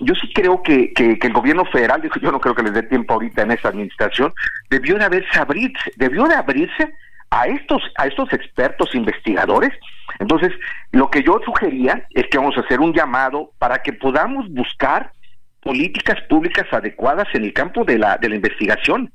[0.00, 3.14] yo sí creo que, que, el gobierno federal, yo no creo que les dé tiempo
[3.14, 4.32] ahorita en esta administración,
[4.68, 6.92] debió de haberse abrirse, debió de abrirse
[7.30, 9.70] a estos, a estos expertos investigadores.
[10.18, 10.52] Entonces,
[10.92, 15.12] lo que yo sugería es que vamos a hacer un llamado para que podamos buscar
[15.62, 19.12] políticas públicas adecuadas en el campo de la, de la investigación.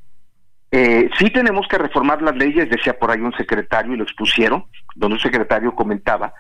[0.72, 4.66] Eh, sí tenemos que reformar las leyes, decía por ahí un secretario y lo expusieron,
[4.96, 6.34] donde un secretario comentaba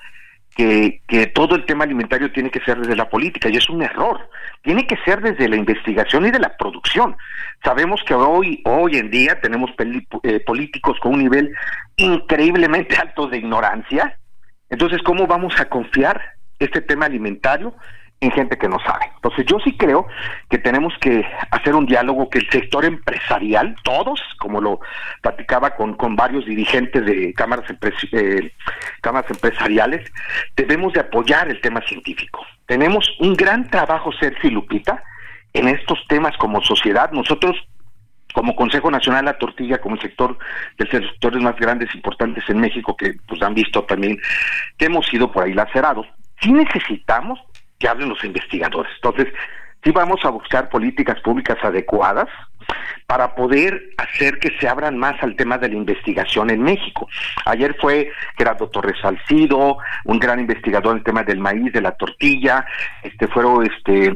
[0.56, 3.82] que, que todo el tema alimentario tiene que ser desde la política y es un
[3.82, 4.30] error.
[4.61, 7.15] Tiene que ser desde la investigación y de la producción.
[7.64, 11.52] Sabemos que hoy, hoy en día tenemos peli- eh, políticos con un nivel
[11.98, 14.18] increíblemente alto de ignorancia.
[14.69, 16.22] Entonces, ¿cómo vamos a confiar
[16.60, 17.76] este tema alimentario
[18.22, 19.12] en gente que no sabe?
[19.16, 20.08] Entonces, yo sí creo
[20.50, 24.80] que tenemos que hacer un diálogo que el sector empresarial, todos, como lo
[25.22, 28.52] platicaba con, con varios dirigentes de cámaras, empres-
[29.02, 30.12] cámaras empresariales,
[30.56, 32.46] debemos de apoyar el tema científico.
[32.66, 35.04] Tenemos un gran trabajo, Sergio y Lupita,
[35.54, 37.12] en estos temas como sociedad.
[37.12, 37.56] Nosotros
[38.34, 40.38] como Consejo Nacional la Tortilla, como el sector
[40.78, 44.18] de los sectores más grandes importantes en México, que pues han visto también
[44.78, 46.06] que hemos sido por ahí lacerados,
[46.42, 47.40] sí necesitamos
[47.80, 48.92] que hablen los investigadores.
[48.96, 49.34] Entonces,
[49.84, 52.28] sí vamos a buscar políticas públicas adecuadas
[53.06, 57.08] para poder hacer que se abran más al tema de la investigación en México.
[57.46, 61.92] Ayer fue Gerardo Torres Salcido, un gran investigador en el tema del maíz, de la
[61.92, 62.66] tortilla,
[63.04, 64.16] este fueron este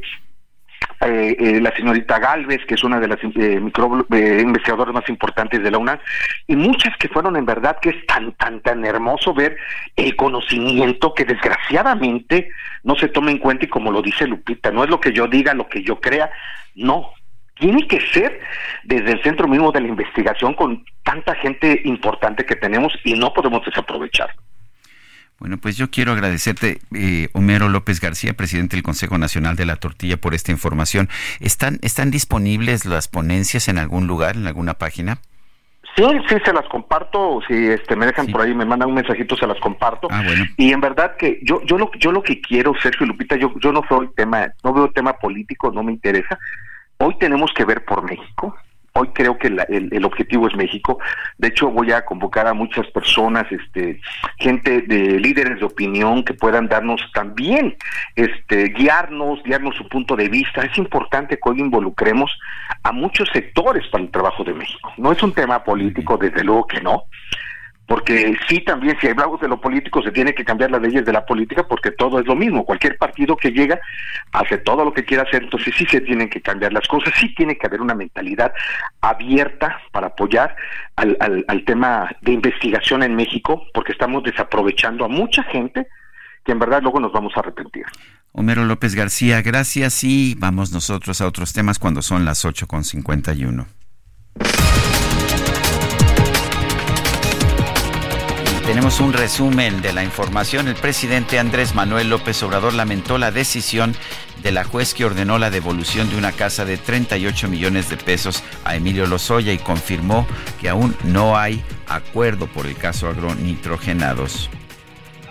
[1.01, 5.07] eh, eh, la señorita Galvez, que es una de las eh, micro- eh, investigadoras más
[5.09, 5.99] importantes de la UNAM,
[6.47, 9.57] y muchas que fueron en verdad que es tan, tan, tan hermoso ver
[9.95, 12.49] el conocimiento que desgraciadamente
[12.84, 15.27] no se toma en cuenta y como lo dice Lupita, no es lo que yo
[15.27, 16.30] diga, lo que yo crea,
[16.76, 17.11] no.
[17.55, 18.39] Tiene que ser
[18.84, 23.34] desde el centro mismo de la investigación con tanta gente importante que tenemos y no
[23.34, 24.30] podemos desaprovechar.
[25.39, 29.77] Bueno, pues yo quiero agradecerte, eh, Homero López García, presidente del Consejo Nacional de la
[29.77, 31.07] Tortilla, por esta información.
[31.39, 35.19] ¿Están, ¿Están disponibles las ponencias en algún lugar, en alguna página?
[35.95, 37.39] Sí, sí, se las comparto.
[37.47, 40.07] Si este, me dejan por ahí, me mandan un mensajito, se las comparto.
[40.11, 40.45] Ah, bueno.
[40.57, 43.53] Y en verdad que yo, yo lo, yo lo que quiero, Sergio y Lupita, yo,
[43.59, 46.37] yo no soy tema, no veo tema político, no me interesa.
[46.97, 48.55] Hoy tenemos que ver por México.
[48.99, 50.99] Hoy creo que la- el, el objetivo es México.
[51.38, 53.99] De hecho, voy a convocar a muchas personas, este,
[54.38, 57.76] gente de líderes de opinión que puedan darnos también,
[58.15, 60.61] este, guiarnos, guiarnos su punto de vista.
[60.63, 62.30] Es importante que hoy involucremos
[62.84, 64.91] a muchos sectores para el trabajo de México.
[64.97, 67.03] No es un tema político, desde luego que no,
[67.89, 71.11] porque sí también si hablamos de lo político se tiene que cambiar las leyes de
[71.11, 73.79] la política porque todo es lo mismo, cualquier partido que llega
[74.31, 77.33] hace todo lo que quiera hacer, entonces sí se tienen que cambiar las cosas, sí
[77.33, 78.53] tiene que haber una mentalidad
[79.01, 80.55] abierta para apoyar
[80.95, 85.87] al, tema de investigación en México, porque estamos desaprovechando a mucha gente
[86.45, 87.85] que en verdad luego nos vamos a arrepentir.
[88.33, 93.65] Homero López García, gracias y vamos nosotros a otros temas cuando son las 8.51.
[98.69, 100.67] Tenemos un resumen de la información.
[100.67, 103.95] El presidente Andrés Manuel López Obrador lamentó la decisión
[104.43, 108.43] de la juez que ordenó la devolución de una casa de 38 millones de pesos
[108.65, 110.27] a Emilio Lozoya y confirmó
[110.61, 114.51] que aún no hay acuerdo por el caso agronitrogenados.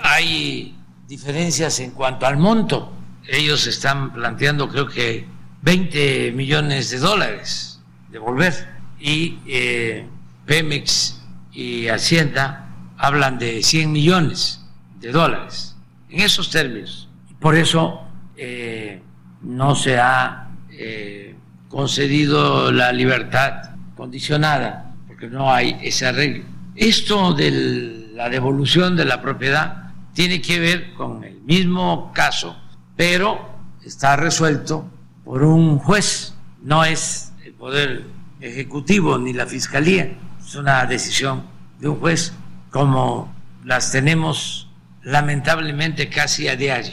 [0.03, 2.93] Hay diferencias en cuanto al monto.
[3.25, 5.29] Ellos están planteando creo que
[5.63, 10.09] 20 millones de dólares devolver y eh,
[10.45, 11.21] Pemex
[11.53, 12.65] y Hacienda
[12.99, 14.61] hablan de 100 millones
[15.01, 15.77] de dólares
[16.11, 17.09] en esos términos.
[17.41, 18.03] Por eso
[18.37, 19.01] eh,
[19.43, 21.35] no se ha eh,
[21.69, 26.45] concedido la libertad condicionada, porque no hay ese arreglo.
[26.75, 32.57] Esto de la devolución de la propiedad tiene que ver con el mismo caso,
[32.97, 33.49] pero
[33.85, 34.89] está resuelto
[35.25, 38.05] por un juez, no es el Poder
[38.41, 41.45] Ejecutivo ni la Fiscalía, es una decisión
[41.81, 42.33] de un juez
[42.71, 43.35] como
[43.65, 44.69] las tenemos
[45.03, 46.93] lamentablemente casi a diario.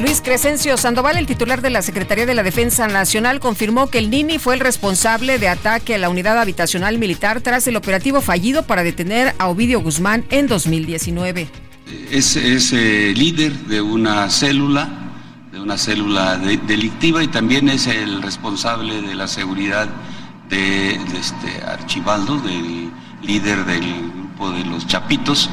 [0.00, 4.10] Luis Crescencio Sandoval, el titular de la Secretaría de la Defensa Nacional, confirmó que el
[4.10, 8.62] Nini fue el responsable de ataque a la unidad habitacional militar tras el operativo fallido
[8.62, 11.48] para detener a Ovidio Guzmán en 2019.
[12.12, 14.88] Es, es, eh, líder de una célula,
[15.50, 19.88] de una célula de- delictiva y también es el responsable de la seguridad
[20.48, 22.90] de, este Archibaldo, del
[23.22, 25.50] líder del grupo de los Chapitos.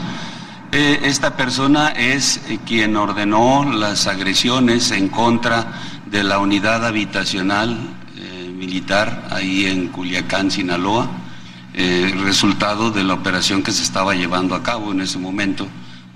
[0.71, 5.73] Eh, esta persona es eh, quien ordenó las agresiones en contra
[6.05, 7.77] de la unidad habitacional
[8.17, 11.09] eh, militar ahí en Culiacán, Sinaloa,
[12.23, 15.67] resultado de la operación que se estaba llevando a cabo en ese momento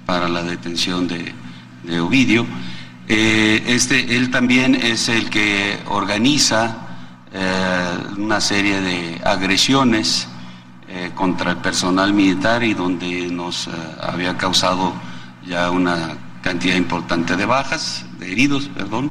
[0.05, 1.33] para la detención de,
[1.83, 2.45] de Ovidio.
[3.07, 6.88] Este, él también es el que organiza
[7.33, 10.27] eh, una serie de agresiones
[10.87, 14.93] eh, contra el personal militar y donde nos eh, había causado
[15.45, 19.09] ya una cantidad importante de bajas, de heridos, perdón.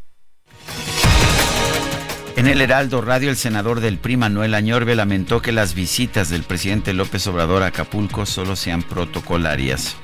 [2.34, 6.42] En el Heraldo Radio, el senador del PRI, Manuel Añorbe, lamentó que las visitas del
[6.42, 9.96] presidente López Obrador a Acapulco solo sean protocolarias.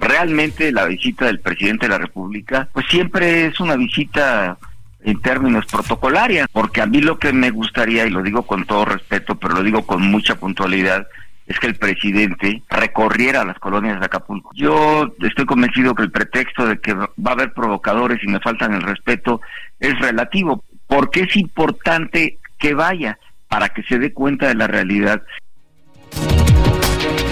[0.00, 4.58] realmente la visita del presidente de la República, pues siempre es una visita
[5.04, 8.84] en términos protocolaria, porque a mí lo que me gustaría, y lo digo con todo
[8.84, 11.06] respeto, pero lo digo con mucha puntualidad,
[11.46, 14.50] es que el presidente recorriera las colonias de Acapulco.
[14.54, 18.74] Yo estoy convencido que el pretexto de que va a haber provocadores y me faltan
[18.74, 19.40] el respeto
[19.80, 23.18] es relativo, porque es importante que vaya
[23.48, 25.22] para que se dé cuenta de la realidad.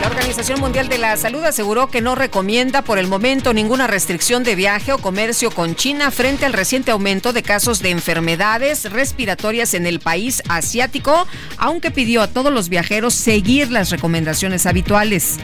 [0.01, 4.45] La Organización Mundial de la Salud aseguró que no recomienda por el momento ninguna restricción
[4.45, 9.75] de viaje o comercio con China frente al reciente aumento de casos de enfermedades respiratorias
[9.75, 11.27] en el país asiático,
[11.59, 15.39] aunque pidió a todos los viajeros seguir las recomendaciones habituales.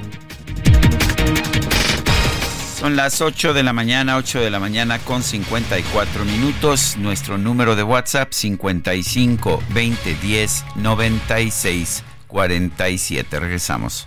[2.79, 6.97] Son las 8 de la mañana, 8 de la mañana con 54 minutos.
[6.99, 13.41] Nuestro número de WhatsApp 55 20 10 96 47.
[13.41, 14.07] Regresamos.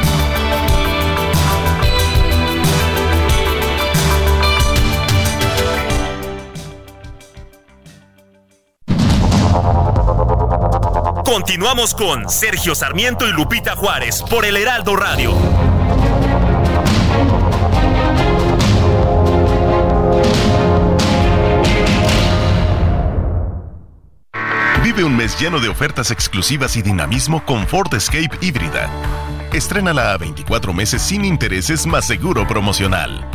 [11.31, 15.33] Continuamos con Sergio Sarmiento y Lupita Juárez por el Heraldo Radio.
[24.83, 28.89] Vive un mes lleno de ofertas exclusivas y dinamismo con Ford Escape híbrida.
[29.53, 33.25] Estrénala a 24 meses sin intereses más seguro promocional.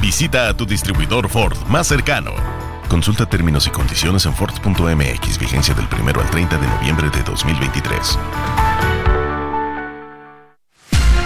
[0.00, 2.59] Visita a tu distribuidor Ford más cercano.
[2.90, 8.18] Consulta términos y condiciones en Ford.mx, vigencia del 1 al 30 de noviembre de 2023.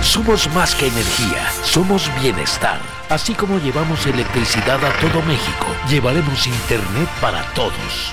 [0.02, 2.78] Somos más que energía, somos bienestar.
[3.08, 8.12] Así como llevamos electricidad a todo México, llevaremos Internet para todos.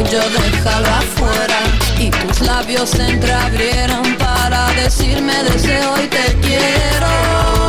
[0.00, 1.58] orgullo déjalo afuera.
[1.98, 7.59] Y tus labios se entreabrieron para decirme deseo y te quiero.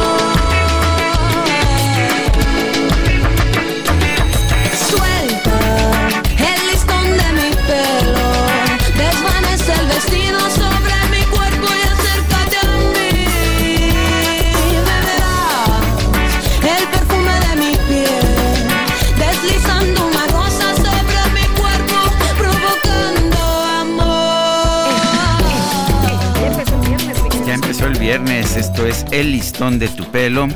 [28.11, 30.49] Viernes, esto es El Listón de tu pelo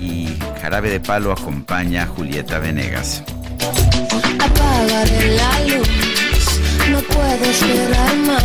[0.00, 0.26] y
[0.60, 3.22] Jarabe de Palo acompaña a Julieta Venegas.
[4.40, 5.88] Apagaré la luz,
[6.90, 8.44] no puedo esperar más.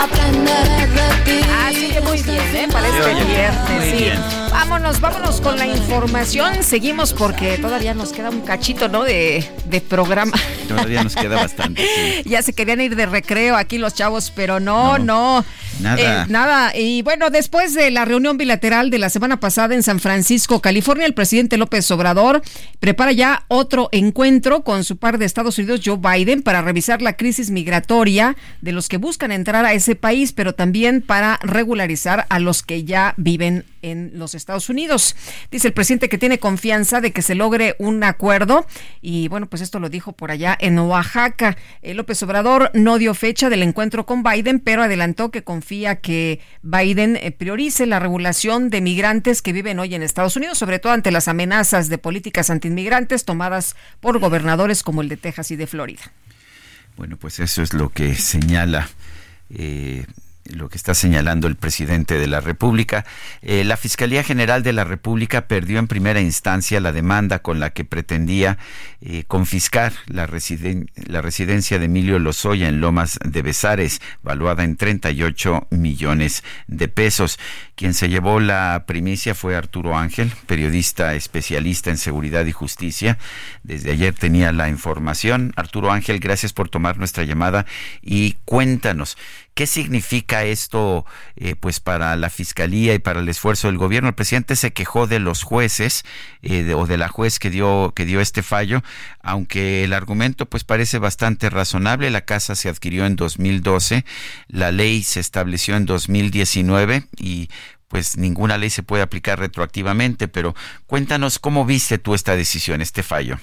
[0.00, 1.46] Aprenderé de ti.
[1.48, 2.68] Ah, sigue muy bien, ¿eh?
[2.72, 4.04] Para este oye viernes, muy sí.
[4.04, 4.43] bien.
[4.54, 6.62] Vámonos, vámonos con la información.
[6.62, 9.02] Seguimos porque todavía nos queda un cachito, ¿no?
[9.02, 10.32] De, de programa.
[10.68, 11.82] Todavía nos queda bastante.
[11.82, 12.22] sí.
[12.30, 15.44] Ya se querían ir de recreo aquí los chavos, pero no, no.
[15.80, 16.22] Nada.
[16.22, 16.76] Eh, nada.
[16.76, 21.04] Y bueno, después de la reunión bilateral de la semana pasada en San Francisco, California,
[21.04, 22.40] el presidente López Obrador
[22.78, 27.16] prepara ya otro encuentro con su par de Estados Unidos, Joe Biden, para revisar la
[27.16, 32.38] crisis migratoria de los que buscan entrar a ese país, pero también para regularizar a
[32.38, 35.16] los que ya viven en los Estados Unidos.
[35.50, 38.66] Dice el presidente que tiene confianza de que se logre un acuerdo
[39.00, 41.56] y bueno, pues esto lo dijo por allá en Oaxaca.
[41.82, 46.40] Eh, López Obrador no dio fecha del encuentro con Biden, pero adelantó que confía que
[46.62, 50.92] Biden eh, priorice la regulación de migrantes que viven hoy en Estados Unidos, sobre todo
[50.92, 55.66] ante las amenazas de políticas antiinmigrantes tomadas por gobernadores como el de Texas y de
[55.66, 56.02] Florida.
[56.96, 58.88] Bueno, pues eso es lo que señala.
[59.50, 60.04] eh,
[60.44, 63.04] lo que está señalando el presidente de la República.
[63.42, 67.70] Eh, la Fiscalía General de la República perdió en primera instancia la demanda con la
[67.70, 68.58] que pretendía
[69.00, 70.28] eh, confiscar la,
[71.06, 77.38] la residencia de Emilio Lozoya en Lomas de Besares, valuada en 38 millones de pesos.
[77.74, 83.18] Quien se llevó la primicia fue Arturo Ángel, periodista especialista en seguridad y justicia.
[83.62, 85.52] Desde ayer tenía la información.
[85.56, 87.66] Arturo Ángel, gracias por tomar nuestra llamada
[88.02, 89.16] y cuéntanos.
[89.54, 91.06] ¿Qué significa esto
[91.36, 94.08] eh, pues para la fiscalía y para el esfuerzo del gobierno?
[94.08, 96.04] El presidente se quejó de los jueces
[96.42, 98.82] eh, o de la juez que dio que dio este fallo,
[99.22, 102.10] aunque el argumento pues parece bastante razonable.
[102.10, 104.04] La casa se adquirió en 2012,
[104.48, 107.48] la ley se estableció en 2019 y
[107.86, 110.56] pues ninguna ley se puede aplicar retroactivamente, pero
[110.88, 113.38] cuéntanos cómo viste tú esta decisión, este fallo.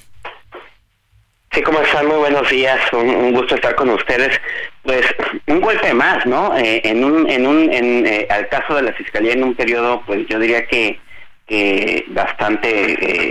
[1.53, 2.07] Sí, ¿cómo están?
[2.07, 2.80] Muy buenos días.
[2.94, 4.40] Un, gusto estar con ustedes.
[4.84, 5.02] Pues
[5.48, 6.57] un golpe más, ¿no?
[6.57, 10.02] Eh, en un, en un, en, eh, al caso de la fiscalía en un periodo,
[10.06, 10.98] pues yo diría que
[12.07, 12.69] bastante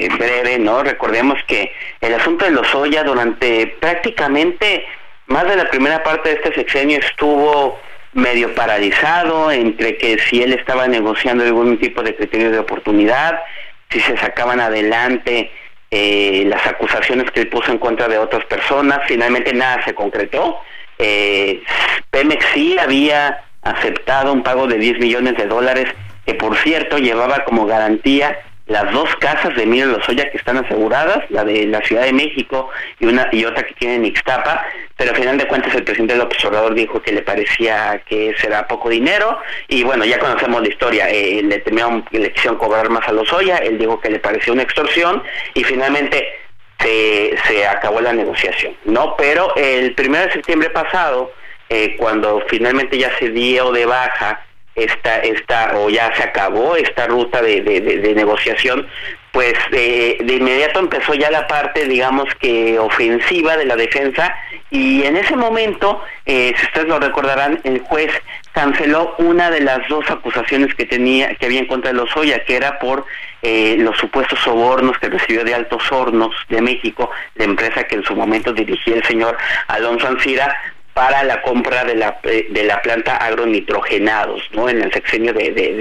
[0.04, 0.82] eh, breve, ¿no?
[0.82, 1.72] Recordemos que
[2.02, 4.84] el asunto de los Oya durante prácticamente
[5.28, 7.80] más de la primera parte de este sexenio estuvo
[8.12, 13.40] medio paralizado entre que si él estaba negociando algún tipo de criterio de oportunidad,
[13.88, 15.50] si se sacaban adelante
[15.90, 20.60] eh, las acusaciones que él puso en contra de otras personas, finalmente nada se concretó.
[20.98, 21.62] Eh,
[22.10, 25.86] Pemex sí había aceptado un pago de 10 millones de dólares,
[26.24, 28.38] que por cierto llevaba como garantía
[28.70, 32.70] las dos casas de Emilio Lozoya que están aseguradas, la de la Ciudad de México
[33.00, 34.64] y una y otra que tiene en Ixtapa,
[34.96, 38.68] pero al final de cuentas el presidente López Obrador dijo que le parecía que será
[38.68, 43.08] poco dinero y bueno, ya conocemos la historia, eh, le temían le quisieron cobrar más
[43.08, 45.20] a Lozoya, él dijo que le parecía una extorsión
[45.54, 46.28] y finalmente
[46.78, 49.16] se, se acabó la negociación, ¿no?
[49.16, 51.32] Pero el primero de septiembre pasado,
[51.68, 54.44] eh, cuando finalmente ya se dio de baja
[54.84, 58.86] esta, esta o ya se acabó esta ruta de, de, de- de negociación,
[59.32, 64.34] pues eh, de inmediato empezó ya la parte, digamos que ofensiva de la defensa
[64.72, 68.10] y en ese momento, eh, si ustedes lo recordarán, el juez
[68.52, 72.56] canceló una de las dos acusaciones que tenía que había en contra de Lozoya, que
[72.56, 73.04] era por
[73.42, 78.04] eh, los supuestos sobornos que recibió de Altos Hornos de México, la empresa que en
[78.04, 79.36] su momento dirigía el señor
[79.68, 80.54] Alonso Ancira,
[81.00, 84.68] para la compra de la, eh, de la planta agronitrogenados, ¿no?
[84.68, 85.72] En el sexenio de, de,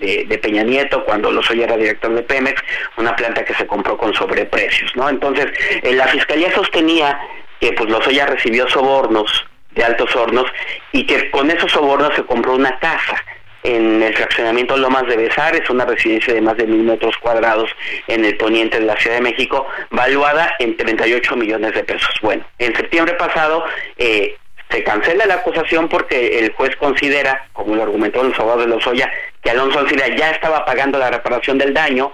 [0.00, 2.62] de, de- Peña Nieto, cuando Lozoya era director de Pemex,
[2.96, 5.10] una planta que se compró con sobreprecios, ¿no?
[5.10, 5.46] Entonces,
[5.82, 7.20] eh, la fiscalía sostenía
[7.60, 10.46] que pues Lozoya recibió sobornos de altos hornos
[10.92, 13.22] y que con esos sobornos se compró una casa
[13.64, 17.70] en el fraccionamiento Lomas de Besares, una residencia de más de mil metros cuadrados
[18.08, 22.14] en el poniente de la Ciudad de México, valuada en 38 millones de pesos.
[22.22, 23.64] Bueno, en septiembre pasado
[23.98, 24.36] eh,
[24.70, 29.12] se cancela la acusación porque el juez considera, como lo argumentó los abogados de Lozoya,
[29.42, 32.12] que Alonso Ancira ya estaba pagando la reparación del daño,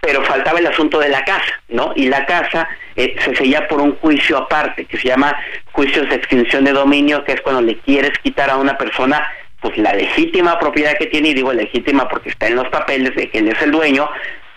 [0.00, 1.92] pero faltaba el asunto de la casa, ¿no?
[1.96, 5.36] Y la casa eh, se seguía por un juicio aparte, que se llama
[5.72, 9.26] juicios de extinción de dominio, que es cuando le quieres quitar a una persona
[9.60, 13.30] pues la legítima propiedad que tiene, y digo legítima porque está en los papeles de
[13.32, 14.08] él es el dueño,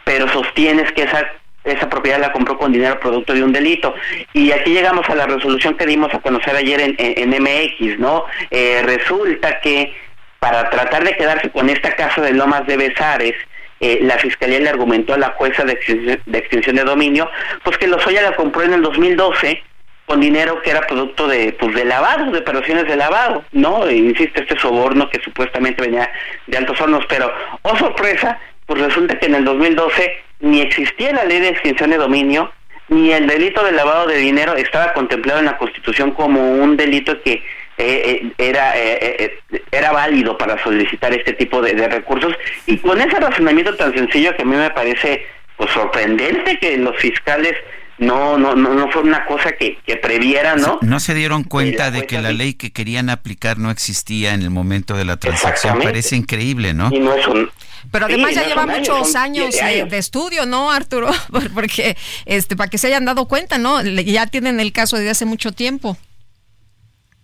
[0.03, 1.31] pero sostienes que esa
[1.63, 3.93] esa propiedad la compró con dinero producto de un delito.
[4.33, 8.25] Y aquí llegamos a la resolución que dimos a conocer ayer en, en- MX, ¿no?
[8.49, 9.93] Eh, resulta que
[10.39, 13.35] para tratar de quedarse con esta casa de Lomas de Besares,
[13.81, 17.29] eh, la fiscalía le argumentó a la jueza de extinción, de extinción de dominio,
[17.63, 19.61] pues que Lozoya la compró en el 2012
[20.05, 23.85] con dinero que era producto de pues de lavado, de operaciones de lavado, ¿no?
[23.87, 26.09] E insisto, este soborno que supuestamente venía
[26.47, 27.31] de altos hornos, pero,
[27.61, 31.97] oh sorpresa, pues resulta que en el 2012 ni existía la ley de extinción de
[31.97, 32.51] dominio,
[32.89, 37.21] ni el delito de lavado de dinero estaba contemplado en la Constitución como un delito
[37.21, 37.43] que eh,
[37.77, 42.33] eh, era eh, eh, era válido para solicitar este tipo de, recursos.
[42.65, 45.25] Y con ese razonamiento tan sencillo que a mí me parece
[45.55, 47.55] pues sorprendente que los fiscales
[47.99, 50.79] no no no, no fue una cosa que, que previeran, ¿no?
[50.81, 54.49] ¿No se dieron cuenta de que la ley que querían aplicar no existía en el
[54.49, 55.79] momento de la transacción?
[55.81, 56.89] Parece increíble, ¿no?
[56.91, 57.49] Y no es un
[57.91, 59.89] Pero Sí, además ya no lleva años, muchos son años de, años.
[59.89, 61.09] de estudio, ¿no, Arturo?
[61.31, 61.95] Por- Porque
[62.25, 63.81] este para que se hayan dado cuenta, ¿no?
[63.83, 65.97] Ya tienen el caso desde hace mucho tiempo.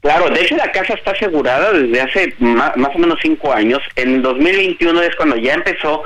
[0.02, 3.80] Claro, de hecho la casa está asegurada desde hace ma- más, o menos cinco años.
[3.96, 6.04] En 2021 es cuando ya empezó,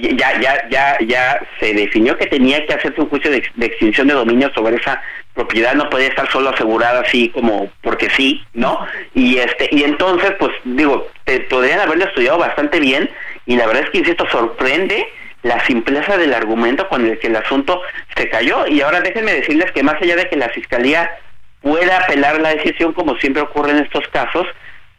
[0.00, 3.66] ya ya ya ya se definió que tenía que hacerse un juicio de, ex- de
[3.66, 5.02] extinción de dominio sobre esa
[5.34, 5.74] propiedad.
[5.74, 8.78] No podía estar solo asegurada así como porque sí, ¿no?
[9.14, 13.10] Y este y entonces, pues digo, te- podrían haberlo estudiado bastante bien
[13.46, 15.06] y la verdad es que insisto sorprende
[15.42, 17.82] la simpleza del argumento con el que el asunto
[18.16, 18.66] se cayó.
[18.66, 21.10] Y ahora déjenme decirles que más allá de que la fiscalía
[21.60, 24.46] pueda apelar la decisión como siempre ocurre en estos casos,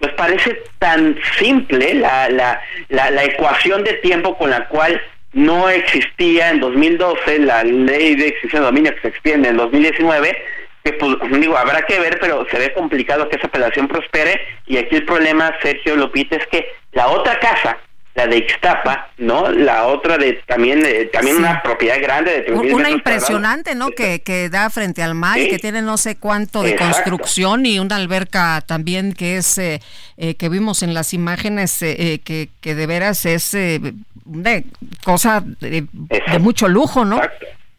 [0.03, 5.01] pues parece tan simple la, la, la, la ecuación de tiempo con la cual
[5.31, 10.45] no existía en 2012 la ley de extinción de dominio que se extiende en 2019,
[10.83, 14.45] que pues digo, habrá que ver, pero se ve complicado que esa apelación prospere.
[14.67, 17.77] Y aquí el problema, Sergio Lupita, es que la otra casa,
[18.15, 19.49] la de Ixtapa, ¿no?
[19.49, 21.41] La otra de también eh, también Sí.
[21.41, 22.91] una propiedad grande de 3.000 Una cuadrados.
[22.97, 23.89] impresionante, ¿no?
[23.89, 26.93] Que, que da frente al mar y que tiene no sé cuánto de Exacto.
[27.11, 29.79] construcción y una alberca también que es, eh,
[30.17, 33.79] eh, que vimos en las imágenes, eh, eh, que, que de veras es eh,
[34.25, 34.61] una
[35.03, 37.19] cosa de, de mucho lujo, ¿no?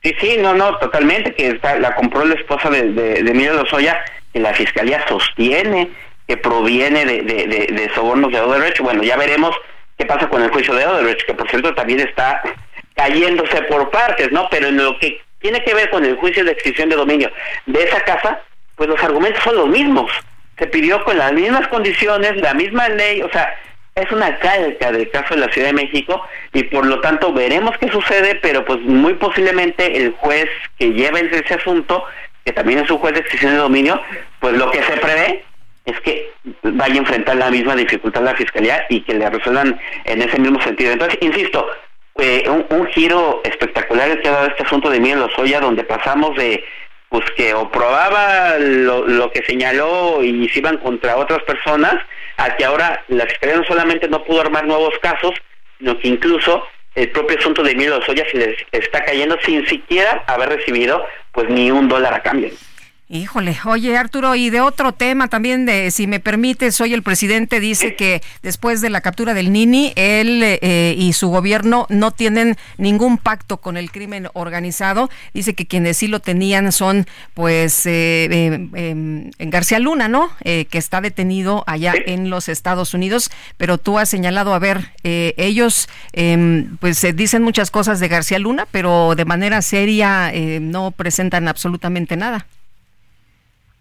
[0.02, 3.54] Sí, sí, no, no, totalmente, que está, la compró la esposa de, de, de Emilio
[3.54, 3.98] Lozoya,
[4.32, 5.90] que la fiscalía sostiene
[6.26, 8.80] que proviene de, de, de, de sobornos de Odebrecht.
[8.80, 9.54] Bueno, ya veremos
[9.96, 12.42] qué pasa con el juicio de Odebrecht, que por cierto también está
[12.94, 14.48] cayéndose por partes, ¿no?
[14.50, 17.30] Pero en lo que tiene que ver con el juicio de extinción de dominio
[17.66, 18.40] de esa casa,
[18.76, 20.10] pues los argumentos son los mismos.
[20.58, 23.54] Se pidió con las mismas condiciones, la misma ley, o sea,
[23.94, 27.76] es una calca del caso de la Ciudad de México y por lo tanto veremos
[27.78, 30.48] qué sucede, pero pues muy posiblemente el juez
[30.78, 32.04] que lleve ese asunto,
[32.44, 34.00] que también es un juez de extinción de dominio,
[34.40, 35.44] pues lo que se prevé
[35.84, 36.30] es que
[36.62, 40.60] vaya a enfrentar la misma dificultad la fiscalía y que le resuelvan en ese mismo
[40.62, 40.92] sentido.
[40.92, 41.66] Entonces, insisto,
[42.16, 46.36] eh, un, giro espectacular el que ha dado este asunto de Miguel Lozoya, donde pasamos
[46.36, 46.64] de
[47.08, 51.94] pues que o probaba lo, lo, que señaló y se iban contra otras personas,
[52.36, 55.32] a que ahora la Fiscalía no solamente no pudo armar nuevos casos,
[55.78, 60.24] sino que incluso el propio asunto de Emilio Lozoya se les está cayendo sin siquiera
[60.26, 62.50] haber recibido pues ni un dólar a cambio.
[63.06, 67.60] Híjole, oye Arturo, y de otro tema también, de si me permites, hoy el presidente
[67.60, 72.56] dice que después de la captura del Nini, él eh, y su gobierno no tienen
[72.78, 75.10] ningún pacto con el crimen organizado.
[75.34, 80.30] Dice que quienes sí lo tenían son, pues, eh, eh, en García Luna, ¿no?
[80.42, 85.88] que está detenido allá en los Estados Unidos, pero tú has señalado, a ver, ellos,
[86.12, 92.16] em, pues, dicen muchas cosas de García Luna, pero de manera seria no presentan absolutamente
[92.16, 92.46] nada.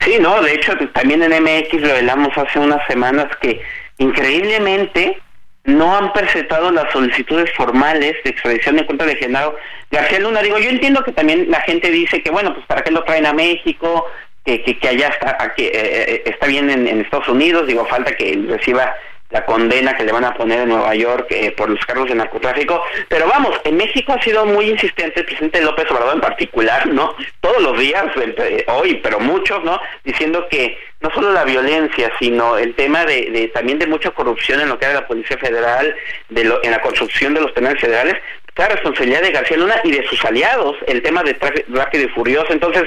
[0.03, 3.61] Sí, no, de hecho también en MX revelamos hace unas semanas que
[3.97, 5.17] increíblemente
[5.65, 9.55] no han presentado las solicitudes formales de extradición en contra de Genaro
[9.91, 10.41] García Luna.
[10.41, 13.25] Digo, yo entiendo que también la gente dice que bueno, pues para qué lo traen
[13.25, 14.05] a México,
[14.43, 18.13] que, que, que allá está, que, eh, está bien en, en Estados Unidos, digo, falta
[18.13, 18.93] que reciba
[19.33, 22.15] la condena que le van a poner en Nueva York eh, por los cargos de
[22.15, 22.83] narcotráfico.
[23.09, 27.15] Pero vamos, en México ha sido muy insistente el presidente López Obrador en particular, ¿no?
[27.41, 29.81] Todos los días, eh, hoy, pero muchos, ¿no?
[30.03, 34.61] Diciendo que no solo la violencia, sino el tema de, de también de mucha corrupción
[34.61, 35.95] en lo que era la Policía Federal,
[36.29, 38.15] de lo, en la construcción de los penales federales,
[38.55, 41.35] la responsabilidad de García Luna y de sus aliados, el tema de
[41.69, 42.53] rápido y furioso.
[42.53, 42.83] Entonces,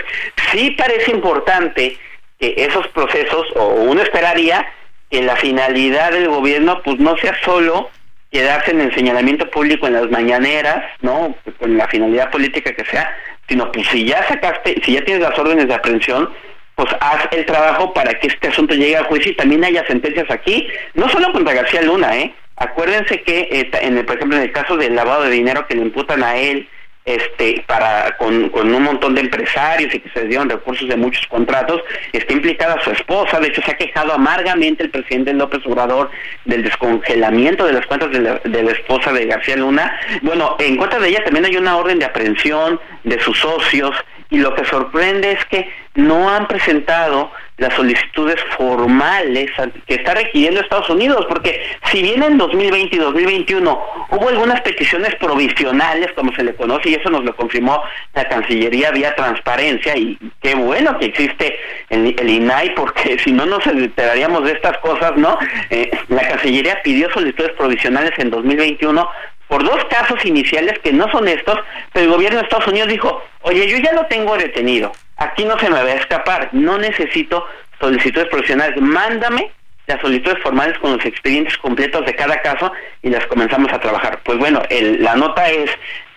[0.53, 1.99] sí parece importante
[2.39, 4.73] que esos procesos, o uno esperaría,
[5.11, 7.91] que la finalidad del gobierno pues no sea solo
[8.31, 11.35] quedarse en el señalamiento público en las mañaneras, ¿no?
[11.59, 13.17] Con la finalidad política que sea,
[13.49, 16.29] sino que si ya sacaste, si ya tienes las órdenes de aprehensión,
[16.75, 20.31] pues haz el trabajo para que este asunto llegue al juicio y también haya sentencias
[20.31, 22.35] aquí, no solo contra García Luna, ¿eh?
[22.57, 25.75] Acuérdense que, eh, en el, por ejemplo, en el caso del lavado de dinero que
[25.75, 26.69] le imputan a él,
[27.07, 31.25] este para con, con, un montón de empresarios y que se dieron recursos de muchos
[31.29, 31.81] contratos,
[32.13, 36.11] está implicada su esposa, de hecho se ha quejado amargamente el presidente López Obrador
[36.45, 39.99] del descongelamiento de las cuentas de la, de la esposa de García Luna.
[40.23, 43.95] Bueno, en contra de ella también hay una orden de aprehensión de sus socios
[44.31, 49.51] y lo que sorprende es que no han presentado las solicitudes formales
[49.87, 53.81] que está requiriendo Estados Unidos, porque si bien en 2020 y 2021
[54.11, 57.83] hubo algunas peticiones provisionales, como se le conoce, y eso nos lo confirmó
[58.15, 61.59] la Cancillería vía transparencia, y qué bueno que existe
[61.89, 65.39] el, INAI, porque si no nos enteraríamos de estas cosas, ¿no?
[65.71, 69.09] Eh, la Cancillería pidió solicitudes provisionales en 2021
[69.49, 71.59] por dos casos iniciales que no son estos,
[71.93, 75.59] pero el gobierno de Estados Unidos dijo, oye, yo ya lo tengo detenido, aquí no
[75.59, 77.47] se me va a escapar, no necesito
[77.81, 79.51] solicitudes profesionales, mándame
[79.87, 82.73] las solicitudes formales con los expedientes completos de cada caso
[83.03, 84.21] y las comenzamos a trabajar.
[84.25, 85.71] Pues bueno, el, la nota es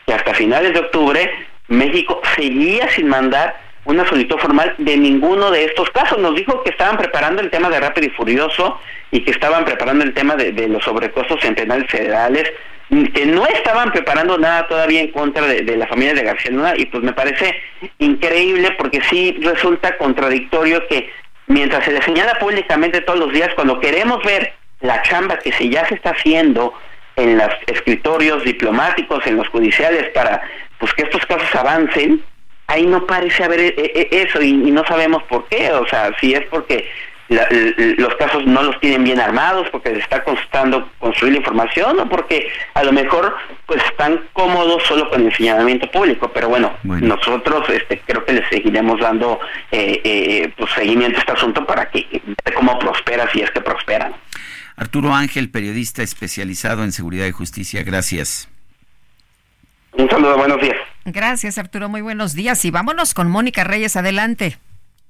[0.05, 1.31] que hasta finales de octubre
[1.67, 6.17] México seguía sin mandar una solicitud formal de ninguno de estos casos.
[6.17, 8.79] Nos dijo que estaban preparando el tema de Rápido y Furioso
[9.11, 12.51] y que estaban preparando el tema de, de los sobrecostos en penales federales,
[12.89, 16.87] que no estaban preparando nada todavía en contra de, la familia de García Luna y
[16.87, 17.55] pues me parece
[17.99, 21.11] increíble porque sí resulta contradictorio que
[21.45, 25.69] mientras se le señala públicamente todos los días, cuando queremos ver la chamba que se
[25.69, 26.73] ya se está haciendo
[27.15, 30.41] en los escritorios diplomáticos, en los judiciales para
[30.79, 32.23] pues que estos casos avancen,
[32.65, 36.11] ahí no parece haber e, e, eso y, y no sabemos por qué, o sea,
[36.19, 36.89] si es porque
[37.29, 37.47] la,
[37.97, 42.09] los casos no los tienen bien armados porque les está costando construir la información o
[42.09, 43.35] porque a lo mejor
[43.67, 46.31] pues están cómodos solo con el señalamiento público.
[46.33, 47.15] Pero bueno, bueno.
[47.15, 49.39] nosotros este creo que les seguiremos dando
[49.71, 52.21] eh, eh, pues seguimiento a este asunto para que
[52.55, 54.13] cómo prospera si es que prosperan
[54.75, 58.49] Arturo Ángel periodista especializado en seguridad y justicia gracias.
[59.93, 60.77] Un saludo buenos días.
[61.05, 62.65] Gracias Arturo muy buenos días.
[62.65, 64.57] Y vámonos con Mónica Reyes adelante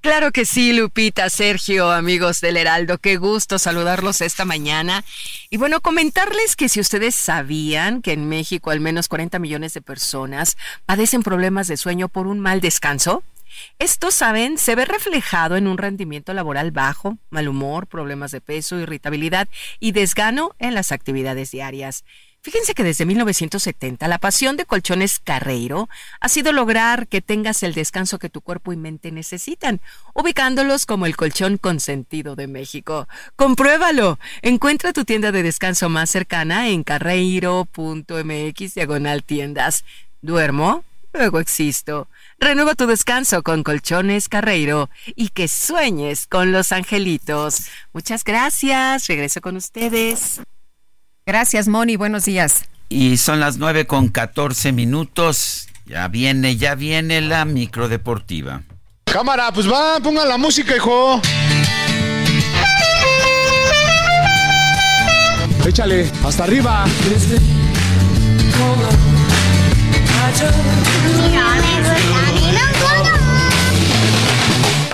[0.00, 5.04] Claro que sí, Lupita, Sergio, amigos del Heraldo, qué gusto saludarlos esta mañana.
[5.50, 9.82] Y bueno, comentarles que si ustedes sabían que en México al menos 40 millones de
[9.82, 10.56] personas
[10.86, 13.22] padecen problemas de sueño por un mal descanso,
[13.78, 18.78] esto, saben, se ve reflejado en un rendimiento laboral bajo, mal humor, problemas de peso,
[18.78, 19.48] irritabilidad
[19.80, 22.04] y desgano en las actividades diarias.
[22.42, 25.90] Fíjense que desde 1970 la pasión de Colchones Carreiro
[26.20, 29.82] ha sido lograr que tengas el descanso que tu cuerpo y mente necesitan,
[30.14, 33.08] ubicándolos como el colchón consentido de México.
[33.36, 34.18] Compruébalo.
[34.40, 39.84] Encuentra tu tienda de descanso más cercana en carreiro.mx diagonal tiendas.
[40.22, 40.82] ¿Duermo?
[41.12, 42.08] Luego existo.
[42.38, 47.66] Renueva tu descanso con Colchones Carreiro y que sueñes con los angelitos.
[47.92, 49.08] Muchas gracias.
[49.08, 50.40] Regreso con ustedes.
[51.26, 51.96] Gracias, Moni.
[51.96, 52.64] Buenos días.
[52.88, 55.68] Y son las 9 con 14 minutos.
[55.86, 58.62] Ya viene, ya viene la microdeportiva.
[59.04, 61.20] Cámara, pues va, pongan la música, hijo.
[65.66, 66.84] Échale, hasta arriba.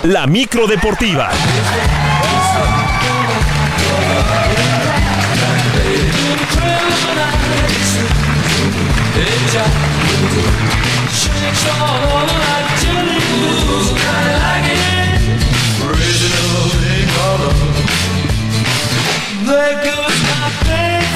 [0.02, 0.26] La
[9.56, 9.68] ちゃう
[11.10, 14.36] 主人公のラッチャリブーズから
[19.46, 20.05] like it Original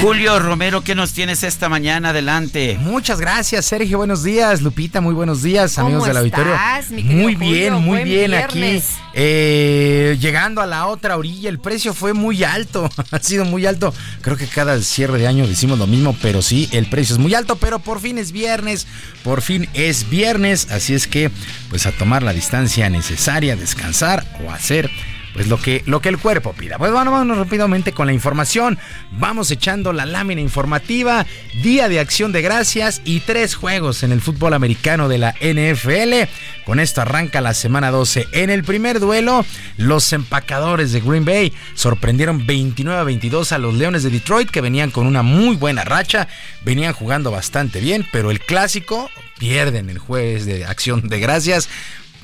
[0.01, 2.09] Julio Romero, ¿qué nos tienes esta mañana?
[2.09, 2.75] Adelante.
[2.81, 3.99] Muchas gracias, Sergio.
[3.99, 4.99] Buenos días, Lupita.
[4.99, 6.55] Muy buenos días, ¿Cómo amigos del auditorio.
[6.55, 7.79] estás, mi querido muy bien, Julio?
[7.79, 8.57] muy bien aquí.
[8.59, 8.95] viernes.
[9.13, 12.89] Eh, llegando a la otra orilla, el precio fue muy alto.
[13.11, 13.93] ha sido muy alto.
[14.21, 17.35] Creo que cada cierre de año decimos lo mismo, pero sí, el precio es muy
[17.35, 17.57] alto.
[17.57, 18.87] Pero por fin es viernes.
[19.23, 20.71] Por fin es viernes.
[20.71, 21.29] Así es que,
[21.69, 24.89] pues a tomar la distancia necesaria, descansar o hacer
[25.33, 26.77] pues lo que, lo que el cuerpo pida.
[26.77, 28.77] Pues bueno, vámonos rápidamente con la información.
[29.11, 31.25] Vamos echando la lámina informativa.
[31.61, 36.29] Día de acción de gracias y tres juegos en el fútbol americano de la NFL.
[36.65, 38.27] Con esto arranca la semana 12.
[38.33, 39.45] En el primer duelo,
[39.77, 44.61] los empacadores de Green Bay sorprendieron 29 a 22 a los Leones de Detroit, que
[44.61, 46.27] venían con una muy buena racha.
[46.63, 49.09] Venían jugando bastante bien, pero el clásico
[49.39, 51.67] pierden el jueves de acción de gracias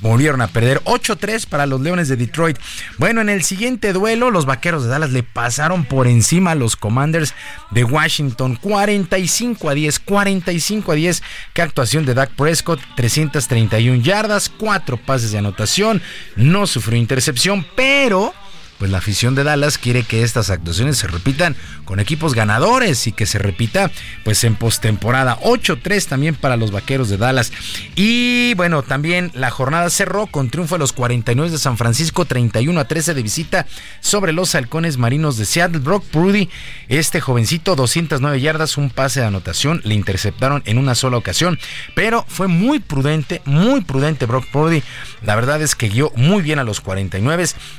[0.01, 2.57] volvieron a perder 8-3 para los Leones de Detroit.
[2.97, 6.75] Bueno, en el siguiente duelo, los Vaqueros de Dallas le pasaron por encima a los
[6.75, 7.33] Commanders
[7.71, 11.23] de Washington 45 a 10, 45 a 10.
[11.53, 16.01] Qué actuación de Dak Prescott, 331 yardas, 4 pases de anotación,
[16.35, 18.33] no sufrió intercepción, pero
[18.77, 21.55] pues la afición de Dallas quiere que estas actuaciones se repitan
[21.85, 23.91] con equipos ganadores y que se repita
[24.23, 27.51] pues en postemporada 8-3 también para los Vaqueros de Dallas.
[27.95, 32.79] Y bueno, también la jornada cerró con triunfo de los 49 de San Francisco 31
[32.79, 33.65] a 13 de visita
[33.99, 35.79] sobre los Halcones Marinos de Seattle.
[35.79, 36.49] Brock Prudy,
[36.87, 41.59] este jovencito 209 yardas, un pase de anotación, le interceptaron en una sola ocasión,
[41.95, 44.83] pero fue muy prudente, muy prudente Brock Purdy.
[45.23, 47.37] La verdad es que guió muy bien a los 49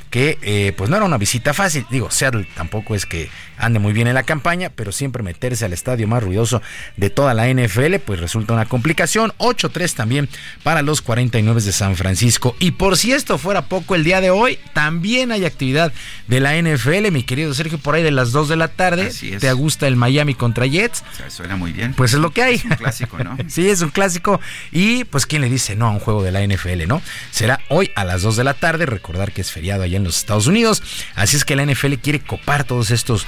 [0.09, 1.85] que eh, pues no era una visita fácil.
[1.89, 3.29] Digo, Seattle tampoco es que
[3.59, 6.61] ande muy bien en la campaña, pero siempre meterse al estadio más ruidoso
[6.97, 9.31] de toda la NFL, pues resulta una complicación.
[9.37, 10.29] 8-3 también
[10.63, 12.55] para los 49 de San Francisco.
[12.59, 15.93] Y por si esto fuera poco, el día de hoy también hay actividad
[16.27, 19.11] de la NFL, mi querido Sergio, por ahí de las 2 de la tarde.
[19.39, 21.03] ¿Te gusta el Miami contra Jets?
[21.13, 21.93] O sea, suena muy bien.
[21.93, 22.55] Pues es lo que hay.
[22.55, 23.37] Es un clásico, ¿no?
[23.47, 24.39] sí, es un clásico.
[24.71, 27.01] Y pues, ¿quién le dice no a un juego de la NFL, no?
[27.31, 28.85] Será hoy a las 2 de la tarde.
[28.85, 30.81] Recordar que es feriado allá en los Estados Unidos.
[31.15, 33.25] Así es que la NFL quiere copar todos estos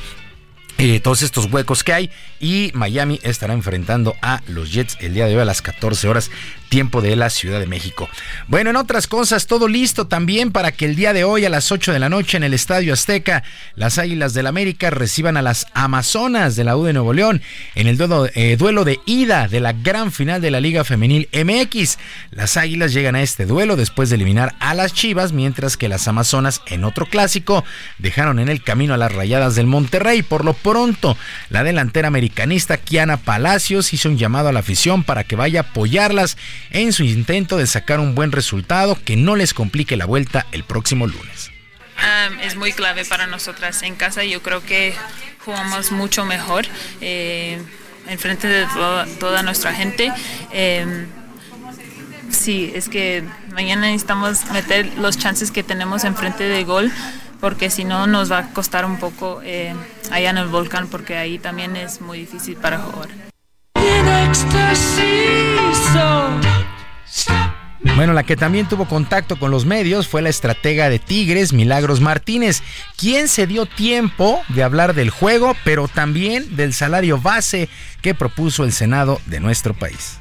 [0.83, 2.09] eh, todos estos huecos que hay
[2.39, 6.31] y Miami estará enfrentando a los Jets el día de hoy a las 14 horas
[6.71, 8.07] tiempo de la Ciudad de México.
[8.47, 11.69] Bueno, en otras cosas, todo listo también para que el día de hoy a las
[11.69, 13.43] 8 de la noche en el Estadio Azteca,
[13.75, 17.41] las Águilas del América reciban a las Amazonas de la U de Nuevo León
[17.75, 21.27] en el duelo, eh, duelo de ida de la gran final de la Liga Femenil
[21.33, 21.97] MX.
[22.31, 26.07] Las Águilas llegan a este duelo después de eliminar a las Chivas, mientras que las
[26.07, 27.65] Amazonas en otro clásico
[27.97, 30.23] dejaron en el camino a las Rayadas del Monterrey.
[30.23, 31.17] Por lo pronto,
[31.49, 35.63] la delantera americanista Kiana Palacios hizo un llamado a la afición para que vaya a
[35.63, 36.37] apoyarlas
[36.69, 40.63] en su intento de sacar un buen resultado que no les complique la vuelta el
[40.63, 41.51] próximo lunes.
[41.97, 44.23] Um, es muy clave para nosotras en casa.
[44.23, 44.93] Yo creo que
[45.45, 46.65] jugamos mucho mejor
[46.99, 47.61] eh,
[48.07, 50.11] en frente de toda, toda nuestra gente.
[50.51, 51.05] Eh,
[52.29, 53.23] sí, es que
[53.53, 56.91] mañana necesitamos meter los chances que tenemos enfrente de gol
[57.39, 59.73] porque si no nos va a costar un poco eh,
[60.11, 63.09] allá en el volcán porque ahí también es muy difícil para jugar.
[67.95, 71.99] Bueno, la que también tuvo contacto con los medios fue la estratega de Tigres, Milagros
[71.99, 72.61] Martínez,
[72.95, 77.69] quien se dio tiempo de hablar del juego, pero también del salario base
[78.01, 80.19] que propuso el Senado de nuestro país.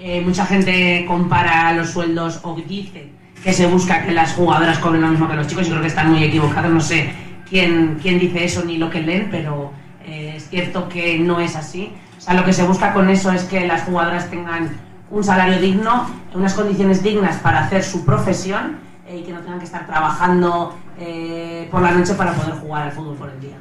[0.00, 3.10] Eh, mucha gente compara los sueldos o dice
[3.44, 5.66] que se busca que las jugadoras cobren lo mismo que los chicos.
[5.66, 6.70] Yo creo que están muy equivocados.
[6.70, 7.12] No sé
[7.48, 9.72] quién, quién dice eso ni lo que leen, pero
[10.04, 11.92] eh, cierto que no es así.
[12.16, 14.70] O sea, lo que se busca con eso es que las jugadoras tengan
[15.10, 19.58] un salario digno, unas condiciones dignas para hacer su profesión eh, y que no tengan
[19.58, 23.56] que estar trabajando eh, por la noche para poder jugar al fútbol por el día.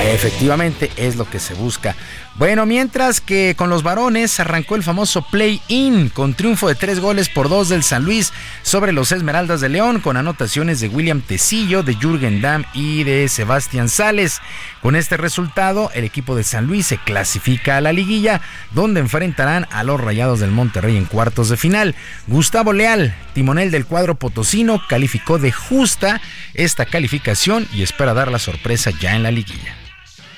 [0.00, 1.94] Efectivamente es lo que se busca.
[2.36, 7.28] Bueno, mientras que con los varones arrancó el famoso play-in con triunfo de tres goles
[7.28, 11.82] por dos del San Luis sobre los Esmeraldas de León con anotaciones de William Tecillo,
[11.82, 14.40] de Jürgen Damm y de Sebastián Sales.
[14.82, 19.66] Con este resultado, el equipo de San Luis se clasifica a la liguilla donde enfrentarán
[19.72, 21.96] a los Rayados del Monterrey en cuartos de final.
[22.28, 26.20] Gustavo Leal, timonel del cuadro potosino, calificó de justa
[26.54, 29.87] esta calificación y espera dar la sorpresa ya en la liguilla.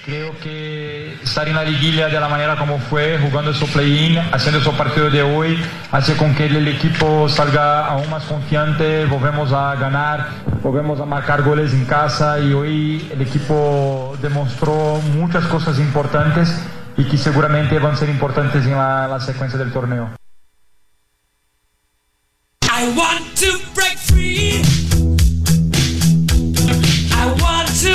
[0.04, 4.58] Creo que estar en la liguilla de la manera como fue, jugando su play-in, haciendo
[4.62, 5.62] su partido de hoy,
[5.92, 10.28] hace con que el equipo salga aún más confiante, volvemos a ganar,
[10.62, 16.50] volvemos a marcar goles en casa y hoy el equipo demostró muchas cosas importantes
[16.96, 20.08] y que seguramente van a ser importantes en la, la secuencia del torneo.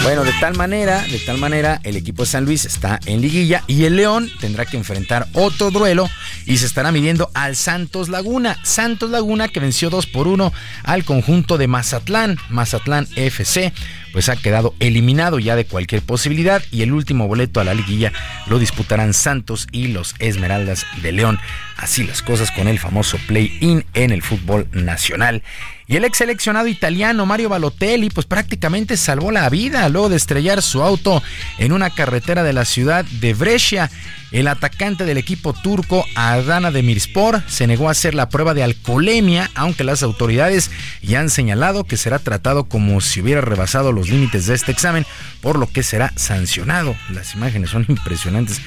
[0.06, 3.64] Bueno, de tal manera, de tal manera, el equipo de San Luis está en liguilla
[3.66, 6.08] y el León tendrá que enfrentar otro duelo
[6.46, 8.60] y se estará midiendo al Santos Laguna.
[8.62, 10.54] Santos Laguna que venció 2 por 1
[10.84, 13.74] al conjunto de Mazatlán, Mazatlán FC,
[14.16, 18.14] pues ha quedado eliminado ya de cualquier posibilidad y el último boleto a la liguilla
[18.48, 21.38] lo disputarán Santos y los Esmeraldas de León.
[21.76, 25.44] Así las cosas con el famoso play-in en el fútbol nacional.
[25.86, 30.62] Y el ex seleccionado italiano Mario Balotelli pues prácticamente salvó la vida luego de estrellar
[30.62, 31.22] su auto
[31.58, 33.92] en una carretera de la ciudad de Brescia.
[34.36, 39.50] El atacante del equipo turco Adana Demirspor se negó a hacer la prueba de alcoholemia,
[39.56, 40.72] aunque las autoridades
[41.02, 45.06] ya han señalado que será tratado como si hubiera rebasado los límites de este examen,
[45.40, 46.98] por lo que será sancionado.
[47.12, 48.60] Las imágenes son impresionantes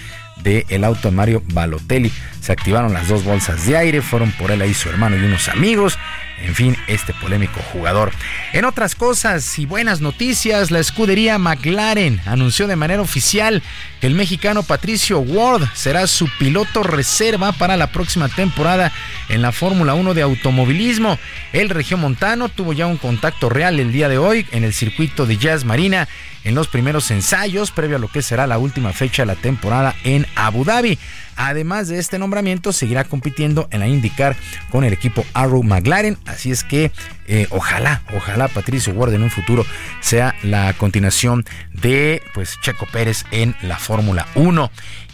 [0.43, 2.11] del el auto de Mario Balotelli.
[2.41, 5.51] Se activaron las dos bolsas de aire, fueron por él ahí su hermano y unos
[5.51, 5.99] amigos.
[6.43, 8.13] En fin, este polémico jugador.
[8.53, 13.63] En otras cosas y buenas noticias, la escudería McLaren anunció de manera oficial
[14.01, 18.93] que el mexicano Patricio Ward será su piloto reserva para la próxima temporada
[19.29, 21.19] en la Fórmula 1 de automovilismo.
[21.53, 25.39] El regiomontano tuvo ya un contacto real el día de hoy en el circuito de
[25.39, 26.09] Jazz Marina
[26.45, 29.95] en los primeros ensayos previo a lo que será la última fecha de la temporada
[30.05, 30.99] en Abu Dhabi.
[31.39, 34.37] Además de este nombramiento, seguirá compitiendo en la IndyCar
[34.71, 36.19] con el equipo Arrow McLaren.
[36.27, 36.91] Así es que
[37.29, 39.65] eh, ojalá, ojalá Patricio Ward en un futuro
[40.01, 44.71] sea la continuación de pues Checo Pérez en la Fórmula 1.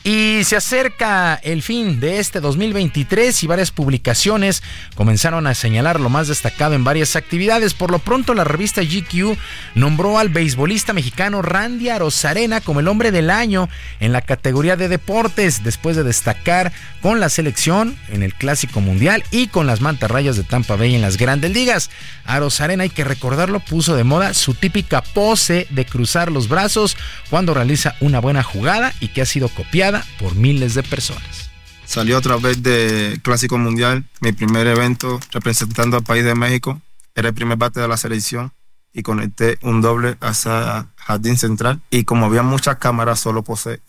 [0.07, 4.63] Y se acerca el fin de este 2023 y varias publicaciones
[4.97, 7.73] comenzaron a señalar lo más destacado en varias actividades.
[7.73, 9.39] Por lo pronto la revista GQ
[9.75, 14.89] nombró al beisbolista mexicano Randy Arozarena como el hombre del año en la categoría de
[14.89, 16.71] deportes después de destacar
[17.01, 21.01] con la selección en el Clásico Mundial y con las mantarrayas de Tampa Bay en
[21.01, 21.89] las grandes ligas.
[22.27, 26.99] Arozarena, hay que recordarlo, puso de moda su típica pose de cruzar los brazos
[27.31, 31.51] cuando realiza una buena jugada y que ha sido copiada por miles de personas.
[31.85, 36.81] Salió otra vez de Clásico Mundial, mi primer evento representando al país de México.
[37.15, 38.53] Era el primer bate de la selección
[38.93, 41.83] y conecté un doble hacia Jardín Central.
[41.91, 43.81] Y como había muchas cámaras, solo posé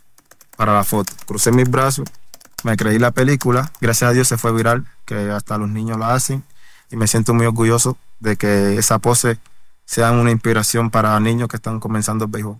[0.58, 1.14] para la foto.
[1.26, 2.08] Crucé mis brazos,
[2.64, 3.72] me creí la película.
[3.80, 6.44] Gracias a Dios se fue viral, que hasta los niños lo hacen.
[6.92, 9.38] Y me siento muy orgulloso de que esa pose
[9.86, 12.60] sea una inspiración para niños que están comenzando el béisbol.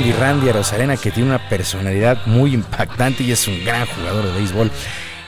[0.00, 4.32] Randy Randy Arozarena que tiene una personalidad muy impactante y es un gran jugador de
[4.32, 4.70] béisbol.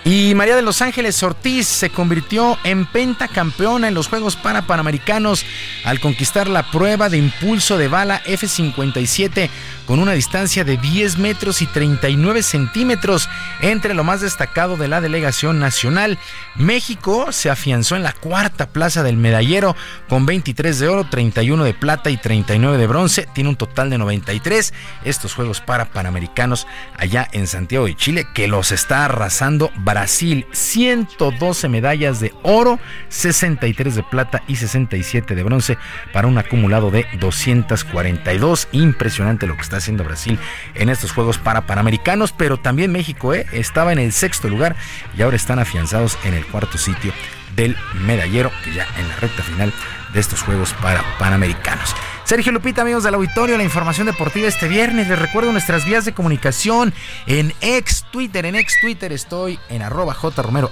[0.05, 5.44] Y María de los Ángeles Ortiz se convirtió en pentacampeona en los Juegos para Panamericanos
[5.85, 9.51] al conquistar la prueba de impulso de bala F-57
[9.86, 13.28] con una distancia de 10 metros y 39 centímetros
[13.60, 16.18] entre lo más destacado de la delegación nacional.
[16.54, 19.76] México se afianzó en la cuarta plaza del medallero
[20.09, 23.28] con 23 de oro, 31 de plata y 39 de bronce.
[23.34, 24.72] Tiene un total de 93
[25.04, 30.46] estos Juegos para Panamericanos allá en Santiago de Chile que los está arrasando Brasil.
[30.52, 32.78] 112 medallas de oro,
[33.09, 35.78] 63 de plata y 67 de bronce
[36.12, 38.68] para un acumulado de 242.
[38.72, 40.39] Impresionante lo que está haciendo Brasil
[40.74, 43.47] en estos Juegos para Panamericanos, pero también México ¿eh?
[43.53, 44.77] estaba en el sexto lugar
[45.16, 47.12] y ahora están afianzados en el cuarto sitio
[47.57, 47.77] del
[48.07, 49.73] medallero, que ya en la recta final
[50.12, 51.94] de estos Juegos para Panamericanos.
[52.32, 55.06] Sergio Lupita, amigos del auditorio, la información deportiva este viernes.
[55.06, 56.94] Les recuerdo nuestras vías de comunicación
[57.26, 58.46] en ex Twitter.
[58.46, 60.70] En ex Twitter estoy en arroba jromerohb,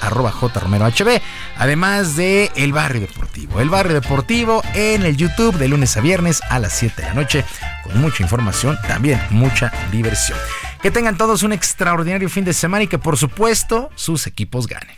[0.00, 1.20] arroba jromerohb.
[1.58, 3.60] Además de El Barrio Deportivo.
[3.60, 7.12] El Barrio Deportivo en el YouTube de lunes a viernes a las 7 de la
[7.12, 7.44] noche.
[7.82, 10.38] Con mucha información, también mucha diversión.
[10.80, 14.96] Que tengan todos un extraordinario fin de semana y que por supuesto sus equipos ganen.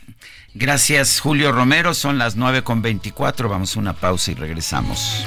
[0.54, 1.94] Gracias, Julio Romero.
[1.94, 3.48] Son las 9 con 24.
[3.48, 5.26] Vamos a una pausa y regresamos.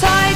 [0.00, 0.30] Soy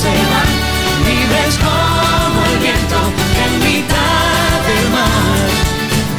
[0.00, 0.52] se van,
[1.06, 2.98] libres como el viento
[3.44, 5.48] en mitad del mar.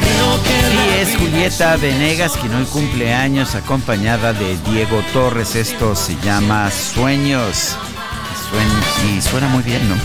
[0.00, 5.54] Creo que Sí, la es Julieta Venegas quien hoy cumple años acompañada de Diego Torres.
[5.54, 7.76] Esto se llama Sueños.
[8.50, 9.96] Suen- y suena muy bien, ¿no?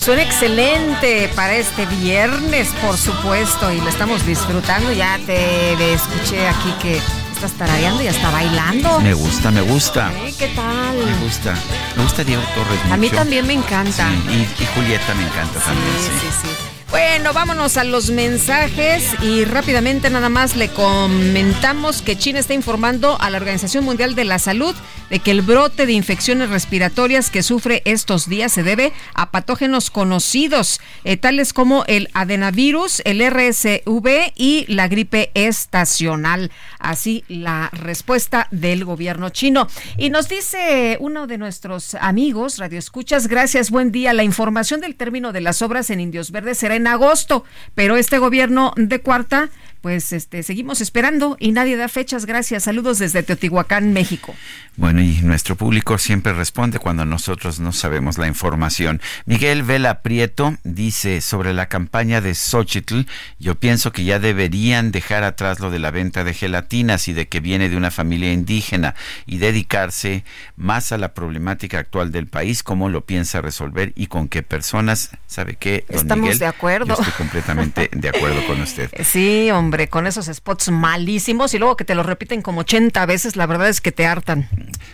[0.00, 4.92] Suena excelente para este viernes, por supuesto, y lo estamos disfrutando.
[4.92, 7.00] Ya te escuché aquí que
[7.34, 9.00] estás tarareando y hasta bailando.
[9.00, 10.12] Me gusta, me gusta.
[10.38, 10.96] ¿Qué tal?
[10.96, 11.54] Me gusta.
[11.96, 12.94] Me gusta Diego Torres mucho.
[12.94, 14.08] A mí también me encanta.
[14.08, 16.10] Sí, y, y Julieta me encanta también, sí.
[16.20, 16.48] sí, sí.
[16.90, 23.20] Bueno, vámonos a los mensajes y rápidamente nada más le comentamos que China está informando
[23.20, 24.76] a la Organización Mundial de la Salud
[25.10, 29.90] de que el brote de infecciones respiratorias que sufre estos días se debe a patógenos
[29.90, 36.50] conocidos, eh, tales como el adenavirus, el RSV y la gripe estacional.
[36.78, 39.68] Así la respuesta del gobierno chino.
[39.96, 44.12] Y nos dice uno de nuestros amigos, Radio Escuchas, gracias, buen día.
[44.12, 47.44] La información del término de las obras en Indios Verdes será en agosto,
[47.74, 49.50] pero este gobierno de cuarta,
[49.84, 52.24] pues este, seguimos esperando y nadie da fechas.
[52.24, 52.62] Gracias.
[52.62, 54.34] Saludos desde Teotihuacán, México.
[54.76, 59.02] Bueno, y nuestro público siempre responde cuando nosotros no sabemos la información.
[59.26, 63.02] Miguel Vela Prieto dice sobre la campaña de Xochitl,
[63.38, 67.28] yo pienso que ya deberían dejar atrás lo de la venta de gelatinas y de
[67.28, 68.94] que viene de una familia indígena
[69.26, 70.24] y dedicarse
[70.56, 75.10] más a la problemática actual del país, cómo lo piensa resolver y con qué personas.
[75.26, 75.84] ¿Sabe qué?
[75.90, 76.38] don Estamos Miguel?
[76.38, 76.86] de acuerdo.
[76.86, 78.90] Yo estoy completamente de acuerdo con usted.
[79.04, 83.36] Sí, hombre, con esos spots malísimos y luego que te lo repiten como 80 veces,
[83.36, 84.48] la verdad es que te hartan.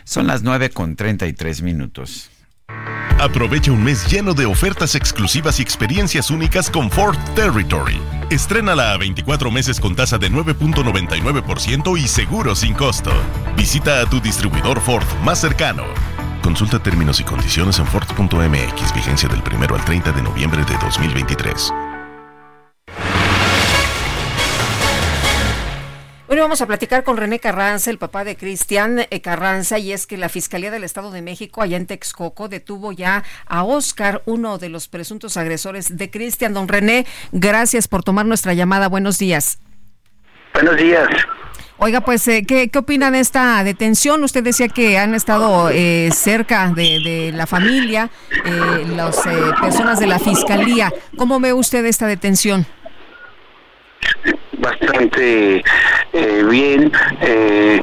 [0.04, 2.30] Son las 9 con 33 minutos.
[3.20, 8.00] Aprovecha un mes lleno de ofertas exclusivas y experiencias únicas con Ford Territory.
[8.30, 13.12] Estrénala a 24 meses con tasa de 9.99% y seguro sin costo.
[13.56, 15.84] Visita a tu distribuidor Ford más cercano.
[16.42, 21.89] Consulta términos y condiciones en Ford.mx, vigencia del 1 al 30 de noviembre de 2023.
[26.32, 30.06] Hoy vamos a platicar con René Carranza, el papá de Cristian eh, Carranza, y es
[30.06, 34.56] que la Fiscalía del Estado de México, allá en Texcoco, detuvo ya a Oscar, uno
[34.56, 36.54] de los presuntos agresores de Cristian.
[36.54, 38.86] Don René, gracias por tomar nuestra llamada.
[38.86, 39.58] Buenos días.
[40.54, 41.08] Buenos días.
[41.78, 44.22] Oiga, pues, eh, ¿qué, ¿qué opina de esta detención?
[44.22, 48.08] Usted decía que han estado eh, cerca de, de la familia,
[48.44, 49.30] eh, las eh,
[49.60, 50.92] personas de la Fiscalía.
[51.16, 52.66] ¿Cómo ve usted esta detención?
[54.58, 55.64] Bastante
[56.12, 56.92] eh, bien.
[57.20, 57.82] Eh,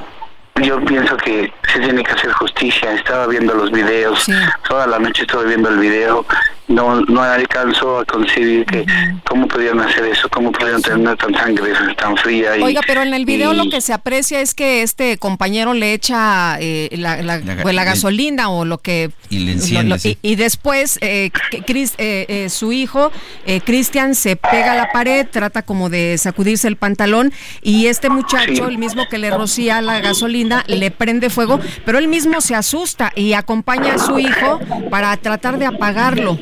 [0.61, 2.93] yo pienso que se tiene que hacer justicia.
[2.93, 4.25] Estaba viendo los videos,
[4.67, 6.25] toda la noche estuve viendo el video.
[6.67, 8.85] No, no alcanzo a concebir que
[9.25, 12.57] cómo podían hacer eso, cómo podían tener tan sangre tan fría.
[12.57, 15.73] Y, Oiga, pero en el video y- lo que se aprecia es que este compañero
[15.73, 19.11] le echa eh, la, la- ga- pues, la le- gasolina o lo que...
[19.29, 20.17] Y le enciende, lo- sí.
[20.21, 21.31] y, y después eh,
[21.65, 23.11] Chris- eh, eh, su hijo,
[23.45, 27.31] eh, Cristian, se pega a la pared, trata como de sacudirse el pantalón
[27.61, 32.09] y este muchacho, el mismo que le rocía la gasolina, le prende fuego, pero él
[32.09, 36.37] mismo se asusta y acompaña a su hijo para tratar de apagarlo.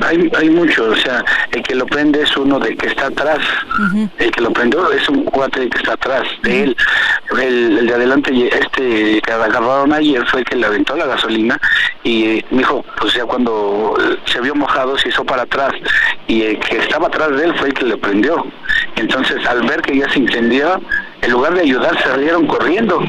[0.00, 3.38] Hay, hay mucho, o sea, el que lo prende es uno de que está atrás.
[4.18, 6.76] El que lo prendió es un cuate que está atrás de él.
[7.30, 11.60] El, el de adelante, este que agarraron ayer fue el que le aventó la gasolina
[12.02, 13.96] y mi hijo, pues ya cuando
[14.26, 15.72] se vio mojado se hizo para atrás
[16.26, 18.46] y el que estaba atrás de él fue el que le prendió.
[18.96, 20.80] Entonces, al ver que ya se incendiaba,
[21.22, 23.02] en lugar de ayudar, salieron corriendo.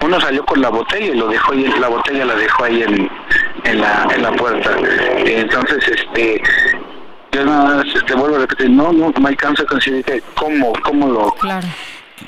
[0.00, 3.10] Uno salió con la botella y lo dejó ahí, la botella la dejó ahí en,
[3.64, 4.70] en la, en la puerta.
[5.24, 6.42] Entonces, este,
[7.32, 10.72] yo nada más te vuelvo a repetir, no, no, no alcanzo a conseguir que cómo,
[10.82, 11.66] cómo lo, Claro.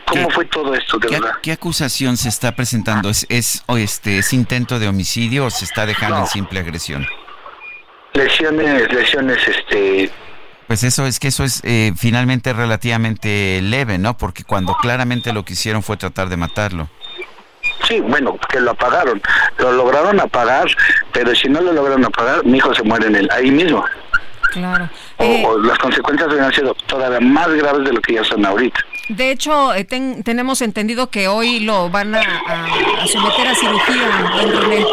[0.06, 1.34] cómo fue todo esto, de ¿Qué, verdad.
[1.42, 3.08] qué acusación se está presentando?
[3.10, 7.06] ¿Es, es, o este, ¿Es intento de homicidio o se está dejando en simple agresión?
[8.14, 10.10] Lesiones, lesiones, este,
[10.66, 14.16] Pues eso es que eso es eh, finalmente relativamente leve, ¿no?
[14.16, 16.88] Porque cuando claramente lo que hicieron fue tratar de matarlo.
[17.86, 19.20] Sí, bueno, que lo apagaron,
[19.58, 20.66] lo lograron apagar,
[21.12, 23.84] pero si no lo lograron apagar, mi hijo se muere en él, ahí mismo.
[24.52, 24.88] Claro.
[25.18, 28.80] O, o las consecuencias hubieran sido todavía más graves de lo que ya son ahorita.
[29.10, 32.64] De hecho, eh, ten- tenemos entendido que hoy lo van a, a-
[33.02, 34.08] a someter a cirugía,
[34.40, 34.86] don René.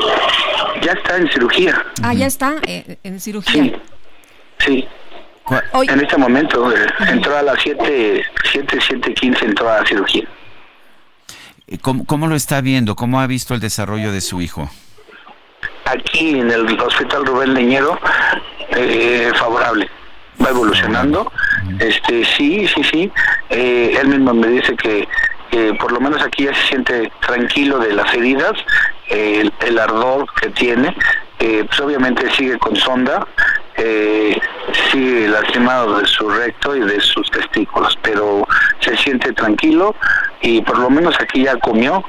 [0.81, 1.85] Ya está en cirugía.
[2.03, 3.73] Ah, ya está eh, en cirugía.
[4.59, 4.85] Sí.
[5.89, 10.27] En este momento eh, entró a las 7, 7, 7, 15 entró a cirugía.
[11.67, 12.95] Eh, ¿Cómo, ¿Cómo lo está viendo?
[12.95, 14.69] ¿Cómo ha visto el desarrollo de su hijo?
[15.85, 17.99] Aquí en el Hospital Rubén Leñero,
[18.71, 19.89] eh, favorable.
[20.43, 21.31] Va evolucionando.
[21.79, 23.11] Este, sí, sí, sí.
[23.49, 25.07] Eh, él mismo me dice que
[25.53, 28.53] que por lo menos aquí ya se siente tranquilo de las heridas,
[29.07, 30.95] eh, el, el ardor que tiene.
[31.39, 33.27] Eh, pues obviamente sigue con sonda,
[33.77, 34.39] eh,
[34.91, 38.47] sigue lastimado de su recto y de sus testículos, pero
[38.79, 39.95] se siente tranquilo
[40.43, 42.03] y por lo menos aquí ya comió,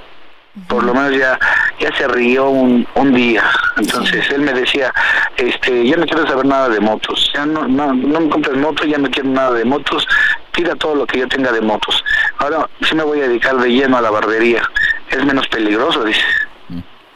[0.68, 1.38] por lo menos ya
[1.80, 3.44] ya se rió un, un día.
[3.76, 4.92] Entonces él me decía
[5.36, 8.86] este ya no quiero saber nada de motos ya no no, no me compres motos
[8.86, 10.06] ya no quiero nada de motos
[10.52, 12.04] tira todo lo que yo tenga de motos.
[12.38, 14.62] Ahora sí me voy a dedicar de lleno a la barbería
[15.10, 16.20] es menos peligroso dice.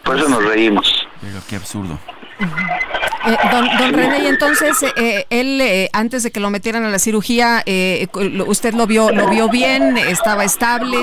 [0.02, 1.06] Por eso nos reímos.
[1.20, 1.98] Pero qué absurdo.
[2.40, 6.88] Eh, don, René, y entonces eh, eh, él eh, antes de que lo metieran a
[6.88, 8.06] la cirugía, eh,
[8.46, 10.96] usted lo vio, lo vio bien, estaba estable.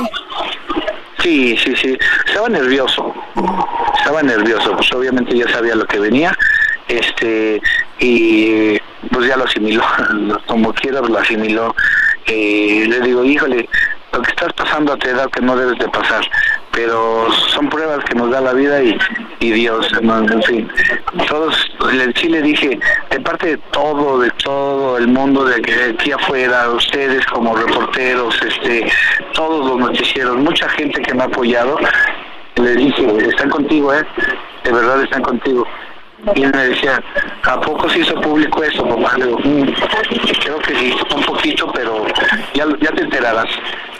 [1.21, 1.97] Sí, sí, sí.
[2.27, 3.13] Estaba nervioso.
[3.97, 4.75] Estaba nervioso.
[4.75, 6.37] Pues obviamente ya sabía lo que venía.
[6.87, 7.61] Este,
[7.99, 8.77] y
[9.11, 9.83] pues ya lo asimiló.
[10.45, 11.75] Como quiera lo asimiló.
[12.27, 13.67] Le digo, híjole,
[14.15, 16.23] lo que estás pasando a tu edad que no debes de pasar.
[16.71, 20.71] Pero son pruebas que nos da la vida y, Dios, en fin.
[21.27, 21.55] Todos,
[22.15, 22.79] sí le dije,
[23.09, 28.89] de parte de todo, de todo el mundo de aquí afuera, ustedes como reporteros, este,
[29.33, 31.77] todos los noticieros, mucha gente que me ha apoyado,
[32.55, 34.05] le dije, están contigo, ¿eh?
[34.63, 35.65] De verdad están contigo.
[36.33, 37.01] Y él me decía,
[37.43, 39.17] ¿a poco se hizo público eso, papá?
[39.17, 39.63] Le digo, "Mm,
[40.41, 42.05] creo que sí, un poquito, pero
[42.53, 43.49] ya, ya te enterarás.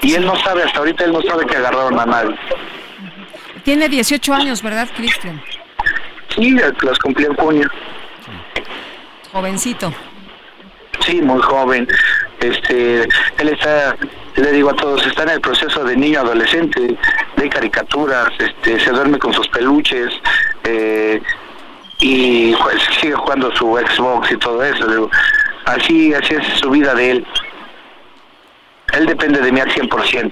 [0.02, 2.36] Y él no sabe, hasta ahorita él no sabe que agarraron a nadie.
[3.64, 5.42] Tiene 18 años, ¿verdad, Cristian?
[6.36, 7.70] Sí, los cumplí en junio.
[9.32, 9.94] Jovencito.
[11.02, 11.88] Sí, muy joven.
[12.40, 13.96] Este, él está,
[14.36, 16.96] le digo a todos, está en el proceso de niño adolescente,
[17.36, 20.14] de caricaturas, este, se duerme con sus peluches,
[20.64, 21.22] eh,
[22.00, 24.88] y pues, sigue jugando su Xbox y todo eso.
[24.88, 25.10] digo,
[25.66, 27.28] así, así es su vida de él.
[28.94, 30.32] Él depende de mí al 100%.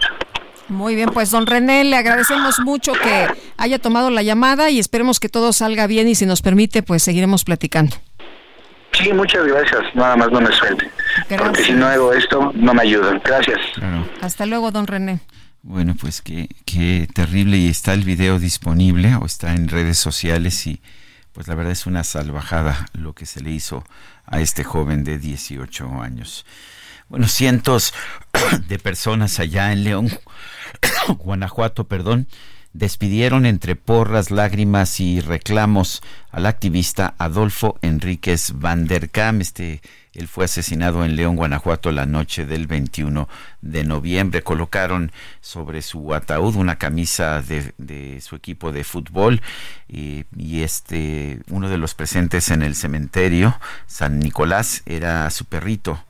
[0.70, 3.28] Muy bien, pues don René, le agradecemos mucho que
[3.58, 7.04] haya tomado la llamada y esperemos que todo salga bien y si nos permite, pues
[7.04, 7.98] seguiremos platicando.
[8.94, 9.84] Sí, muchas gracias.
[9.96, 10.90] Nada más no me suelte.
[11.38, 13.22] Porque si no hago esto, no me ayudan.
[13.24, 13.60] Gracias.
[14.22, 15.20] Hasta luego, don René.
[15.64, 20.68] Bueno, pues qué, qué terrible y está el video disponible o está en redes sociales
[20.68, 20.82] y
[21.34, 23.84] pues la verdad es una salvajada lo que se le hizo
[24.26, 26.46] a este joven de 18 años.
[27.10, 27.94] Bueno, cientos
[28.68, 30.10] de personas allá en León,
[31.20, 32.28] Guanajuato, perdón,
[32.74, 36.02] despidieron entre porras, lágrimas y reclamos
[36.32, 39.42] al activista Adolfo Enríquez Van der Kam.
[39.42, 39.82] Este,
[40.14, 43.28] él fue asesinado en León, Guanajuato, la noche del 21
[43.62, 44.44] de noviembre.
[44.44, 45.12] Colocaron
[45.42, 49.42] sobre su ataúd una camisa de, su equipo de fútbol
[49.88, 56.04] y, y este, uno de los presentes en el cementerio, San Nicolás, era su perrito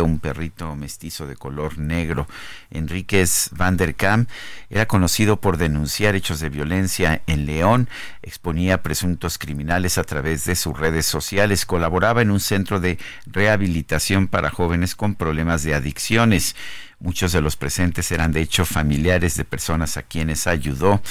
[0.00, 2.26] un perrito mestizo de color negro.
[2.70, 4.28] Enríquez van der Kamp
[4.70, 7.88] era conocido por denunciar hechos de violencia en León,
[8.22, 14.26] exponía presuntos criminales a través de sus redes sociales, colaboraba en un centro de rehabilitación
[14.26, 16.56] para jóvenes con problemas de adicciones.
[16.98, 21.02] Muchos de los presentes eran de hecho familiares de personas a quienes ayudó.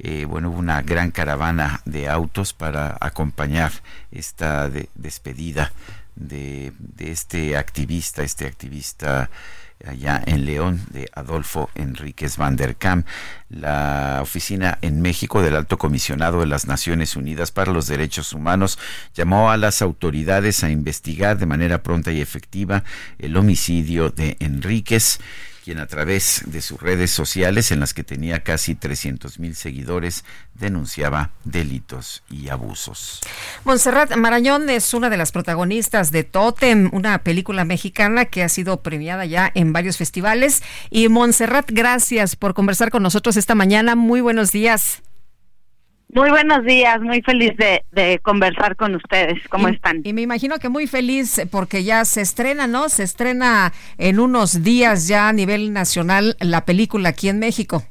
[0.00, 3.72] Eh, bueno, hubo una gran caravana de autos para acompañar
[4.12, 5.72] esta despedida
[6.18, 9.30] de, este activista, este activista
[9.86, 13.06] allá en León, de Adolfo Enríquez van der Kamp.
[13.48, 18.78] La oficina en México del Alto Comisionado de las Naciones Unidas para los Derechos Humanos
[19.14, 22.82] llamó a las autoridades a investigar de manera pronta y efectiva
[23.18, 25.20] el homicidio de Enríquez
[25.68, 30.24] quien a través de sus redes sociales, en las que tenía casi 300 mil seguidores,
[30.54, 33.20] denunciaba delitos y abusos.
[33.64, 38.82] Montserrat Marañón es una de las protagonistas de Totem, una película mexicana que ha sido
[38.82, 40.62] premiada ya en varios festivales.
[40.88, 43.94] Y Montserrat, gracias por conversar con nosotros esta mañana.
[43.94, 45.02] Muy buenos días.
[46.10, 49.46] Muy buenos días, muy feliz de, conversar con ustedes.
[49.48, 50.00] ¿Cómo están?
[50.04, 52.88] Y me imagino que muy feliz porque ya se estrena, ¿no?
[52.88, 57.82] Se estrena en unos días ya a nivel nacional la película aquí en México.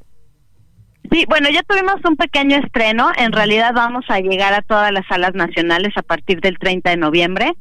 [1.11, 3.11] Sí, bueno, ya tuvimos un pequeño estreno.
[3.17, 6.97] En realidad vamos a llegar a todas las salas nacionales a partir del 30 de
[6.97, 7.53] noviembre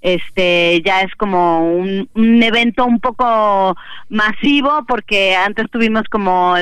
[0.00, 3.74] este ya es como un, un, evento un poco
[4.08, 6.54] masivo porque antes tuvimos como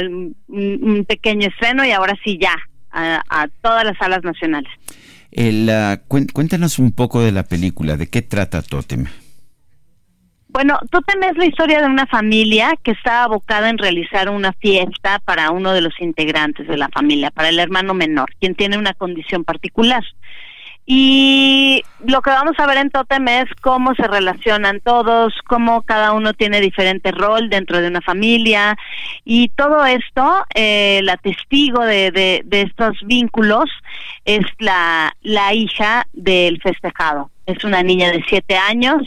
[0.48, 2.56] un pequeño estreno y ahora sí ya
[2.96, 4.70] a, todas las salas nacionales.
[5.30, 5.70] El,
[6.08, 9.06] cuéntanos un poco de la película, ¿de qué trata Totem?
[10.48, 15.18] Bueno, Totem es la historia de una familia que está abocada en realizar una fiesta
[15.18, 18.94] para uno de los integrantes de la familia, para el hermano menor, quien tiene una
[18.94, 20.02] condición particular.
[20.88, 26.12] Y lo que vamos a ver en Totem es cómo se relacionan todos, cómo cada
[26.12, 28.76] uno tiene diferente rol dentro de una familia.
[29.24, 33.68] Y todo esto, eh, la testigo de, de, de estos vínculos
[34.24, 39.02] es la, la hija del festejado es una niña de siete años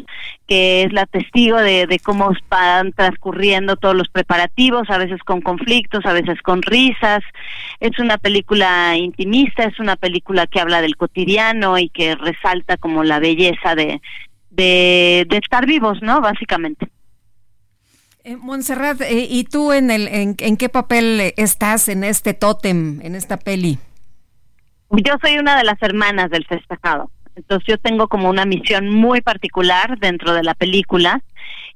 [0.48, 6.04] que es la testigo de, cómo van transcurriendo todos los preparativos, a veces con conflictos,
[6.08, 7.22] a veces con risas.
[7.80, 13.04] Es una película intimista, es una película que habla del cotidiano y que resalta como
[13.04, 14.02] la belleza de,
[14.50, 16.20] de, estar vivos, ¿no?
[16.20, 16.88] Básicamente.
[18.24, 23.02] Eh, Montserrat, eh, ¿y tú en, el, en, en qué papel estás en este tótem,
[23.02, 23.78] en esta peli?
[24.90, 27.12] Yo soy una de las hermanas del festejado.
[27.40, 31.22] Entonces yo tengo como una misión muy particular dentro de la película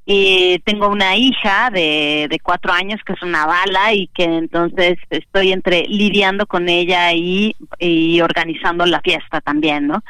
[0.06, 4.98] y tengo una hija de, de cuatro años que es una bala y que entonces
[5.10, 10.04] estoy entre lidiando con ella y, y organizando la fiesta también, ¿no?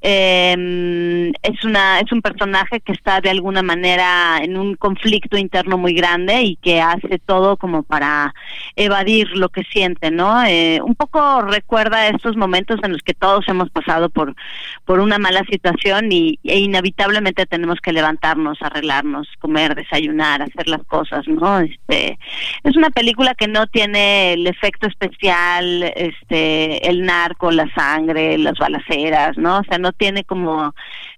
[0.00, 5.76] Eh, es una es un personaje que está de alguna manera en un conflicto interno
[5.76, 8.34] muy grande y que hace todo como para
[8.76, 10.44] evadir lo que siente, ¿no?
[10.44, 14.36] Eh, un poco recuerda estos momentos en los que todos hemos pasado por
[14.84, 20.82] por una mala situación y e inevitablemente tenemos que levantarnos, arreglarnos comer, desayunar, hacer las
[20.84, 21.60] cosas, ¿no?
[21.60, 22.18] Este,
[22.64, 28.58] es una película que no tiene el efecto especial, este, el narco, la sangre, las
[28.58, 29.58] balaceras, ¿no?
[29.58, 30.74] O sea, no tiene como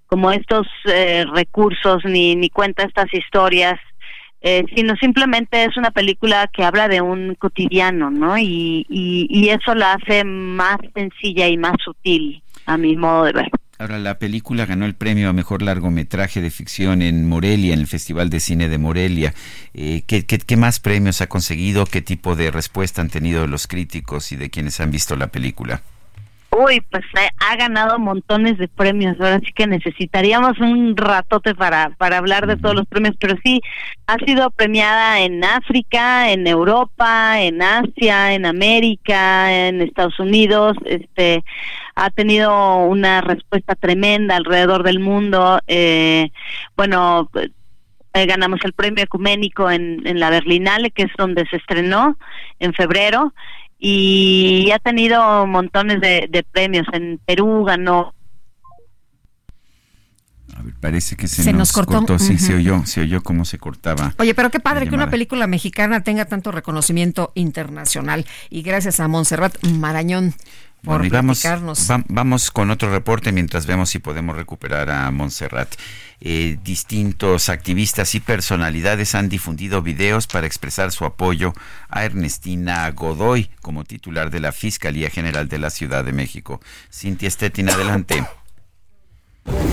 [0.07, 3.81] como estos eh, recursos ni ni cuenta estas historias
[4.47, 8.37] eh, sino simplemente es una película que habla de un cotidiano, ¿no?
[8.37, 13.33] Y, y, y, eso la hace más sencilla y más sutil, a mi modo de
[13.33, 13.51] ver.
[13.79, 17.89] Ahora, la película ganó el premio a mejor largometraje de ficción en Morelia, en el
[17.89, 19.35] Festival de Cine de Morelia.
[19.75, 21.85] Eh, ¿qué, qué, más premios ha conseguido?
[21.85, 25.83] ¿Qué tipo de respuesta han tenido los críticos y de quienes han visto la película?
[26.57, 27.03] Uy, pues
[27.41, 29.17] ha ganado montones de premios.
[29.19, 33.61] Ahora sí que necesitaríamos un ratote para, para hablar de todos los premios, pero sí,
[34.07, 40.77] ha sido premiada en África, en Europa, en Asia, en América, en Estados Unidos.
[40.85, 41.43] Este,
[41.95, 45.61] ha tenido una respuesta tremenda alrededor del mundo.
[45.67, 46.31] Eh,
[46.77, 52.17] bueno, eh, ganamos el premio ecuménico en, en la Berlinale, que es donde se estrenó
[52.59, 53.33] en febrero,
[53.79, 56.87] y ha tenido montones de, de premios.
[56.93, 58.15] En Perú ganó
[60.57, 62.19] A ver, parece que se, Se nos, nos cortó.
[62.19, 64.15] Sí, se oyó, se oyó cómo se cortaba.
[64.19, 68.25] Oye, pero qué padre que una película mexicana tenga tanto reconocimiento internacional.
[68.49, 70.35] Y gracias a Montserrat Marañón
[70.85, 71.91] por Bueno, vamos, platicarnos.
[71.91, 75.75] va- vamos con otro reporte mientras vemos si podemos recuperar a Montserrat.
[76.21, 81.53] Eh, distintos activistas y personalidades han difundido videos para expresar su apoyo
[81.89, 86.61] a Ernestina Godoy como titular de la Fiscalía General de la Ciudad de México.
[86.93, 88.25] Cintia Stettin, adelante.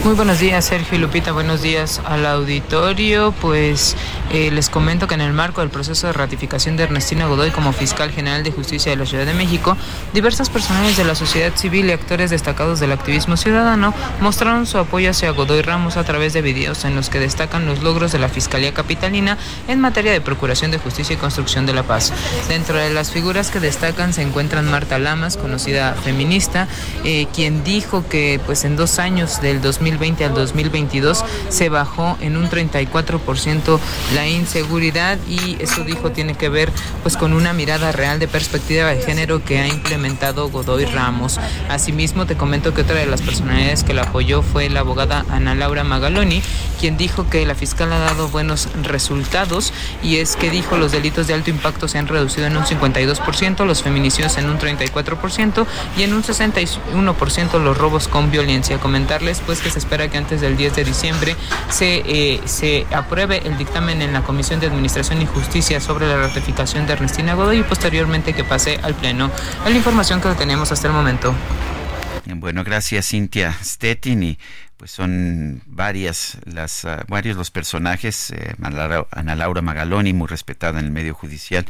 [0.04, 1.32] Muy buenos días, Sergio y Lupita.
[1.32, 3.34] Buenos días al auditorio.
[3.40, 3.96] Pues
[4.32, 7.72] eh, les comento que en el marco del proceso de ratificación de Ernestina Godoy como
[7.72, 9.78] fiscal general de justicia de la Ciudad de México,
[10.12, 15.12] diversas personas de la sociedad civil y actores destacados del activismo ciudadano mostraron su apoyo
[15.12, 18.28] hacia Godoy Ramos a través de videos en los que destacan los logros de la
[18.28, 22.12] Fiscalía Capitalina en materia de procuración de justicia y construcción de la paz.
[22.48, 26.68] Dentro de las figuras que destacan se encuentran Marta Lamas, conocida feminista,
[27.06, 32.38] eh, quien dijo que pues en dos años del 2020 al 2022 se bajó en
[32.38, 33.80] un 34%
[34.16, 36.72] la inseguridad y eso dijo tiene que ver
[37.04, 41.40] pues con una mirada real de perspectiva de género que ha implementado Godoy Ramos.
[41.70, 45.56] Asimismo te comento que otra de las personalidades que la apoyó fue la abogada Ana
[45.56, 46.42] Laura Magaloni,
[46.80, 49.74] quien dijo que la fiscal ha dado buenos resultados
[50.04, 53.66] y es que dijo los delitos de alto impacto se han reducido en un 52%,
[53.66, 55.66] los feminicidios en un 34%
[55.98, 58.80] y en un 61% los robos con violencia.
[58.80, 61.36] Comentarles pues que se espera que antes del 10 de diciembre
[61.70, 66.18] se, eh, se apruebe el dictamen en la Comisión de Administración y Justicia sobre la
[66.18, 69.32] ratificación de Ernestina Godoy y posteriormente que pase al Pleno.
[69.66, 71.34] Es la información que tenemos hasta el momento.
[72.36, 74.38] Bueno, gracias Cintia Stettin
[74.78, 78.56] pues son varias las ah, varios los personajes eh,
[79.12, 81.66] Ana Laura Magaloni muy respetada en el medio judicial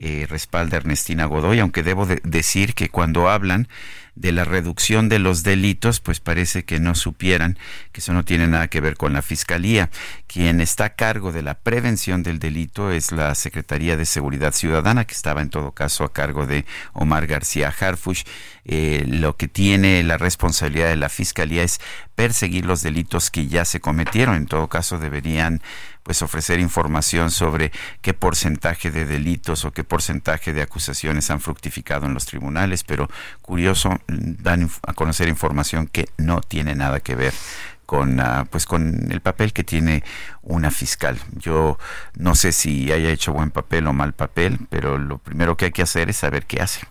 [0.00, 3.68] eh, respalda Ernestina Godoy aunque debo de- decir que cuando hablan
[4.14, 7.56] de la reducción de los delitos, pues parece que no supieran
[7.92, 9.90] que eso no tiene nada que ver con la Fiscalía.
[10.26, 15.04] Quien está a cargo de la prevención del delito es la Secretaría de Seguridad Ciudadana,
[15.04, 18.24] que estaba en todo caso a cargo de Omar García Harfush.
[18.64, 21.80] Eh, lo que tiene la responsabilidad de la Fiscalía es
[22.16, 24.34] perseguir los delitos que ya se cometieron.
[24.34, 25.62] En todo caso, deberían
[26.08, 27.70] pues ofrecer información sobre
[28.00, 33.10] qué porcentaje de delitos o qué porcentaje de acusaciones han fructificado en los tribunales, pero
[33.42, 37.34] curioso, mm, dan a conocer información que no tiene nada que ver
[37.84, 40.02] con ah, pues con el papel que tiene
[40.40, 41.18] una fiscal.
[41.32, 41.78] Yo
[42.14, 45.72] no sé si haya hecho buen papel o mal papel, pero lo primero que hay
[45.72, 46.86] que hacer es saber qué hace.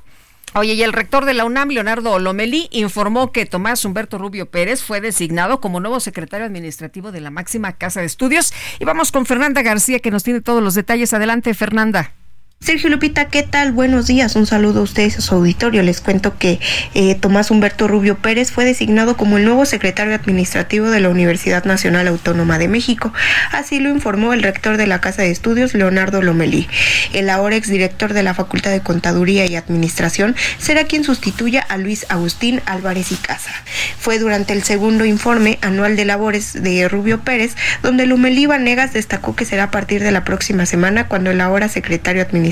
[0.54, 4.82] Oye, y el rector de la UNAM, Leonardo Olomeli, informó que Tomás Humberto Rubio Pérez
[4.82, 8.54] fue designado como nuevo secretario administrativo de la máxima casa de estudios.
[8.80, 11.14] Y vamos con Fernanda García, que nos tiene todos los detalles.
[11.14, 12.17] Adelante, Fernanda.
[12.60, 13.72] Sergio Lupita, ¿qué tal?
[13.72, 15.84] Buenos días, un saludo a ustedes a su auditorio.
[15.84, 16.60] Les cuento que
[16.96, 21.66] eh, Tomás Humberto Rubio Pérez fue designado como el nuevo secretario administrativo de la Universidad
[21.66, 23.14] Nacional Autónoma de México.
[23.52, 26.68] Así lo informó el rector de la Casa de Estudios, Leonardo Lomelí.
[27.14, 32.08] El ahora exdirector de la Facultad de Contaduría y Administración será quien sustituya a Luis
[32.10, 33.52] Agustín Álvarez y Casa.
[34.00, 39.36] Fue durante el segundo informe anual de labores de Rubio Pérez, donde Lomelí Vanegas destacó
[39.36, 42.47] que será a partir de la próxima semana cuando el ahora secretario administrativo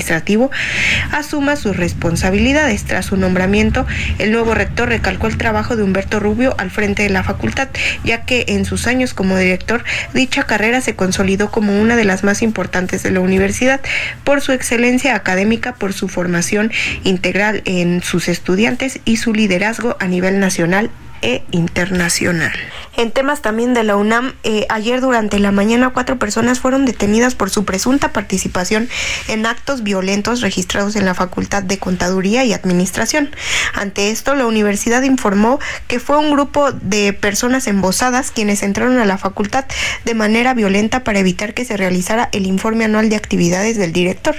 [1.10, 2.84] asuma sus responsabilidades.
[2.84, 3.86] Tras su nombramiento,
[4.18, 7.68] el nuevo rector recalcó el trabajo de Humberto Rubio al frente de la facultad,
[8.04, 9.84] ya que en sus años como director,
[10.14, 13.80] dicha carrera se consolidó como una de las más importantes de la universidad
[14.24, 16.72] por su excelencia académica, por su formación
[17.04, 20.90] integral en sus estudiantes y su liderazgo a nivel nacional
[21.22, 22.52] e internacional.
[22.96, 27.34] En temas también de la UNAM, eh, ayer durante la mañana cuatro personas fueron detenidas
[27.34, 28.88] por su presunta participación
[29.28, 33.30] en actos violentos registrados en la Facultad de Contaduría y Administración.
[33.74, 39.04] Ante esto, la universidad informó que fue un grupo de personas embosadas quienes entraron a
[39.04, 39.66] la facultad
[40.04, 44.36] de manera violenta para evitar que se realizara el informe anual de actividades del director.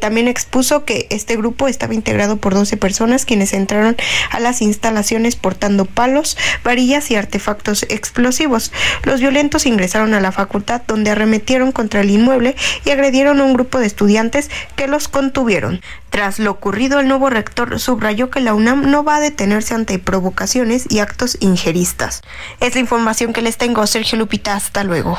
[0.00, 3.96] También expuso que este grupo estaba integrado por 12 personas quienes entraron
[4.30, 6.19] a las instalaciones portando palos,
[6.64, 8.72] varillas y artefactos explosivos.
[9.04, 13.54] Los violentos ingresaron a la facultad donde arremetieron contra el inmueble y agredieron a un
[13.54, 15.80] grupo de estudiantes que los contuvieron.
[16.10, 19.98] Tras lo ocurrido, el nuevo rector subrayó que la UNAM no va a detenerse ante
[19.98, 22.22] provocaciones y actos injeristas.
[22.60, 24.54] Es la información que les tengo, Sergio Lupita.
[24.54, 25.16] Hasta luego.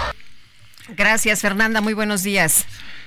[0.97, 1.81] Gracias, Fernanda.
[1.81, 2.65] Muy buenos días.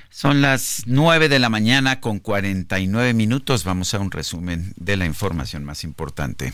[0.09, 3.63] Son las 9 de la mañana con 49 minutos.
[3.63, 6.53] Vamos a un resumen de la información más importante.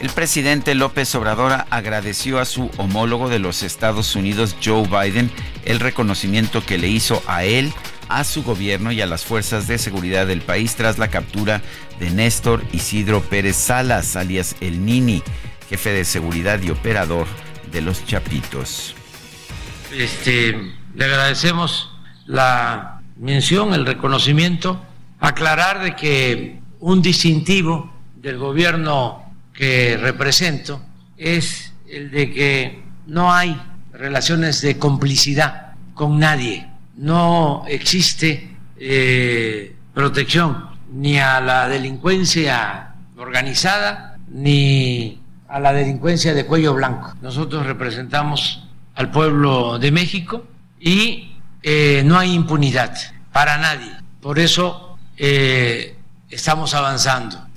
[0.00, 5.28] El presidente López Obrador agradeció a su homólogo de los Estados Unidos, Joe Biden,
[5.64, 7.72] el reconocimiento que le hizo a él,
[8.08, 11.62] a su gobierno y a las fuerzas de seguridad del país tras la captura
[11.98, 15.20] de Néstor Isidro Pérez Salas, alias El Nini,
[15.68, 17.26] jefe de seguridad y operador
[17.72, 18.94] de los Chapitos.
[19.92, 20.56] Este,
[20.94, 21.90] le agradecemos
[22.26, 24.80] la mención, el reconocimiento,
[25.18, 29.27] aclarar de que un distintivo del gobierno
[29.58, 30.80] que represento
[31.16, 33.60] es el de que no hay
[33.92, 45.20] relaciones de complicidad con nadie, no existe eh, protección ni a la delincuencia organizada ni
[45.48, 47.14] a la delincuencia de cuello blanco.
[47.20, 50.46] Nosotros representamos al pueblo de México
[50.78, 51.32] y
[51.64, 52.96] eh, no hay impunidad
[53.32, 53.90] para nadie.
[54.20, 55.96] Por eso eh,
[56.30, 57.47] estamos avanzando.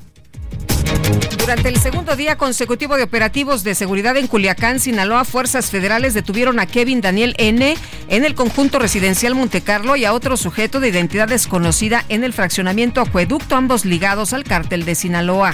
[1.37, 6.59] Durante el segundo día consecutivo de operativos de seguridad en Culiacán, Sinaloa, fuerzas federales detuvieron
[6.59, 7.75] a Kevin Daniel N.
[8.07, 13.01] en el conjunto residencial Montecarlo y a otro sujeto de identidad desconocida en el fraccionamiento
[13.01, 15.53] Acueducto, ambos ligados al cártel de Sinaloa.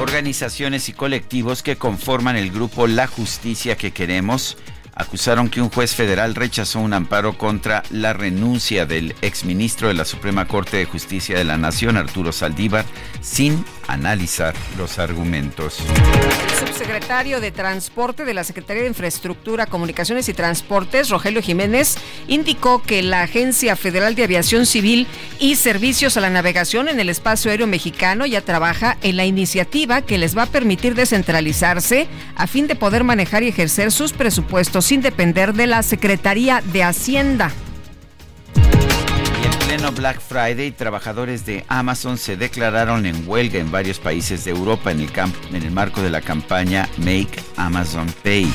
[0.00, 4.56] Organizaciones y colectivos que conforman el grupo La Justicia que Queremos
[4.96, 10.06] acusaron que un juez federal rechazó un amparo contra la renuncia del exministro de la
[10.06, 12.86] Suprema Corte de Justicia de la Nación, Arturo Saldívar,
[13.20, 15.78] sin analizar los argumentos.
[15.80, 22.82] El subsecretario de Transporte de la Secretaría de Infraestructura, Comunicaciones y Transportes, Rogelio Jiménez, indicó
[22.82, 25.06] que la Agencia Federal de Aviación Civil
[25.38, 30.02] y Servicios a la Navegación en el Espacio Aéreo Mexicano ya trabaja en la iniciativa
[30.02, 34.86] que les va a permitir descentralizarse a fin de poder manejar y ejercer sus presupuestos
[34.86, 37.52] sin depender de la Secretaría de Hacienda.
[39.76, 44.50] En pleno Black Friday, trabajadores de Amazon se declararon en huelga en varios países de
[44.52, 48.50] Europa en el, camp- en el marco de la campaña Make Amazon Pay.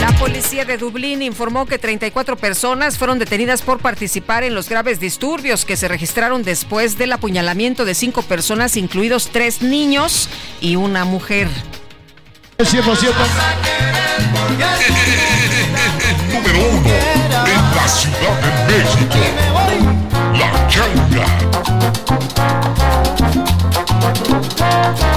[0.00, 5.00] La policía de Dublín informó que 34 personas fueron detenidas por participar en los graves
[5.00, 10.30] disturbios que se registraron después del apuñalamiento de cinco personas, incluidos tres niños
[10.62, 11.46] y una mujer.
[12.56, 13.12] 100%.
[17.90, 19.18] Ciudad de México.
[20.38, 20.50] La.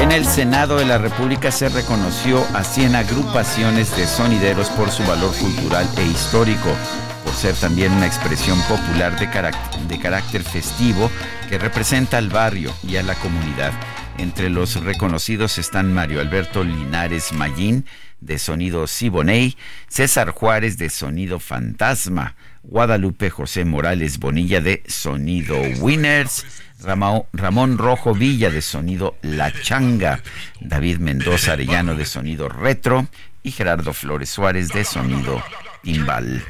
[0.02, 5.04] En el Senado de la República se reconoció a 100 agrupaciones de sonideros por su
[5.04, 6.76] valor cultural e histórico,
[7.24, 11.12] por ser también una expresión popular de carácter, de carácter festivo
[11.50, 13.72] que representa al barrio y a la comunidad.
[14.18, 17.86] Entre los reconocidos están Mario Alberto Linares Mayín,
[18.20, 26.46] de sonido Siboney, César Juárez, de sonido Fantasma, Guadalupe José Morales Bonilla, de sonido Winners,
[26.82, 30.22] Ramón Rojo Villa de sonido La Changa,
[30.60, 33.08] David Mendoza Arellano de sonido Retro
[33.44, 35.44] y Gerardo Flores Suárez de sonido
[35.82, 36.44] Timbal.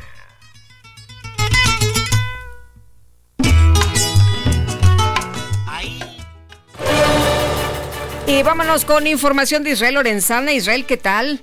[8.26, 10.54] Y vámonos con información de Israel Lorenzana.
[10.54, 11.42] Israel, ¿qué tal?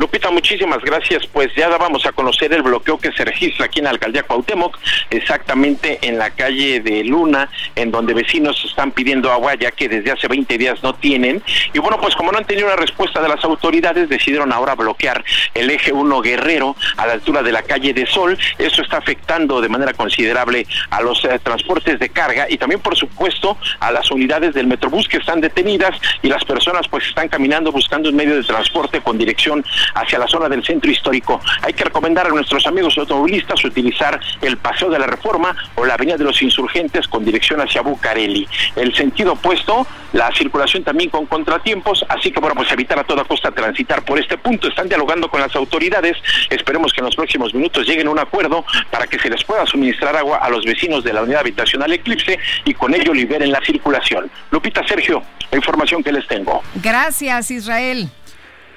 [0.00, 1.26] Lupita, muchísimas gracias.
[1.26, 4.78] Pues ya dábamos a conocer el bloqueo que se registra aquí en la alcaldía Cuauhtémoc,
[5.10, 10.10] exactamente en la calle de Luna, en donde vecinos están pidiendo agua ya que desde
[10.10, 11.42] hace 20 días no tienen.
[11.74, 15.22] Y bueno, pues como no han tenido una respuesta de las autoridades, decidieron ahora bloquear
[15.52, 18.38] el eje 1 Guerrero a la altura de la calle de Sol.
[18.56, 22.96] Eso está afectando de manera considerable a los eh, transportes de carga y también, por
[22.96, 27.70] supuesto, a las unidades del Metrobús que están detenidas y las personas pues están caminando
[27.70, 29.62] buscando un medio de transporte con dirección
[29.94, 31.40] hacia la zona del centro histórico.
[31.62, 35.94] Hay que recomendar a nuestros amigos automovilistas utilizar el Paseo de la Reforma o la
[35.94, 38.46] Avenida de los Insurgentes con dirección hacia Bucareli.
[38.76, 43.24] El sentido opuesto, la circulación también con contratiempos, así que bueno, pues evitar a toda
[43.24, 44.68] costa transitar por este punto.
[44.68, 46.16] Están dialogando con las autoridades,
[46.48, 49.66] esperemos que en los próximos minutos lleguen a un acuerdo para que se les pueda
[49.66, 53.60] suministrar agua a los vecinos de la unidad habitacional Eclipse y con ello liberen la
[53.64, 54.30] circulación.
[54.50, 56.62] Lupita Sergio, la información que les tengo.
[56.74, 58.10] Gracias, Israel.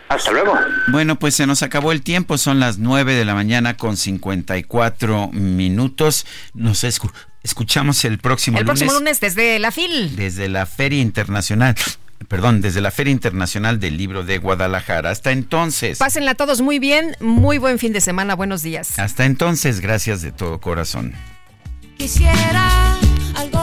[0.10, 0.54] Hasta luego.
[0.90, 5.30] Bueno, pues se nos acabó el tiempo, son las 9 de la mañana con 54
[5.34, 6.26] minutos.
[6.54, 7.12] Nos, escu-
[7.44, 8.80] escuchamos el próximo El lunes.
[8.82, 10.16] próximo lunes desde la FIL.
[10.16, 11.76] Desde la Feria Internacional.
[12.28, 15.10] Perdón, desde la Feria Internacional del Libro de Guadalajara.
[15.10, 15.98] Hasta entonces.
[15.98, 17.16] Pásenla todos muy bien.
[17.20, 18.36] Muy buen fin de semana.
[18.36, 18.98] Buenos días.
[19.00, 21.14] Hasta entonces, gracias de todo corazón.
[21.98, 22.98] Quisiera
[23.36, 23.63] algo